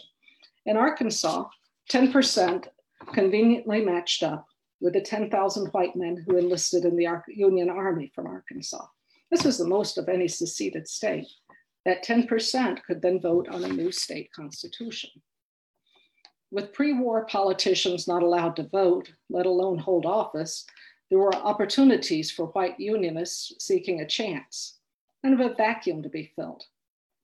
In 0.65 0.77
Arkansas, 0.77 1.45
10% 1.91 2.67
conveniently 3.13 3.85
matched 3.85 4.23
up 4.23 4.47
with 4.81 4.93
the 4.93 5.01
10,000 5.01 5.67
white 5.67 5.95
men 5.95 6.23
who 6.25 6.37
enlisted 6.37 6.85
in 6.85 6.95
the 6.95 7.07
Union 7.27 7.69
Army 7.69 8.11
from 8.13 8.27
Arkansas. 8.27 8.85
This 9.31 9.43
was 9.43 9.57
the 9.57 9.67
most 9.67 9.97
of 9.97 10.09
any 10.09 10.27
seceded 10.27 10.87
state. 10.87 11.27
That 11.85 12.03
10% 12.03 12.83
could 12.83 13.01
then 13.01 13.19
vote 13.21 13.47
on 13.49 13.63
a 13.63 13.69
new 13.69 13.91
state 13.91 14.31
constitution. 14.33 15.11
With 16.51 16.73
pre 16.73 16.93
war 16.93 17.25
politicians 17.25 18.07
not 18.07 18.23
allowed 18.23 18.55
to 18.55 18.63
vote, 18.63 19.11
let 19.29 19.45
alone 19.45 19.77
hold 19.77 20.05
office, 20.05 20.65
there 21.09 21.19
were 21.19 21.35
opportunities 21.35 22.31
for 22.31 22.47
white 22.47 22.79
unionists 22.79 23.53
seeking 23.59 24.01
a 24.01 24.07
chance 24.07 24.74
kind 25.25 25.41
of 25.41 25.51
a 25.51 25.55
vacuum 25.55 26.03
to 26.03 26.09
be 26.09 26.31
filled. 26.35 26.63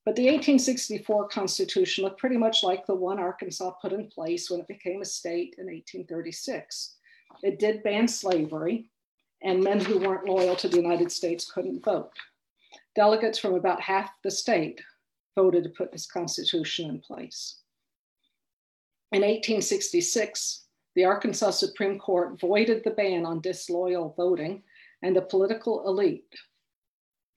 But 0.06 0.16
the 0.16 0.24
1864 0.24 1.28
Constitution 1.28 2.04
looked 2.04 2.20
pretty 2.20 2.38
much 2.38 2.64
like 2.64 2.88
the 2.88 2.96
one 2.96 3.20
Arkansas 3.20 3.70
put 3.80 3.94
in 3.94 4.08
place 4.08 4.50
when 4.50 4.60
it 4.60 4.68
became 4.68 5.04
a 5.04 5.06
state 5.06 5.54
in 5.60 5.68
1836. 5.68 6.96
It 7.44 7.60
did 7.60 7.84
ban 7.84 8.08
slavery, 8.08 8.90
and 9.44 9.64
men 9.64 9.80
who 9.80 10.00
weren't 10.00 10.26
loyal 10.26 10.56
to 10.56 10.68
the 10.68 10.78
United 10.78 11.12
States 11.12 11.52
couldn't 11.52 11.86
vote. 11.86 12.10
Delegates 12.96 13.38
from 13.38 13.54
about 13.54 13.80
half 13.80 14.10
the 14.24 14.32
state 14.32 14.82
voted 15.36 15.64
to 15.64 15.70
put 15.70 15.92
this 15.92 16.08
Constitution 16.08 16.90
in 16.90 17.00
place. 17.02 17.60
In 19.12 19.22
1866, 19.22 20.66
the 20.96 21.06
Arkansas 21.06 21.52
Supreme 21.52 22.00
Court 22.00 22.40
voided 22.40 22.84
the 22.84 22.90
ban 22.90 23.28
on 23.28 23.42
disloyal 23.42 24.16
voting, 24.18 24.64
and 25.04 25.16
the 25.16 25.22
political 25.22 25.88
elite 25.88 26.36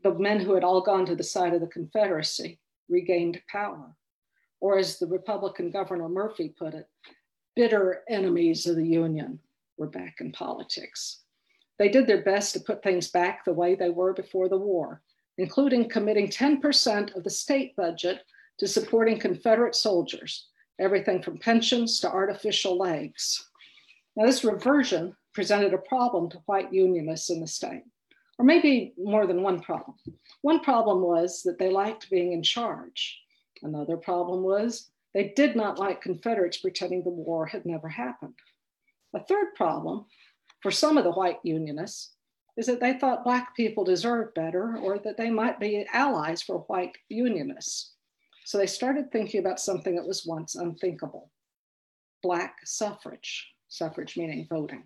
the 0.04 0.14
men 0.14 0.38
who 0.38 0.54
had 0.54 0.62
all 0.62 0.82
gone 0.82 1.06
to 1.06 1.16
the 1.16 1.24
side 1.24 1.54
of 1.54 1.62
the 1.62 1.66
Confederacy 1.66 2.60
regained 2.88 3.40
power. 3.50 3.96
Or, 4.60 4.78
as 4.78 4.98
the 4.98 5.06
Republican 5.06 5.70
Governor 5.70 6.08
Murphy 6.08 6.50
put 6.50 6.74
it, 6.74 6.88
bitter 7.56 8.02
enemies 8.08 8.66
of 8.66 8.76
the 8.76 8.86
Union 8.86 9.40
were 9.78 9.88
back 9.88 10.16
in 10.20 10.30
politics. 10.30 11.22
They 11.78 11.88
did 11.88 12.06
their 12.06 12.22
best 12.22 12.52
to 12.52 12.60
put 12.60 12.82
things 12.82 13.10
back 13.10 13.44
the 13.44 13.52
way 13.52 13.74
they 13.74 13.90
were 13.90 14.12
before 14.12 14.48
the 14.48 14.58
war, 14.58 15.02
including 15.38 15.88
committing 15.88 16.28
10% 16.28 17.16
of 17.16 17.24
the 17.24 17.30
state 17.30 17.74
budget 17.74 18.22
to 18.58 18.68
supporting 18.68 19.18
Confederate 19.18 19.74
soldiers, 19.74 20.48
everything 20.78 21.22
from 21.22 21.38
pensions 21.38 21.98
to 22.00 22.10
artificial 22.10 22.76
legs. 22.76 23.50
Now, 24.16 24.26
this 24.26 24.44
reversion 24.44 25.16
presented 25.32 25.72
a 25.72 25.78
problem 25.78 26.30
to 26.30 26.42
white 26.46 26.72
Unionists 26.72 27.30
in 27.30 27.40
the 27.40 27.46
state 27.46 27.82
or 28.38 28.44
maybe 28.44 28.94
more 28.98 29.26
than 29.26 29.42
one 29.42 29.60
problem. 29.60 29.96
One 30.42 30.60
problem 30.60 31.02
was 31.02 31.42
that 31.42 31.58
they 31.58 31.70
liked 31.70 32.10
being 32.10 32.32
in 32.32 32.42
charge. 32.42 33.20
Another 33.62 33.96
problem 33.96 34.42
was 34.42 34.90
they 35.14 35.32
did 35.36 35.54
not 35.54 35.78
like 35.78 36.02
Confederates 36.02 36.58
pretending 36.58 37.04
the 37.04 37.10
war 37.10 37.46
had 37.46 37.64
never 37.64 37.88
happened. 37.88 38.34
A 39.14 39.22
third 39.24 39.54
problem 39.54 40.06
for 40.60 40.70
some 40.70 40.98
of 40.98 41.04
the 41.04 41.12
white 41.12 41.38
Unionists 41.44 42.14
is 42.56 42.66
that 42.66 42.80
they 42.80 42.98
thought 42.98 43.24
Black 43.24 43.54
people 43.56 43.84
deserved 43.84 44.34
better 44.34 44.76
or 44.78 44.98
that 44.98 45.16
they 45.16 45.30
might 45.30 45.60
be 45.60 45.86
allies 45.92 46.42
for 46.42 46.58
white 46.66 46.96
Unionists. 47.08 47.94
So 48.44 48.58
they 48.58 48.66
started 48.66 49.10
thinking 49.10 49.40
about 49.40 49.60
something 49.60 49.94
that 49.96 50.06
was 50.06 50.26
once 50.26 50.54
unthinkable 50.54 51.30
Black 52.22 52.56
suffrage, 52.64 53.46
suffrage 53.68 54.16
meaning 54.16 54.46
voting. 54.48 54.84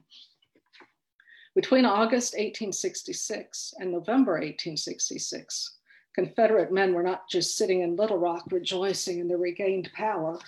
Between 1.58 1.86
August 1.86 2.34
1866 2.34 3.74
and 3.80 3.90
November 3.90 4.34
1866, 4.34 5.78
Confederate 6.14 6.72
men 6.72 6.94
were 6.94 7.02
not 7.02 7.28
just 7.28 7.56
sitting 7.56 7.82
in 7.82 7.96
Little 7.96 8.16
Rock 8.16 8.44
rejoicing 8.52 9.18
in 9.18 9.26
their 9.26 9.38
regained 9.38 9.90
power. 9.92 10.38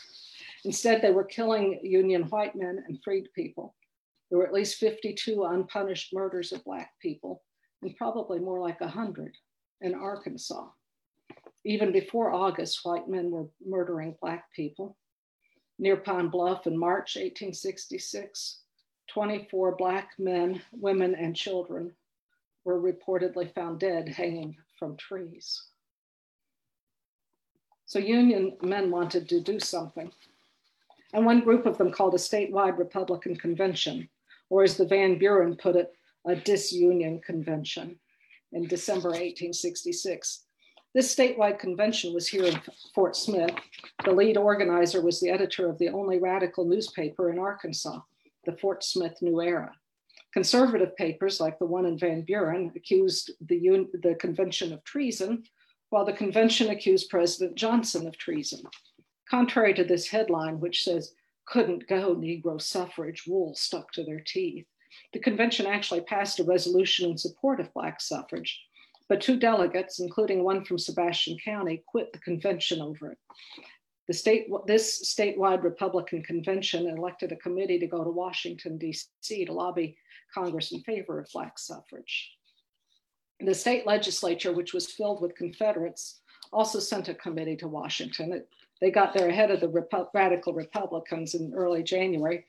Instead, 0.64 1.02
they 1.02 1.11
were 1.11 1.24
killing 1.24 1.80
Union 1.82 2.22
white 2.28 2.54
men 2.54 2.84
and 2.86 3.02
freed 3.02 3.26
people. 3.34 3.74
There 4.30 4.38
were 4.38 4.46
at 4.46 4.52
least 4.52 4.78
52 4.78 5.42
unpunished 5.42 6.14
murders 6.14 6.52
of 6.52 6.62
Black 6.62 6.92
people, 7.02 7.42
and 7.82 7.96
probably 7.96 8.38
more 8.38 8.61
like 8.61 8.80
100 8.80 9.34
in 9.80 9.96
Arkansas. 9.96 10.68
Even 11.64 11.90
before 11.90 12.32
August, 12.32 12.84
white 12.84 13.08
men 13.08 13.32
were 13.32 13.48
murdering 13.66 14.14
Black 14.22 14.44
people. 14.54 14.96
Near 15.76 15.96
Pine 15.96 16.28
Bluff 16.28 16.68
in 16.68 16.78
March 16.78 17.16
1866, 17.16 18.61
24 19.12 19.76
Black 19.76 20.11
men, 20.18 20.62
women, 20.72 21.14
and 21.14 21.34
children 21.34 21.92
were 22.64 22.80
reportedly 22.80 23.52
found 23.54 23.80
dead 23.80 24.08
hanging 24.08 24.56
from 24.78 24.96
trees. 24.96 25.64
So 27.86 27.98
Union 27.98 28.56
men 28.62 28.90
wanted 28.90 29.28
to 29.28 29.40
do 29.40 29.58
something. 29.58 30.12
And 31.12 31.26
one 31.26 31.40
group 31.40 31.66
of 31.66 31.76
them 31.76 31.90
called 31.90 32.14
a 32.14 32.18
statewide 32.18 32.78
Republican 32.78 33.34
convention, 33.34 34.08
or 34.48 34.62
as 34.62 34.76
the 34.76 34.86
Van 34.86 35.18
Buren 35.18 35.56
put 35.56 35.74
it, 35.74 35.92
a 36.26 36.36
disunion 36.36 37.20
convention 37.20 37.98
in 38.52 38.68
December 38.68 39.08
1866. 39.08 40.44
This 40.94 41.14
statewide 41.14 41.58
convention 41.58 42.12
was 42.12 42.28
here 42.28 42.44
in 42.44 42.61
Fort 42.94 43.16
Smith. 43.16 43.54
The 44.04 44.12
lead 44.12 44.36
organizer 44.36 45.00
was 45.00 45.20
the 45.20 45.30
editor 45.30 45.68
of 45.68 45.78
the 45.78 45.88
only 45.88 46.18
radical 46.18 46.64
newspaper 46.64 47.30
in 47.30 47.38
Arkansas, 47.38 48.00
the 48.51 48.57
Fort 48.57 48.82
Smith 48.82 49.16
New 49.20 49.40
Era. 49.40 49.72
Conservative 50.32 50.96
papers, 50.96 51.40
like 51.40 51.59
the 51.59 51.66
one 51.66 51.86
in 51.86 51.98
Van 51.98 52.22
Buren, 52.22 52.72
accused 52.74 53.32
the, 53.40 53.86
the 54.03 54.14
convention 54.16 54.72
of 54.72 54.82
treason, 54.84 55.44
while 55.90 56.05
the 56.05 56.12
convention 56.12 56.70
accused 56.70 57.11
President 57.11 57.57
Johnson 57.57 58.07
of 58.07 58.16
treason. 58.16 58.61
Contrary 59.28 59.74
to 59.74 59.84
this 59.84 60.09
headline, 60.09 60.61
which 60.61 60.84
says, 60.84 61.14
couldn't 61.46 61.88
go 61.88 62.14
Negro 62.14 62.61
suffrage, 62.61 63.24
wool 63.26 63.55
stuck 63.55 63.92
to 63.92 64.05
their 64.05 64.20
teeth, 64.20 64.66
the 65.12 65.20
convention 65.20 65.66
actually 65.66 66.01
passed 66.03 66.40
a 66.40 66.44
resolution 66.44 67.11
in 67.11 67.16
support 67.16 67.61
of 67.61 67.72
Black 67.74 68.01
suffrage, 68.01 68.61
but 69.09 69.20
two 69.20 69.36
delegates, 69.36 70.01
including 70.01 70.44
one 70.44 70.64
from 70.64 70.78
Sebastian 70.78 71.38
County, 71.44 71.82
quit 71.86 72.12
the 72.12 72.18
convention 72.20 72.80
over 72.80 73.12
it. 73.12 73.18
The 74.11 74.16
state, 74.16 74.48
this 74.66 75.14
statewide 75.14 75.62
Republican 75.62 76.24
convention 76.24 76.88
elected 76.88 77.30
a 77.30 77.36
committee 77.36 77.78
to 77.78 77.86
go 77.86 78.02
to 78.02 78.11
Washington, 78.11 78.76
D.C. 78.76 79.44
to 79.44 79.52
lobby 79.52 79.96
Congress 80.34 80.72
in 80.72 80.80
favor 80.80 81.20
of 81.20 81.28
Black 81.32 81.61
suffrage. 81.61 82.32
The 83.38 83.54
state 83.54 83.86
legislature, 83.86 84.52
which 84.52 84.74
was 84.74 84.90
filled 84.90 85.22
with 85.22 85.36
Confederates, 85.36 86.22
also 86.52 86.80
sent 86.80 87.08
a 87.08 87.14
committee 87.14 87.54
to 87.58 87.68
Washington. 87.68 88.32
It, 88.32 88.48
they 88.80 88.90
got 88.90 89.14
there 89.14 89.28
ahead 89.28 89.52
of 89.52 89.61
the 89.61 89.68
Repu 89.68 90.08
radical 90.12 90.54
Republicans 90.54 91.36
in 91.36 91.54
early 91.54 91.84
January. 91.84 92.44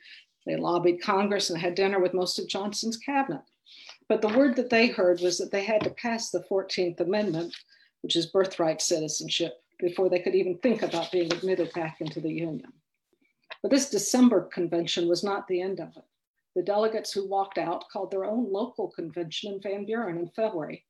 They 0.48 0.56
lobbied 0.56 1.04
Congress 1.04 1.52
and 1.52 1.62
had 1.62 1.76
dinner 1.76 2.00
with 2.00 2.16
most 2.16 2.40
of 2.40 2.48
Johnson's 2.48 2.98
cabinet. 2.98 3.44
But 4.10 4.24
the 4.24 4.36
word 4.36 4.56
that 4.56 4.72
they 4.72 4.88
heard 4.88 5.22
was 5.22 5.38
that 5.38 5.52
they 5.52 5.66
had 5.66 5.84
to 5.84 5.92
pass 5.92 6.32
the 6.32 6.44
14th 6.50 7.00
Amendment, 7.02 7.56
which 8.02 8.16
is 8.16 8.26
birthright 8.26 8.82
citizenship, 8.82 9.62
before 9.82 10.10
they 10.10 10.20
could 10.20 10.36
even 10.36 10.58
think 10.60 10.84
about 10.84 11.12
being 11.12 11.34
admitted 11.34 11.74
back 11.74 12.00
into 12.00 12.22
the 12.22 12.32
Union. 12.32 12.72
But 13.62 13.72
this 13.72 13.90
December 13.90 14.44
convention 14.44 15.10
was 15.10 15.24
not 15.24 15.48
the 15.48 15.62
end 15.62 15.80
of 15.80 15.90
it. 15.98 16.06
The 16.56 16.64
delegates 16.64 17.12
who 17.12 17.28
walked 17.28 17.58
out 17.58 17.86
called 17.92 18.12
their 18.12 18.26
own 18.26 18.52
local 18.52 18.90
convention 18.90 19.54
in 19.54 19.62
Van 19.62 19.86
Buren 19.86 20.18
in 20.18 20.30
February 20.30 20.86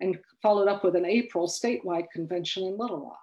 and 0.00 0.18
followed 0.42 0.68
up 0.68 0.84
with 0.84 0.96
an 0.96 1.04
April 1.04 1.48
statewide 1.48 2.10
convention 2.12 2.64
in 2.64 2.78
Little 2.78 3.00
Rock. 3.00 3.18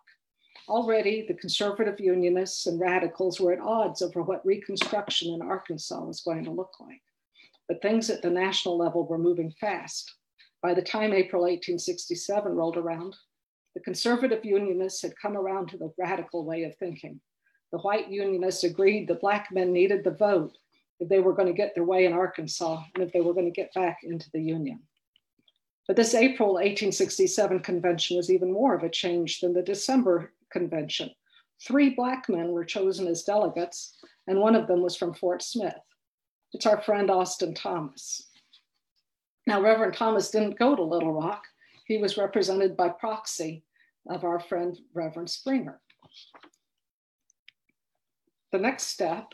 Already, 0.67 1.25
the 1.27 1.35
conservative 1.35 1.99
unionists 1.99 2.65
and 2.65 2.79
radicals 2.79 3.39
were 3.39 3.53
at 3.53 3.59
odds 3.59 4.01
over 4.01 4.23
what 4.23 4.45
Reconstruction 4.45 5.33
in 5.33 5.41
Arkansas 5.41 6.03
was 6.03 6.21
going 6.21 6.43
to 6.43 6.51
look 6.51 6.73
like. 6.79 7.01
But 7.67 7.81
things 7.81 8.09
at 8.09 8.21
the 8.21 8.29
national 8.29 8.77
level 8.77 9.05
were 9.05 9.17
moving 9.17 9.51
fast. 9.51 10.11
By 10.61 10.73
the 10.73 10.81
time 10.81 11.13
April 11.13 11.43
1867 11.43 12.51
rolled 12.51 12.77
around, 12.77 13.15
the 13.75 13.81
conservative 13.81 14.43
unionists 14.43 15.01
had 15.01 15.19
come 15.21 15.35
around 15.35 15.67
to 15.69 15.77
the 15.77 15.93
radical 15.97 16.45
way 16.45 16.63
of 16.63 16.75
thinking. 16.77 17.19
The 17.71 17.79
white 17.79 18.09
unionists 18.09 18.63
agreed 18.63 19.07
that 19.09 19.19
Black 19.19 19.49
men 19.51 19.73
needed 19.73 20.03
the 20.03 20.11
vote 20.11 20.57
if 20.99 21.09
they 21.09 21.19
were 21.19 21.33
going 21.33 21.49
to 21.49 21.53
get 21.53 21.75
their 21.75 21.83
way 21.83 22.05
in 22.05 22.13
Arkansas 22.13 22.81
and 22.93 23.03
if 23.03 23.11
they 23.11 23.19
were 23.19 23.33
going 23.33 23.45
to 23.45 23.51
get 23.51 23.73
back 23.73 23.99
into 24.03 24.29
the 24.31 24.41
Union. 24.41 24.79
But 25.87 25.97
this 25.97 26.15
April 26.15 26.53
1867 26.53 27.59
convention 27.59 28.15
was 28.15 28.31
even 28.31 28.51
more 28.51 28.73
of 28.73 28.83
a 28.83 28.89
change 28.89 29.41
than 29.41 29.53
the 29.53 29.61
December 29.61 30.31
convention. 30.51 31.11
Three 31.61 31.89
Black 31.89 32.29
men 32.29 32.51
were 32.51 32.65
chosen 32.65 33.07
as 33.07 33.23
delegates, 33.23 33.97
and 34.27 34.39
one 34.39 34.55
of 34.55 34.67
them 34.67 34.81
was 34.81 34.95
from 34.95 35.13
Fort 35.13 35.43
Smith. 35.43 35.75
It's 36.53 36.65
our 36.65 36.81
friend 36.81 37.11
Austin 37.11 37.53
Thomas. 37.53 38.29
Now, 39.45 39.61
Reverend 39.61 39.93
Thomas 39.93 40.31
didn't 40.31 40.57
go 40.57 40.75
to 40.75 40.81
Little 40.81 41.13
Rock, 41.13 41.43
he 41.85 41.97
was 41.97 42.17
represented 42.17 42.75
by 42.75 42.89
proxy 42.89 43.63
of 44.09 44.23
our 44.23 44.39
friend 44.39 44.77
Reverend 44.93 45.29
Springer. 45.29 45.79
The 48.51 48.59
next 48.59 48.87
step 48.87 49.33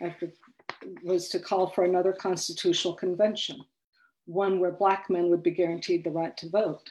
after 0.00 0.32
was 1.02 1.28
to 1.30 1.38
call 1.38 1.68
for 1.68 1.84
another 1.84 2.12
constitutional 2.12 2.94
convention, 2.94 3.60
one 4.26 4.60
where 4.60 4.72
Black 4.72 5.08
men 5.08 5.30
would 5.30 5.42
be 5.42 5.50
guaranteed 5.50 6.04
the 6.04 6.10
right 6.10 6.36
to 6.38 6.48
vote. 6.48 6.90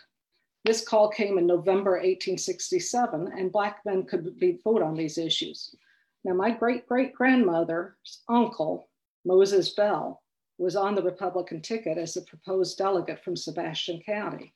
This 0.66 0.88
call 0.88 1.10
came 1.10 1.38
in 1.38 1.46
November 1.46 1.92
1867, 1.92 3.34
and 3.38 3.52
Black 3.52 3.80
men 3.86 4.04
could 4.04 4.40
be, 4.40 4.60
vote 4.64 4.82
on 4.82 4.96
these 4.96 5.18
issues. 5.18 5.76
Now, 6.24 6.34
my 6.34 6.52
great 6.52 6.88
great 6.88 7.14
grandmother's 7.14 8.22
uncle, 8.30 8.90
Moses 9.26 9.72
Bell, 9.72 10.22
was 10.58 10.76
on 10.76 10.96
the 10.96 11.04
Republican 11.04 11.62
ticket 11.62 11.98
as 11.98 12.16
a 12.16 12.22
proposed 12.22 12.78
delegate 12.78 13.24
from 13.24 13.36
Sebastian 13.36 14.02
County. 14.06 14.54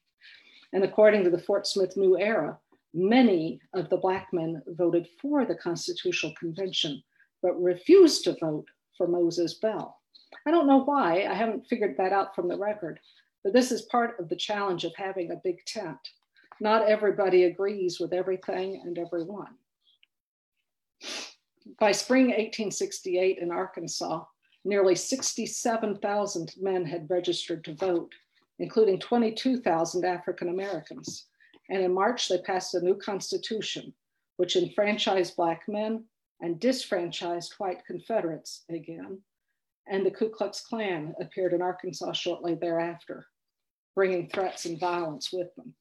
And 0.74 0.84
according 0.84 1.24
to 1.24 1.30
the 1.30 1.42
Fort 1.42 1.66
Smith 1.66 1.96
New 1.96 2.18
Era, 2.18 2.58
many 2.94 3.60
of 3.74 3.90
the 3.90 3.98
Black 3.98 4.28
men 4.34 4.62
voted 4.68 5.08
for 5.22 5.46
the 5.46 5.56
Constitutional 5.56 6.34
Convention, 6.40 7.02
but 7.42 7.62
refused 7.62 8.24
to 8.26 8.38
vote 8.40 8.68
for 8.98 9.08
Moses 9.08 9.56
Bell. 9.56 10.00
I 10.46 10.52
don't 10.52 10.68
know 10.68 10.84
why, 10.84 11.26
I 11.26 11.34
haven't 11.34 11.68
figured 11.68 11.96
that 11.98 12.12
out 12.12 12.36
from 12.36 12.48
the 12.48 12.58
record, 12.58 13.00
but 13.44 13.54
this 13.54 13.72
is 13.72 13.84
part 13.84 14.20
of 14.20 14.28
the 14.30 14.36
challenge 14.36 14.84
of 14.84 14.94
having 14.96 15.32
a 15.32 15.42
big 15.44 15.64
tent. 15.66 16.00
Not 16.60 16.90
everybody 16.90 17.44
agrees 17.44 18.00
with 18.00 18.14
everything 18.14 18.82
and 18.84 18.98
everyone. 18.98 19.56
By 21.80 21.92
spring 21.92 22.28
1868 22.28 23.38
in 23.40 23.52
Arkansas, 23.52 24.24
nearly 24.66 24.96
67,000 24.96 26.54
men 26.60 26.86
had 26.86 27.10
registered 27.10 27.64
to 27.66 27.76
vote, 27.76 28.12
including 28.60 29.00
22,000 29.00 30.06
African 30.06 30.50
Americans. 30.50 31.28
And 31.70 31.84
in 31.84 31.94
March, 31.94 32.28
they 32.28 32.40
passed 32.40 32.74
a 32.74 32.82
new 32.82 32.96
constitution, 32.96 33.94
which 34.38 34.56
enfranchised 34.56 35.36
Black 35.36 35.64
men 35.68 36.06
and 36.42 36.60
disfranchised 36.60 37.54
white 37.58 37.86
Confederates 37.86 38.64
again. 38.70 39.20
And 39.88 40.06
the 40.06 40.12
Ku 40.12 40.30
Klux 40.30 40.62
Klan 40.62 41.16
appeared 41.20 41.54
in 41.54 41.62
Arkansas 41.62 42.12
shortly 42.14 42.56
thereafter, 42.56 43.28
bringing 43.96 44.30
threats 44.30 44.66
and 44.66 44.80
violence 44.80 45.32
with 45.32 45.54
them. 45.56 45.74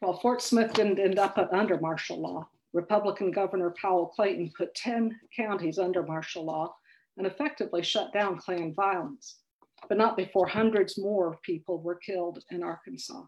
While 0.00 0.18
Fort 0.18 0.42
Smith 0.42 0.72
didn't 0.72 0.98
end 0.98 1.18
up 1.18 1.38
under 1.52 1.78
martial 1.78 2.20
law, 2.20 2.48
Republican 2.72 3.30
Governor 3.30 3.74
Powell 3.80 4.06
Clayton 4.06 4.52
put 4.56 4.74
10 4.74 5.18
counties 5.36 5.78
under 5.78 6.02
martial 6.02 6.44
law 6.44 6.74
and 7.18 7.26
effectively 7.26 7.82
shut 7.82 8.12
down 8.12 8.38
Klan 8.38 8.74
violence, 8.74 9.41
but 9.88 9.98
not 9.98 10.16
before 10.16 10.46
hundreds 10.46 10.98
more 10.98 11.38
people 11.42 11.80
were 11.80 11.96
killed 11.96 12.42
in 12.50 12.62
Arkansas. 12.62 13.22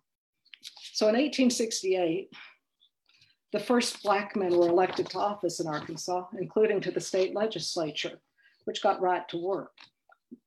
So 0.92 1.06
in 1.08 1.14
1868, 1.14 2.30
the 3.52 3.60
first 3.60 4.02
Black 4.02 4.34
men 4.34 4.56
were 4.56 4.68
elected 4.68 5.08
to 5.10 5.18
office 5.18 5.60
in 5.60 5.66
Arkansas, 5.66 6.24
including 6.40 6.80
to 6.80 6.90
the 6.90 7.00
state 7.00 7.34
legislature, 7.34 8.18
which 8.64 8.82
got 8.82 9.00
right 9.00 9.28
to 9.28 9.36
work. 9.36 9.72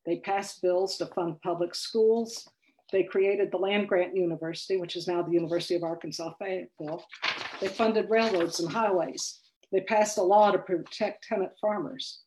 They 0.05 0.17
passed 0.17 0.61
bills 0.61 0.97
to 0.97 1.05
fund 1.07 1.41
public 1.41 1.75
schools. 1.75 2.47
They 2.91 3.03
created 3.03 3.51
the 3.51 3.57
land 3.57 3.87
grant 3.87 4.15
university, 4.15 4.77
which 4.77 4.95
is 4.95 5.07
now 5.07 5.21
the 5.21 5.31
University 5.31 5.75
of 5.75 5.83
Arkansas 5.83 6.33
Fayetteville. 6.39 7.03
They 7.59 7.67
funded 7.67 8.09
railroads 8.09 8.59
and 8.59 8.71
highways. 8.71 9.39
They 9.71 9.81
passed 9.81 10.17
a 10.17 10.23
law 10.23 10.51
to 10.51 10.59
protect 10.59 11.27
tenant 11.27 11.51
farmers. 11.59 12.21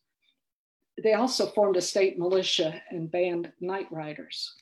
They 1.03 1.13
also 1.13 1.47
formed 1.47 1.77
a 1.77 1.81
state 1.81 2.19
militia 2.19 2.81
and 2.89 3.09
banned 3.09 3.51
night 3.59 3.87
riders. 3.91 4.53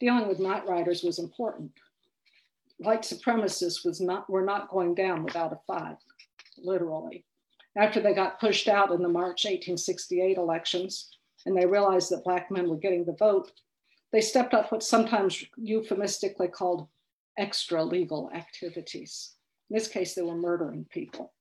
Dealing 0.00 0.28
with 0.28 0.38
night 0.38 0.66
riders 0.66 1.02
was 1.02 1.18
important 1.18 1.72
white 2.78 3.02
supremacists 3.02 3.84
was 3.84 4.00
not 4.00 4.30
were 4.30 4.44
not 4.44 4.70
going 4.70 4.94
down 4.94 5.22
without 5.22 5.52
a 5.52 5.60
fight, 5.66 5.96
literally. 6.56 7.24
After 7.76 8.00
they 8.00 8.14
got 8.14 8.40
pushed 8.40 8.68
out 8.68 8.92
in 8.92 9.02
the 9.02 9.08
March 9.08 9.44
1868 9.44 10.38
elections 10.38 11.10
and 11.46 11.56
they 11.56 11.66
realized 11.66 12.10
that 12.10 12.24
black 12.24 12.50
men 12.50 12.68
were 12.68 12.76
getting 12.76 13.04
the 13.04 13.12
vote, 13.12 13.52
they 14.12 14.20
stepped 14.20 14.54
up 14.54 14.72
what 14.72 14.82
sometimes 14.82 15.44
euphemistically 15.56 16.48
called 16.48 16.88
extra 17.36 17.84
legal 17.84 18.30
activities. 18.34 19.34
In 19.70 19.76
this 19.76 19.88
case, 19.88 20.14
they 20.14 20.22
were 20.22 20.34
murdering 20.34 20.86
people. 20.90 21.32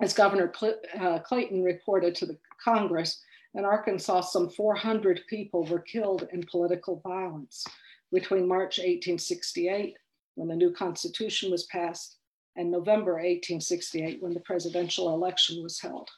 As 0.00 0.12
Governor 0.12 0.52
uh, 1.00 1.18
Clayton 1.20 1.62
reported 1.62 2.14
to 2.16 2.26
the 2.26 2.38
Congress, 2.62 3.22
in 3.54 3.64
Arkansas, 3.64 4.20
some 4.22 4.50
400 4.50 5.22
people 5.28 5.64
were 5.64 5.80
killed 5.80 6.28
in 6.32 6.44
political 6.44 7.00
violence 7.00 7.66
between 8.12 8.46
March 8.46 8.78
1868, 8.78 9.96
when 10.36 10.48
the 10.48 10.56
new 10.56 10.72
Constitution 10.72 11.50
was 11.50 11.64
passed, 11.64 12.18
and 12.56 12.70
November 12.70 13.14
1868, 13.14 14.22
when 14.22 14.34
the 14.34 14.40
presidential 14.40 15.14
election 15.14 15.62
was 15.62 15.80
held. 15.80 16.08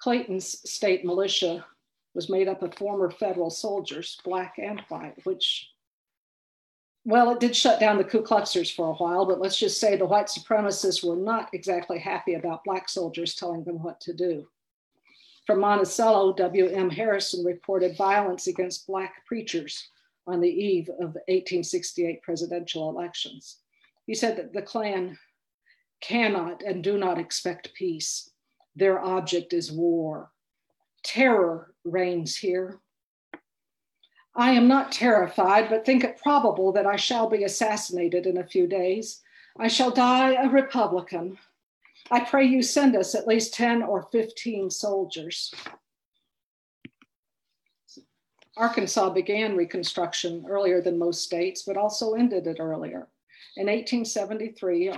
Clayton's 0.00 0.60
state 0.70 1.04
militia 1.04 1.64
was 2.14 2.28
made 2.28 2.48
up 2.48 2.62
of 2.62 2.74
former 2.74 3.10
federal 3.10 3.50
soldiers, 3.50 4.20
black 4.24 4.54
and 4.58 4.80
white, 4.88 5.14
which, 5.24 5.68
well, 7.08 7.30
it 7.30 7.40
did 7.40 7.56
shut 7.56 7.80
down 7.80 7.96
the 7.96 8.04
Ku 8.04 8.22
Kluxers 8.22 8.70
for 8.70 8.90
a 8.90 8.94
while, 8.96 9.24
but 9.24 9.40
let's 9.40 9.58
just 9.58 9.80
say 9.80 9.96
the 9.96 10.04
white 10.04 10.26
supremacists 10.26 11.02
were 11.02 11.16
not 11.16 11.48
exactly 11.54 11.98
happy 11.98 12.34
about 12.34 12.64
black 12.64 12.86
soldiers 12.86 13.34
telling 13.34 13.64
them 13.64 13.82
what 13.82 13.98
to 14.02 14.12
do. 14.12 14.46
From 15.46 15.60
Monticello, 15.60 16.34
W.M. 16.34 16.90
Harrison 16.90 17.46
reported 17.46 17.96
violence 17.96 18.46
against 18.46 18.86
Black 18.86 19.24
preachers 19.24 19.88
on 20.26 20.42
the 20.42 20.50
eve 20.50 20.90
of 20.90 21.14
the 21.14 21.22
1868 21.28 22.20
presidential 22.20 22.90
elections. 22.90 23.56
He 24.06 24.14
said 24.14 24.36
that 24.36 24.52
the 24.52 24.60
Klan 24.60 25.16
cannot 26.02 26.62
and 26.62 26.84
do 26.84 26.98
not 26.98 27.18
expect 27.18 27.72
peace. 27.72 28.32
Their 28.76 29.00
object 29.00 29.54
is 29.54 29.72
war. 29.72 30.30
Terror 31.02 31.72
reigns 31.84 32.36
here. 32.36 32.80
I 34.38 34.52
am 34.52 34.68
not 34.68 34.92
terrified, 34.92 35.68
but 35.68 35.84
think 35.84 36.04
it 36.04 36.22
probable 36.22 36.70
that 36.72 36.86
I 36.86 36.94
shall 36.94 37.28
be 37.28 37.42
assassinated 37.42 38.24
in 38.24 38.38
a 38.38 38.46
few 38.46 38.68
days. 38.68 39.20
I 39.58 39.66
shall 39.66 39.90
die 39.90 40.34
a 40.34 40.48
Republican. 40.48 41.36
I 42.12 42.20
pray 42.20 42.44
you 42.44 42.62
send 42.62 42.94
us 42.94 43.16
at 43.16 43.26
least 43.26 43.52
10 43.54 43.82
or 43.82 44.06
15 44.12 44.70
soldiers. 44.70 45.52
Arkansas 48.56 49.10
began 49.10 49.56
Reconstruction 49.56 50.44
earlier 50.48 50.80
than 50.80 50.98
most 50.98 51.24
states, 51.24 51.64
but 51.64 51.76
also 51.76 52.14
ended 52.14 52.46
it 52.46 52.58
earlier. 52.60 53.08
In 53.56 53.66
1873, 53.66 54.92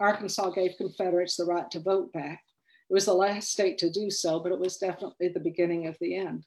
Arkansas 0.00 0.50
gave 0.50 0.78
Confederates 0.78 1.36
the 1.36 1.44
right 1.44 1.70
to 1.70 1.80
vote 1.80 2.14
back. 2.14 2.42
It 2.88 2.94
was 2.94 3.04
the 3.04 3.12
last 3.12 3.52
state 3.52 3.76
to 3.78 3.90
do 3.90 4.10
so, 4.10 4.40
but 4.40 4.52
it 4.52 4.58
was 4.58 4.78
definitely 4.78 5.28
the 5.28 5.40
beginning 5.40 5.86
of 5.86 5.98
the 6.00 6.16
end. 6.16 6.46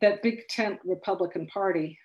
That 0.00 0.22
big 0.22 0.48
tent 0.48 0.80
Republican 0.84 1.46
Party 1.46 1.98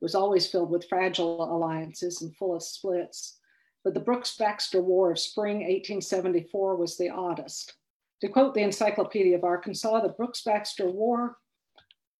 was 0.00 0.14
always 0.14 0.46
filled 0.46 0.70
with 0.70 0.88
fragile 0.88 1.42
alliances 1.44 2.22
and 2.22 2.34
full 2.36 2.54
of 2.54 2.62
splits 2.62 3.38
but 3.84 3.94
the 3.94 4.00
Brooks 4.00 4.36
Baxter 4.36 4.82
War 4.82 5.12
of 5.12 5.18
spring 5.18 5.60
1874 5.60 6.76
was 6.76 6.96
the 6.96 7.08
oddest. 7.08 7.74
To 8.20 8.28
quote 8.28 8.52
the 8.52 8.62
Encyclopedia 8.62 9.36
of 9.36 9.44
Arkansas, 9.44 10.00
the 10.00 10.10
Brooks 10.10 10.42
Baxter 10.42 10.90
War 10.90 11.38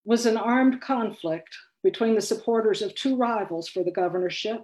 was 0.04 0.26
an 0.26 0.36
armed 0.36 0.80
conflict 0.80 1.54
between 1.82 2.14
the 2.14 2.22
supporters 2.22 2.80
of 2.80 2.94
two 2.94 3.16
rivals 3.16 3.68
for 3.68 3.82
the 3.84 3.90
governorship, 3.90 4.62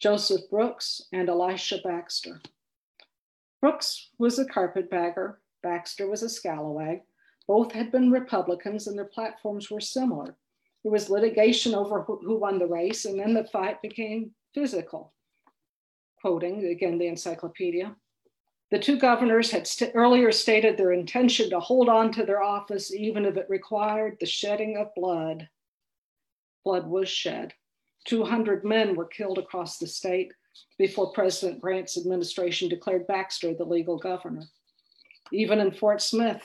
Joseph 0.00 0.42
Brooks 0.50 1.02
and 1.12 1.28
Elisha 1.28 1.78
Baxter. 1.82 2.40
Brooks 3.60 4.10
was 4.18 4.38
a 4.38 4.44
carpetbagger, 4.44 5.40
Baxter 5.62 6.08
was 6.08 6.22
a 6.22 6.26
scalawag. 6.26 7.00
Both 7.48 7.72
had 7.72 7.90
been 7.90 8.12
Republicans 8.12 8.86
and 8.86 8.96
their 8.96 9.06
platforms 9.06 9.70
were 9.70 9.80
similar. 9.80 10.36
There 10.84 10.92
was 10.92 11.10
litigation 11.10 11.74
over 11.74 12.02
who 12.02 12.38
won 12.38 12.60
the 12.60 12.66
race, 12.66 13.04
and 13.04 13.18
then 13.18 13.34
the 13.34 13.44
fight 13.44 13.82
became 13.82 14.32
physical 14.54 15.12
quoting 16.20 16.64
again 16.66 16.98
the 16.98 17.06
encyclopedia. 17.06 17.94
The 18.70 18.78
two 18.78 18.98
governors 18.98 19.50
had 19.50 19.66
st- 19.66 19.92
earlier 19.94 20.30
stated 20.30 20.76
their 20.76 20.92
intention 20.92 21.48
to 21.50 21.60
hold 21.60 21.88
on 21.88 22.12
to 22.12 22.24
their 22.24 22.42
office 22.42 22.92
even 22.92 23.24
if 23.24 23.36
it 23.36 23.46
required 23.48 24.18
the 24.20 24.26
shedding 24.26 24.76
of 24.76 24.94
blood. 24.94 25.48
Blood 26.64 26.86
was 26.86 27.08
shed. 27.08 27.54
200 28.04 28.64
men 28.64 28.94
were 28.94 29.06
killed 29.06 29.38
across 29.38 29.78
the 29.78 29.86
state 29.86 30.32
before 30.76 31.12
President 31.12 31.60
Grant's 31.60 31.96
administration 31.96 32.68
declared 32.68 33.06
Baxter 33.06 33.54
the 33.54 33.64
legal 33.64 33.98
governor. 33.98 34.44
Even 35.32 35.60
in 35.60 35.72
Fort 35.72 36.02
Smith, 36.02 36.42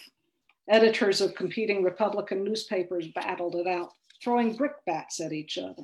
editors 0.70 1.22
of 1.22 1.36
competing 1.36 1.84
Republican 1.84 2.44
newspapers 2.44 3.08
battled 3.10 3.56
it 3.56 3.68
out, 3.68 3.92
throwing 4.24 4.56
brickbats 4.56 5.20
at 5.20 5.34
each 5.34 5.58
other. 5.58 5.84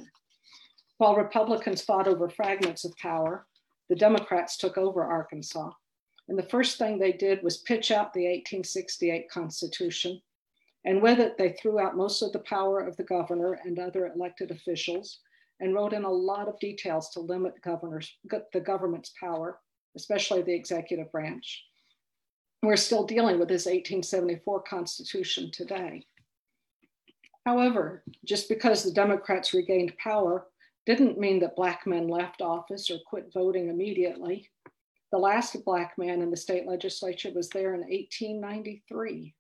While 0.97 1.15
Republicans 1.15 1.81
fought 1.81 2.07
over 2.07 2.29
fragments 2.29 2.85
of 2.85 2.95
power, 2.97 3.45
the 3.89 3.95
Democrats 3.95 4.57
took 4.57 4.77
over 4.77 5.03
Arkansas. 5.03 5.71
And 6.27 6.37
the 6.37 6.43
first 6.43 6.77
thing 6.77 6.99
they 6.99 7.11
did 7.11 7.41
was 7.41 7.57
pitch 7.57 7.91
out 7.91 8.13
the 8.13 8.27
1868 8.27 9.29
Constitution. 9.29 10.21
And 10.85 11.01
with 11.01 11.19
it, 11.19 11.37
they 11.37 11.53
threw 11.53 11.79
out 11.79 11.97
most 11.97 12.21
of 12.21 12.31
the 12.31 12.39
power 12.39 12.79
of 12.79 12.95
the 12.97 13.03
governor 13.03 13.59
and 13.65 13.79
other 13.79 14.07
elected 14.07 14.51
officials 14.51 15.19
and 15.59 15.73
wrote 15.73 15.91
in 15.91 16.03
a 16.03 16.09
lot 16.09 16.47
of 16.47 16.59
details 16.59 17.09
to 17.09 17.19
limit 17.19 17.53
the 17.63 18.61
government's 18.61 19.13
power, 19.19 19.59
especially 19.95 20.41
the 20.41 20.53
executive 20.53 21.11
branch. 21.11 21.65
We're 22.61 22.75
still 22.75 23.05
dealing 23.05 23.39
with 23.39 23.47
this 23.47 23.65
1874 23.65 24.63
Constitution 24.63 25.49
today. 25.51 26.05
However, 27.45 28.03
just 28.25 28.49
because 28.49 28.83
the 28.83 28.91
Democrats 28.91 29.53
regained 29.53 29.97
power 29.97 30.47
didn't 30.85 31.17
mean 31.17 31.39
that 31.39 31.55
Black 31.55 31.87
men 31.87 32.07
left 32.07 32.41
office 32.41 32.91
or 32.91 32.97
quit 33.05 33.31
voting 33.33 33.69
immediately. 33.69 34.49
The 35.11 35.17
last 35.17 35.55
Black 35.63 35.97
man 35.97 36.21
in 36.21 36.31
the 36.31 36.37
state 36.37 36.67
legislature 36.67 37.31
was 37.33 37.49
there 37.49 37.73
in 37.73 37.81
1893. 37.81 39.33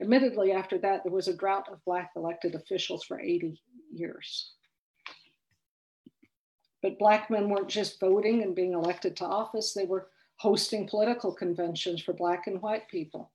Admittedly, 0.00 0.52
after 0.52 0.78
that, 0.78 1.04
there 1.04 1.12
was 1.12 1.28
a 1.28 1.36
drought 1.36 1.68
of 1.70 1.84
Black 1.84 2.12
elected 2.16 2.54
officials 2.54 3.04
for 3.04 3.20
80 3.20 3.60
years. 3.92 4.52
But 6.82 6.98
Black 6.98 7.30
men 7.30 7.48
weren't 7.48 7.68
just 7.68 8.00
voting 8.00 8.42
and 8.42 8.54
being 8.54 8.72
elected 8.72 9.16
to 9.16 9.26
office, 9.26 9.74
they 9.74 9.84
were 9.84 10.08
hosting 10.36 10.88
political 10.88 11.32
conventions 11.32 12.02
for 12.02 12.12
Black 12.12 12.46
and 12.46 12.60
white 12.60 12.88
people. 12.88 13.32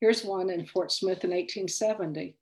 Here's 0.00 0.24
one 0.24 0.50
in 0.50 0.66
Fort 0.66 0.92
Smith 0.92 1.24
in 1.24 1.30
1870. 1.30 2.36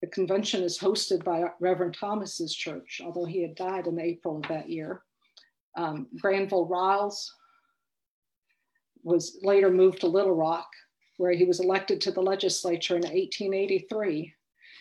The 0.00 0.08
convention 0.08 0.62
is 0.62 0.78
hosted 0.78 1.22
by 1.24 1.44
Reverend 1.60 1.96
Thomas's 1.98 2.54
church, 2.54 3.00
although 3.04 3.24
he 3.24 3.42
had 3.42 3.54
died 3.54 3.86
in 3.86 4.00
April 4.00 4.38
of 4.38 4.48
that 4.48 4.68
year. 4.68 5.02
Um, 5.76 6.08
Granville 6.20 6.66
Riles 6.66 7.32
was 9.04 9.38
later 9.42 9.70
moved 9.70 10.00
to 10.00 10.08
Little 10.08 10.34
Rock, 10.34 10.68
where 11.18 11.32
he 11.32 11.44
was 11.44 11.60
elected 11.60 12.00
to 12.00 12.10
the 12.10 12.20
legislature 12.20 12.96
in 12.96 13.02
1883. 13.02 14.34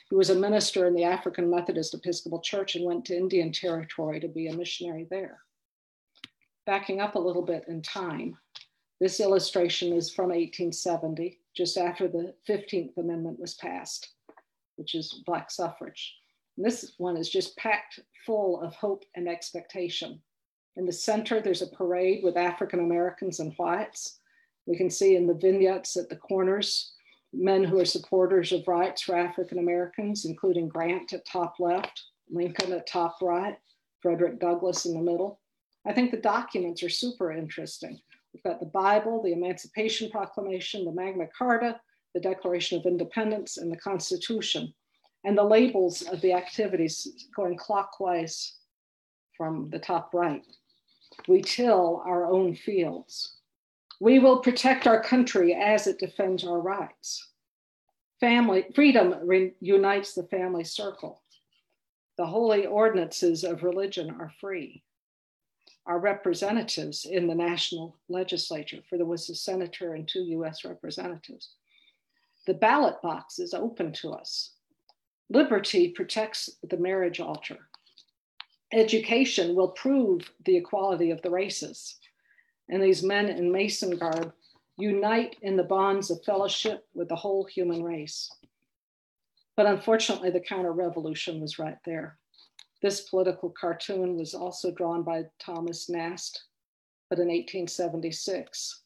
He 0.09 0.15
was 0.15 0.29
a 0.29 0.35
minister 0.35 0.87
in 0.87 0.93
the 0.93 1.03
African 1.03 1.49
Methodist 1.49 1.93
Episcopal 1.93 2.41
Church 2.41 2.75
and 2.75 2.85
went 2.85 3.05
to 3.05 3.17
Indian 3.17 3.51
Territory 3.51 4.19
to 4.19 4.27
be 4.27 4.47
a 4.47 4.55
missionary 4.55 5.07
there. 5.09 5.39
Backing 6.65 6.99
up 6.99 7.15
a 7.15 7.19
little 7.19 7.41
bit 7.41 7.65
in 7.67 7.81
time, 7.81 8.37
this 9.01 9.19
illustration 9.19 9.91
is 9.91 10.13
from 10.13 10.29
1870, 10.29 11.39
just 11.53 11.77
after 11.77 12.07
the 12.07 12.33
15th 12.47 12.95
Amendment 12.97 13.37
was 13.39 13.55
passed 13.55 14.13
which 14.81 14.95
is 14.95 15.21
Black 15.27 15.51
suffrage. 15.51 16.15
And 16.57 16.65
this 16.65 16.93
one 16.97 17.15
is 17.15 17.29
just 17.29 17.55
packed 17.55 17.99
full 18.25 18.59
of 18.61 18.73
hope 18.73 19.05
and 19.15 19.27
expectation. 19.27 20.19
In 20.75 20.87
the 20.87 20.91
center, 20.91 21.39
there's 21.39 21.61
a 21.61 21.67
parade 21.67 22.23
with 22.23 22.35
African 22.35 22.79
Americans 22.79 23.39
and 23.39 23.53
whites. 23.57 24.19
We 24.65 24.75
can 24.75 24.89
see 24.89 25.15
in 25.15 25.27
the 25.27 25.35
vignettes 25.35 25.97
at 25.97 26.09
the 26.09 26.15
corners 26.15 26.93
men 27.31 27.63
who 27.63 27.79
are 27.79 27.85
supporters 27.85 28.51
of 28.51 28.67
rights 28.67 29.03
for 29.03 29.15
African 29.15 29.59
Americans, 29.59 30.25
including 30.25 30.67
Grant 30.67 31.13
at 31.13 31.25
top 31.25 31.59
left, 31.59 32.03
Lincoln 32.29 32.73
at 32.73 32.87
top 32.87 33.17
right, 33.21 33.57
Frederick 34.01 34.39
Douglass 34.39 34.85
in 34.85 34.95
the 34.95 34.99
middle. 34.99 35.39
I 35.85 35.93
think 35.93 36.09
the 36.09 36.17
documents 36.17 36.81
are 36.81 36.89
super 36.89 37.31
interesting. 37.31 37.99
We've 38.33 38.43
got 38.43 38.59
the 38.59 38.65
Bible, 38.65 39.21
the 39.21 39.33
Emancipation 39.33 40.09
Proclamation, 40.09 40.85
the 40.85 40.91
Magna 40.91 41.27
Carta, 41.37 41.79
the 42.13 42.19
Declaration 42.19 42.79
of 42.79 42.85
Independence, 42.85 43.57
and 43.57 43.71
the 43.71 43.77
Constitution, 43.77 44.73
and 45.23 45.37
the 45.37 45.43
labels 45.43 46.01
of 46.03 46.21
the 46.21 46.33
activities 46.33 47.27
going 47.35 47.57
clockwise 47.57 48.55
from 49.37 49.69
the 49.69 49.79
top 49.79 50.13
right. 50.13 50.45
We 51.27 51.41
till 51.41 52.01
our 52.05 52.25
own 52.25 52.55
fields. 52.55 53.37
We 53.99 54.19
will 54.19 54.39
protect 54.39 54.87
our 54.87 55.03
country 55.03 55.53
as 55.53 55.87
it 55.87 55.99
defends 55.99 56.43
our 56.43 56.59
rights. 56.59 57.29
Family 58.19 58.65
freedom 58.73 59.15
unites 59.59 60.13
the 60.13 60.23
family 60.23 60.63
circle. 60.63 61.21
The 62.17 62.25
holy 62.25 62.65
ordinances 62.65 63.43
of 63.43 63.63
religion 63.63 64.11
are 64.19 64.31
free. 64.39 64.83
Our 65.91 65.99
representatives 65.99 67.03
in 67.03 67.27
the 67.27 67.35
national 67.35 67.97
legislature, 68.07 68.79
for 68.89 68.95
there 68.95 69.05
was 69.05 69.29
a 69.29 69.35
senator 69.35 69.93
and 69.93 70.07
two 70.07 70.23
US 70.37 70.63
representatives, 70.63 71.55
the 72.47 72.53
ballot 72.53 73.01
box 73.01 73.39
is 73.39 73.53
open 73.53 73.91
to 73.95 74.13
us. 74.13 74.53
Liberty 75.29 75.89
protects 75.89 76.49
the 76.63 76.77
marriage 76.77 77.19
altar. 77.19 77.67
Education 78.71 79.53
will 79.53 79.71
prove 79.71 80.31
the 80.45 80.55
equality 80.55 81.11
of 81.11 81.21
the 81.23 81.29
races. 81.29 81.97
And 82.69 82.81
these 82.81 83.03
men 83.03 83.27
in 83.27 83.51
Mason 83.51 83.97
garb 83.97 84.31
unite 84.77 85.35
in 85.41 85.57
the 85.57 85.63
bonds 85.63 86.09
of 86.09 86.23
fellowship 86.23 86.87
with 86.93 87.09
the 87.09 87.17
whole 87.17 87.43
human 87.43 87.83
race. 87.83 88.31
But 89.57 89.65
unfortunately, 89.65 90.29
the 90.29 90.39
counter 90.39 90.71
revolution 90.71 91.41
was 91.41 91.59
right 91.59 91.79
there. 91.83 92.17
This 92.81 93.01
political 93.01 93.49
cartoon 93.49 94.17
was 94.17 94.33
also 94.33 94.71
drawn 94.71 95.03
by 95.03 95.25
Thomas 95.39 95.87
Nast, 95.87 96.45
but 97.09 97.19
in 97.19 97.27
1876, 97.27 98.81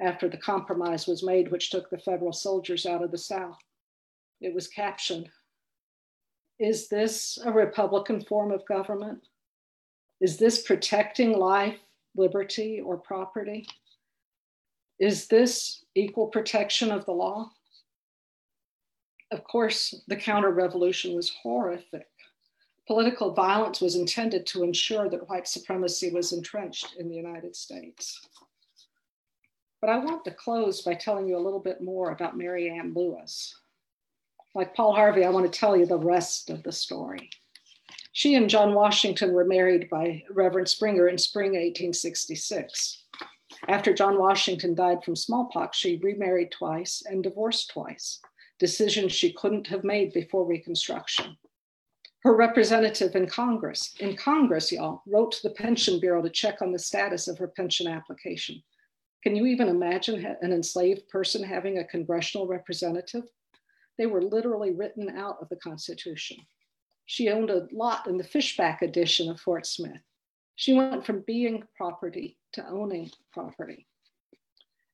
after 0.00 0.28
the 0.28 0.36
compromise 0.36 1.06
was 1.06 1.24
made, 1.24 1.50
which 1.50 1.70
took 1.70 1.90
the 1.90 1.98
federal 1.98 2.32
soldiers 2.32 2.86
out 2.86 3.02
of 3.02 3.10
the 3.10 3.18
South. 3.18 3.58
It 4.40 4.54
was 4.54 4.68
captioned 4.68 5.28
Is 6.60 6.88
this 6.88 7.38
a 7.44 7.50
Republican 7.50 8.20
form 8.24 8.52
of 8.52 8.66
government? 8.66 9.26
Is 10.20 10.36
this 10.36 10.62
protecting 10.62 11.36
life, 11.36 11.80
liberty, 12.14 12.80
or 12.80 12.96
property? 12.96 13.66
Is 15.00 15.26
this 15.26 15.84
equal 15.96 16.28
protection 16.28 16.92
of 16.92 17.04
the 17.04 17.12
law? 17.12 17.50
Of 19.32 19.42
course, 19.42 20.02
the 20.06 20.16
counter 20.16 20.50
revolution 20.50 21.16
was 21.16 21.32
horrific. 21.42 22.06
Political 22.86 23.32
violence 23.32 23.80
was 23.80 23.96
intended 23.96 24.44
to 24.46 24.62
ensure 24.62 25.08
that 25.08 25.28
white 25.28 25.48
supremacy 25.48 26.10
was 26.10 26.32
entrenched 26.32 26.94
in 26.98 27.08
the 27.08 27.14
United 27.14 27.56
States. 27.56 28.28
But 29.80 29.90
I 29.90 29.98
want 29.98 30.24
to 30.24 30.30
close 30.30 30.82
by 30.82 30.94
telling 30.94 31.26
you 31.26 31.36
a 31.36 31.44
little 31.44 31.60
bit 31.60 31.82
more 31.82 32.10
about 32.10 32.36
Mary 32.36 32.68
Ann 32.68 32.92
Lewis. 32.94 33.58
Like 34.54 34.74
Paul 34.74 34.94
Harvey, 34.94 35.24
I 35.24 35.30
want 35.30 35.50
to 35.50 35.58
tell 35.58 35.76
you 35.76 35.86
the 35.86 35.98
rest 35.98 36.50
of 36.50 36.62
the 36.62 36.72
story. 36.72 37.30
She 38.12 38.34
and 38.34 38.48
John 38.48 38.74
Washington 38.74 39.32
were 39.32 39.44
married 39.44 39.88
by 39.90 40.22
Reverend 40.30 40.68
Springer 40.68 41.08
in 41.08 41.18
spring 41.18 41.52
1866. 41.52 43.04
After 43.66 43.92
John 43.92 44.18
Washington 44.18 44.74
died 44.74 45.02
from 45.02 45.16
smallpox, 45.16 45.76
she 45.78 45.96
remarried 46.02 46.52
twice 46.52 47.02
and 47.06 47.22
divorced 47.22 47.70
twice, 47.70 48.20
decisions 48.58 49.12
she 49.12 49.32
couldn't 49.32 49.66
have 49.68 49.84
made 49.84 50.12
before 50.12 50.46
Reconstruction. 50.46 51.36
Her 52.24 52.34
representative 52.34 53.14
in 53.16 53.26
Congress, 53.26 53.94
in 54.00 54.16
Congress, 54.16 54.72
y'all, 54.72 55.02
wrote 55.06 55.32
to 55.32 55.42
the 55.42 55.54
Pension 55.54 56.00
Bureau 56.00 56.22
to 56.22 56.30
check 56.30 56.62
on 56.62 56.72
the 56.72 56.78
status 56.78 57.28
of 57.28 57.36
her 57.36 57.48
pension 57.48 57.86
application. 57.86 58.62
Can 59.22 59.36
you 59.36 59.44
even 59.44 59.68
imagine 59.68 60.24
an 60.40 60.50
enslaved 60.50 61.06
person 61.10 61.42
having 61.42 61.78
a 61.78 61.84
congressional 61.84 62.46
representative? 62.46 63.24
They 63.98 64.06
were 64.06 64.22
literally 64.22 64.72
written 64.72 65.10
out 65.18 65.36
of 65.42 65.50
the 65.50 65.56
Constitution. 65.56 66.38
She 67.04 67.28
owned 67.28 67.50
a 67.50 67.68
lot 67.70 68.06
in 68.06 68.16
the 68.16 68.24
Fishback 68.24 68.80
Addition 68.80 69.30
of 69.30 69.38
Fort 69.38 69.66
Smith. 69.66 70.00
She 70.56 70.72
went 70.72 71.04
from 71.04 71.24
being 71.26 71.64
property 71.76 72.38
to 72.54 72.66
owning 72.66 73.10
property. 73.34 73.86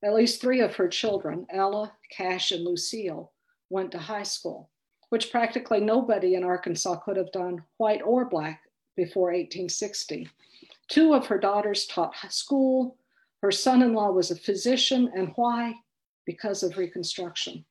At 0.03 0.15
least 0.15 0.41
three 0.41 0.63
of 0.63 0.75
her 0.75 0.89
children, 0.89 1.47
Ella, 1.53 1.93
Cash, 2.11 2.51
and 2.51 2.65
Lucille, 2.65 3.33
went 3.69 3.93
to 3.93 3.99
high 3.99 4.25
school, 4.25 4.71
which 5.11 5.31
practically 5.31 5.81
nobody 5.81 6.35
in 6.35 6.45
Arkansas 6.45 6.97
could 6.97 7.17
have 7.17 7.31
done, 7.33 7.63
white 7.77 8.01
or 8.03 8.25
black, 8.25 8.63
before 8.97 9.29
1860. 9.29 10.29
Two 10.89 11.15
of 11.15 11.27
her 11.27 11.39
daughters 11.39 11.87
taught 11.87 12.15
school. 12.31 12.97
Her 13.43 13.53
son 13.53 13.83
in 13.83 13.93
law 13.93 14.11
was 14.11 14.31
a 14.31 14.37
physician. 14.37 15.11
And 15.15 15.33
why? 15.37 15.75
Because 16.27 16.63
of 16.63 16.77
Reconstruction. 16.77 17.65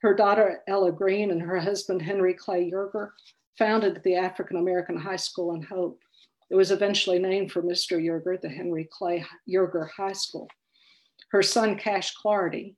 Her 0.00 0.14
daughter, 0.14 0.62
Ella 0.68 0.92
Green, 0.92 1.30
and 1.30 1.42
her 1.42 1.58
husband, 1.58 2.02
Henry 2.02 2.34
Clay 2.34 2.70
Yerger, 2.70 3.10
founded 3.56 4.00
the 4.04 4.16
African 4.16 4.56
American 4.56 4.96
High 4.96 5.16
School 5.16 5.54
in 5.54 5.62
Hope. 5.62 6.00
It 6.50 6.56
was 6.56 6.70
eventually 6.70 7.18
named 7.18 7.52
for 7.52 7.62
Mr. 7.62 8.02
Yerger, 8.02 8.40
the 8.40 8.48
Henry 8.48 8.88
Clay 8.92 9.24
Yerger 9.48 9.88
High 9.90 10.12
School. 10.12 10.48
Her 11.30 11.42
son, 11.42 11.76
Cash 11.76 12.14
Clardy, 12.16 12.74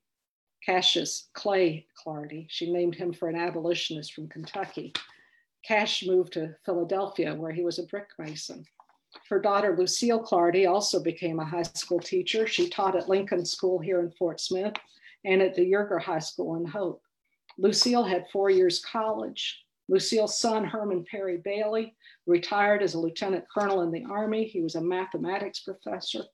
Cassius 0.66 1.28
Clay 1.32 1.86
Clardy, 1.96 2.46
she 2.48 2.72
named 2.72 2.96
him 2.96 3.12
for 3.12 3.28
an 3.28 3.36
abolitionist 3.36 4.12
from 4.12 4.28
Kentucky. 4.28 4.92
Cash 5.64 6.04
moved 6.04 6.32
to 6.32 6.56
Philadelphia, 6.64 7.36
where 7.36 7.52
he 7.52 7.64
was 7.64 7.78
a 7.78 7.84
brick 7.84 8.08
mason. 8.18 8.66
Her 9.28 9.40
daughter, 9.40 9.76
Lucille 9.76 10.22
Clardy, 10.24 10.68
also 10.68 11.00
became 11.00 11.38
a 11.38 11.44
high 11.44 11.62
school 11.62 12.00
teacher. 12.00 12.48
She 12.48 12.68
taught 12.68 12.96
at 12.96 13.08
Lincoln 13.08 13.44
School 13.44 13.78
here 13.78 14.00
in 14.00 14.10
Fort 14.18 14.40
Smith 14.40 14.74
and 15.24 15.40
at 15.40 15.54
the 15.54 15.62
Yerger 15.62 16.02
High 16.02 16.18
School 16.18 16.56
in 16.56 16.66
Hope. 16.66 17.00
Lucille 17.58 18.04
had 18.04 18.26
four 18.32 18.50
years 18.50 18.84
college. 18.84 19.64
Lucille's 19.88 20.38
son, 20.38 20.64
Herman 20.64 21.04
Perry 21.08 21.38
Bailey, 21.38 21.94
retired 22.26 22.82
as 22.82 22.94
a 22.94 22.98
lieutenant 22.98 23.44
colonel 23.48 23.82
in 23.82 23.92
the 23.92 24.04
Army. 24.10 24.44
He 24.44 24.62
was 24.62 24.74
a 24.74 24.80
mathematics 24.80 25.60
professor. 25.60 26.24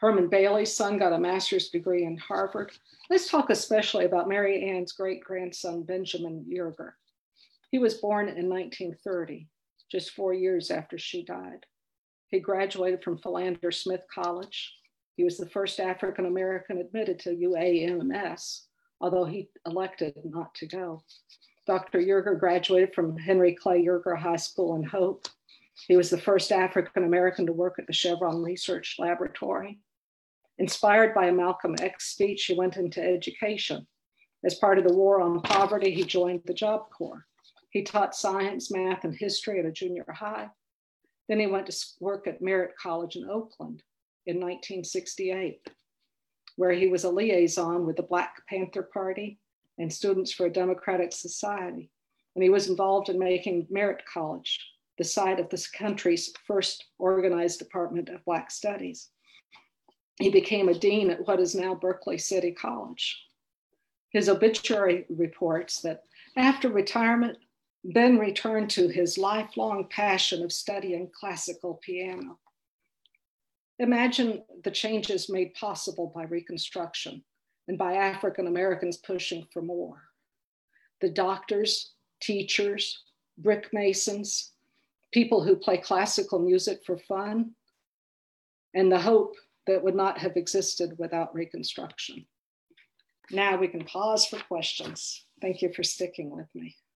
Herman 0.00 0.28
Bailey's 0.28 0.74
son 0.74 0.98
got 0.98 1.12
a 1.12 1.18
master's 1.18 1.68
degree 1.68 2.04
in 2.04 2.16
Harvard. 2.16 2.72
Let's 3.10 3.28
talk 3.28 3.50
especially 3.50 4.04
about 4.04 4.28
Mary 4.28 4.68
Ann's 4.68 4.92
great 4.92 5.22
grandson, 5.22 5.82
Benjamin 5.82 6.44
Yerger. 6.48 6.92
He 7.70 7.78
was 7.78 7.94
born 7.94 8.28
in 8.28 8.48
1930, 8.48 9.48
just 9.90 10.12
four 10.12 10.34
years 10.34 10.70
after 10.70 10.98
she 10.98 11.24
died. 11.24 11.66
He 12.28 12.40
graduated 12.40 13.02
from 13.02 13.18
Philander 13.18 13.70
Smith 13.70 14.04
College. 14.12 14.74
He 15.16 15.24
was 15.24 15.38
the 15.38 15.48
first 15.48 15.80
African 15.80 16.26
American 16.26 16.78
admitted 16.78 17.18
to 17.20 17.36
UAMS, 17.36 18.62
although 19.00 19.24
he 19.24 19.48
elected 19.66 20.14
not 20.24 20.54
to 20.56 20.66
go. 20.66 21.02
Dr. 21.66 21.98
Yerger 21.98 22.38
graduated 22.38 22.94
from 22.94 23.16
Henry 23.16 23.54
Clay 23.54 23.84
Yerger 23.84 24.16
High 24.16 24.36
School 24.36 24.76
in 24.76 24.84
Hope. 24.84 25.26
He 25.86 25.96
was 25.96 26.10
the 26.10 26.18
first 26.18 26.52
African 26.52 27.04
American 27.04 27.46
to 27.46 27.52
work 27.52 27.78
at 27.78 27.86
the 27.86 27.92
Chevron 27.92 28.42
Research 28.42 28.96
Laboratory. 28.98 29.78
Inspired 30.58 31.14
by 31.14 31.26
a 31.26 31.32
Malcolm 31.32 31.76
X 31.80 32.06
speech, 32.06 32.44
he 32.46 32.54
went 32.54 32.76
into 32.76 33.02
education. 33.02 33.86
As 34.42 34.54
part 34.54 34.78
of 34.78 34.84
the 34.84 34.94
war 34.94 35.20
on 35.20 35.42
poverty, 35.42 35.90
he 35.90 36.04
joined 36.04 36.42
the 36.46 36.54
Job 36.54 36.90
Corps. 36.90 37.26
He 37.70 37.82
taught 37.82 38.14
science, 38.14 38.70
math, 38.70 39.04
and 39.04 39.14
history 39.14 39.58
at 39.60 39.66
a 39.66 39.72
junior 39.72 40.06
high. 40.08 40.48
Then 41.28 41.40
he 41.40 41.46
went 41.46 41.66
to 41.66 41.86
work 42.00 42.26
at 42.26 42.40
Merritt 42.40 42.76
College 42.80 43.16
in 43.16 43.28
Oakland 43.28 43.82
in 44.24 44.36
1968, 44.36 45.60
where 46.56 46.72
he 46.72 46.86
was 46.86 47.04
a 47.04 47.10
liaison 47.10 47.84
with 47.84 47.96
the 47.96 48.02
Black 48.02 48.36
Panther 48.48 48.82
Party 48.82 49.38
and 49.78 49.92
Students 49.92 50.32
for 50.32 50.46
a 50.46 50.52
Democratic 50.52 51.12
Society. 51.12 51.90
And 52.34 52.42
he 52.42 52.48
was 52.48 52.68
involved 52.68 53.08
in 53.08 53.18
making 53.18 53.66
Merritt 53.68 54.04
College 54.06 54.58
the 54.98 55.04
site 55.04 55.40
of 55.40 55.48
this 55.50 55.68
country's 55.68 56.32
first 56.46 56.86
organized 56.98 57.58
Department 57.58 58.08
of 58.08 58.24
Black 58.24 58.50
Studies. 58.50 59.10
He 60.18 60.30
became 60.30 60.68
a 60.68 60.78
dean 60.78 61.10
at 61.10 61.26
what 61.26 61.40
is 61.40 61.54
now 61.54 61.74
Berkeley 61.74 62.18
City 62.18 62.52
College. 62.52 63.22
His 64.10 64.28
obituary 64.28 65.04
reports 65.10 65.80
that 65.82 66.04
after 66.36 66.70
retirement, 66.70 67.36
Ben 67.84 68.18
returned 68.18 68.70
to 68.70 68.88
his 68.88 69.18
lifelong 69.18 69.88
passion 69.90 70.42
of 70.42 70.52
studying 70.52 71.10
classical 71.12 71.74
piano. 71.82 72.38
Imagine 73.78 74.42
the 74.64 74.70
changes 74.70 75.28
made 75.28 75.54
possible 75.54 76.10
by 76.14 76.24
Reconstruction 76.24 77.22
and 77.68 77.76
by 77.76 77.94
African 77.94 78.46
Americans 78.46 78.96
pushing 78.96 79.46
for 79.52 79.60
more. 79.60 80.02
The 81.02 81.10
doctors, 81.10 81.92
teachers, 82.20 83.02
brick 83.36 83.68
masons, 83.72 84.52
people 85.12 85.42
who 85.42 85.56
play 85.56 85.78
classical 85.78 86.38
music 86.38 86.80
for 86.84 86.98
fun, 86.98 87.52
and 88.74 88.92
the 88.92 89.00
hope 89.00 89.34
that 89.66 89.82
would 89.82 89.94
not 89.94 90.18
have 90.18 90.36
existed 90.36 90.92
without 90.98 91.34
Reconstruction. 91.34 92.26
Now 93.30 93.56
we 93.56 93.68
can 93.68 93.84
pause 93.84 94.26
for 94.26 94.38
questions. 94.38 95.24
Thank 95.40 95.62
you 95.62 95.72
for 95.72 95.82
sticking 95.82 96.30
with 96.30 96.46
me. 96.54 96.76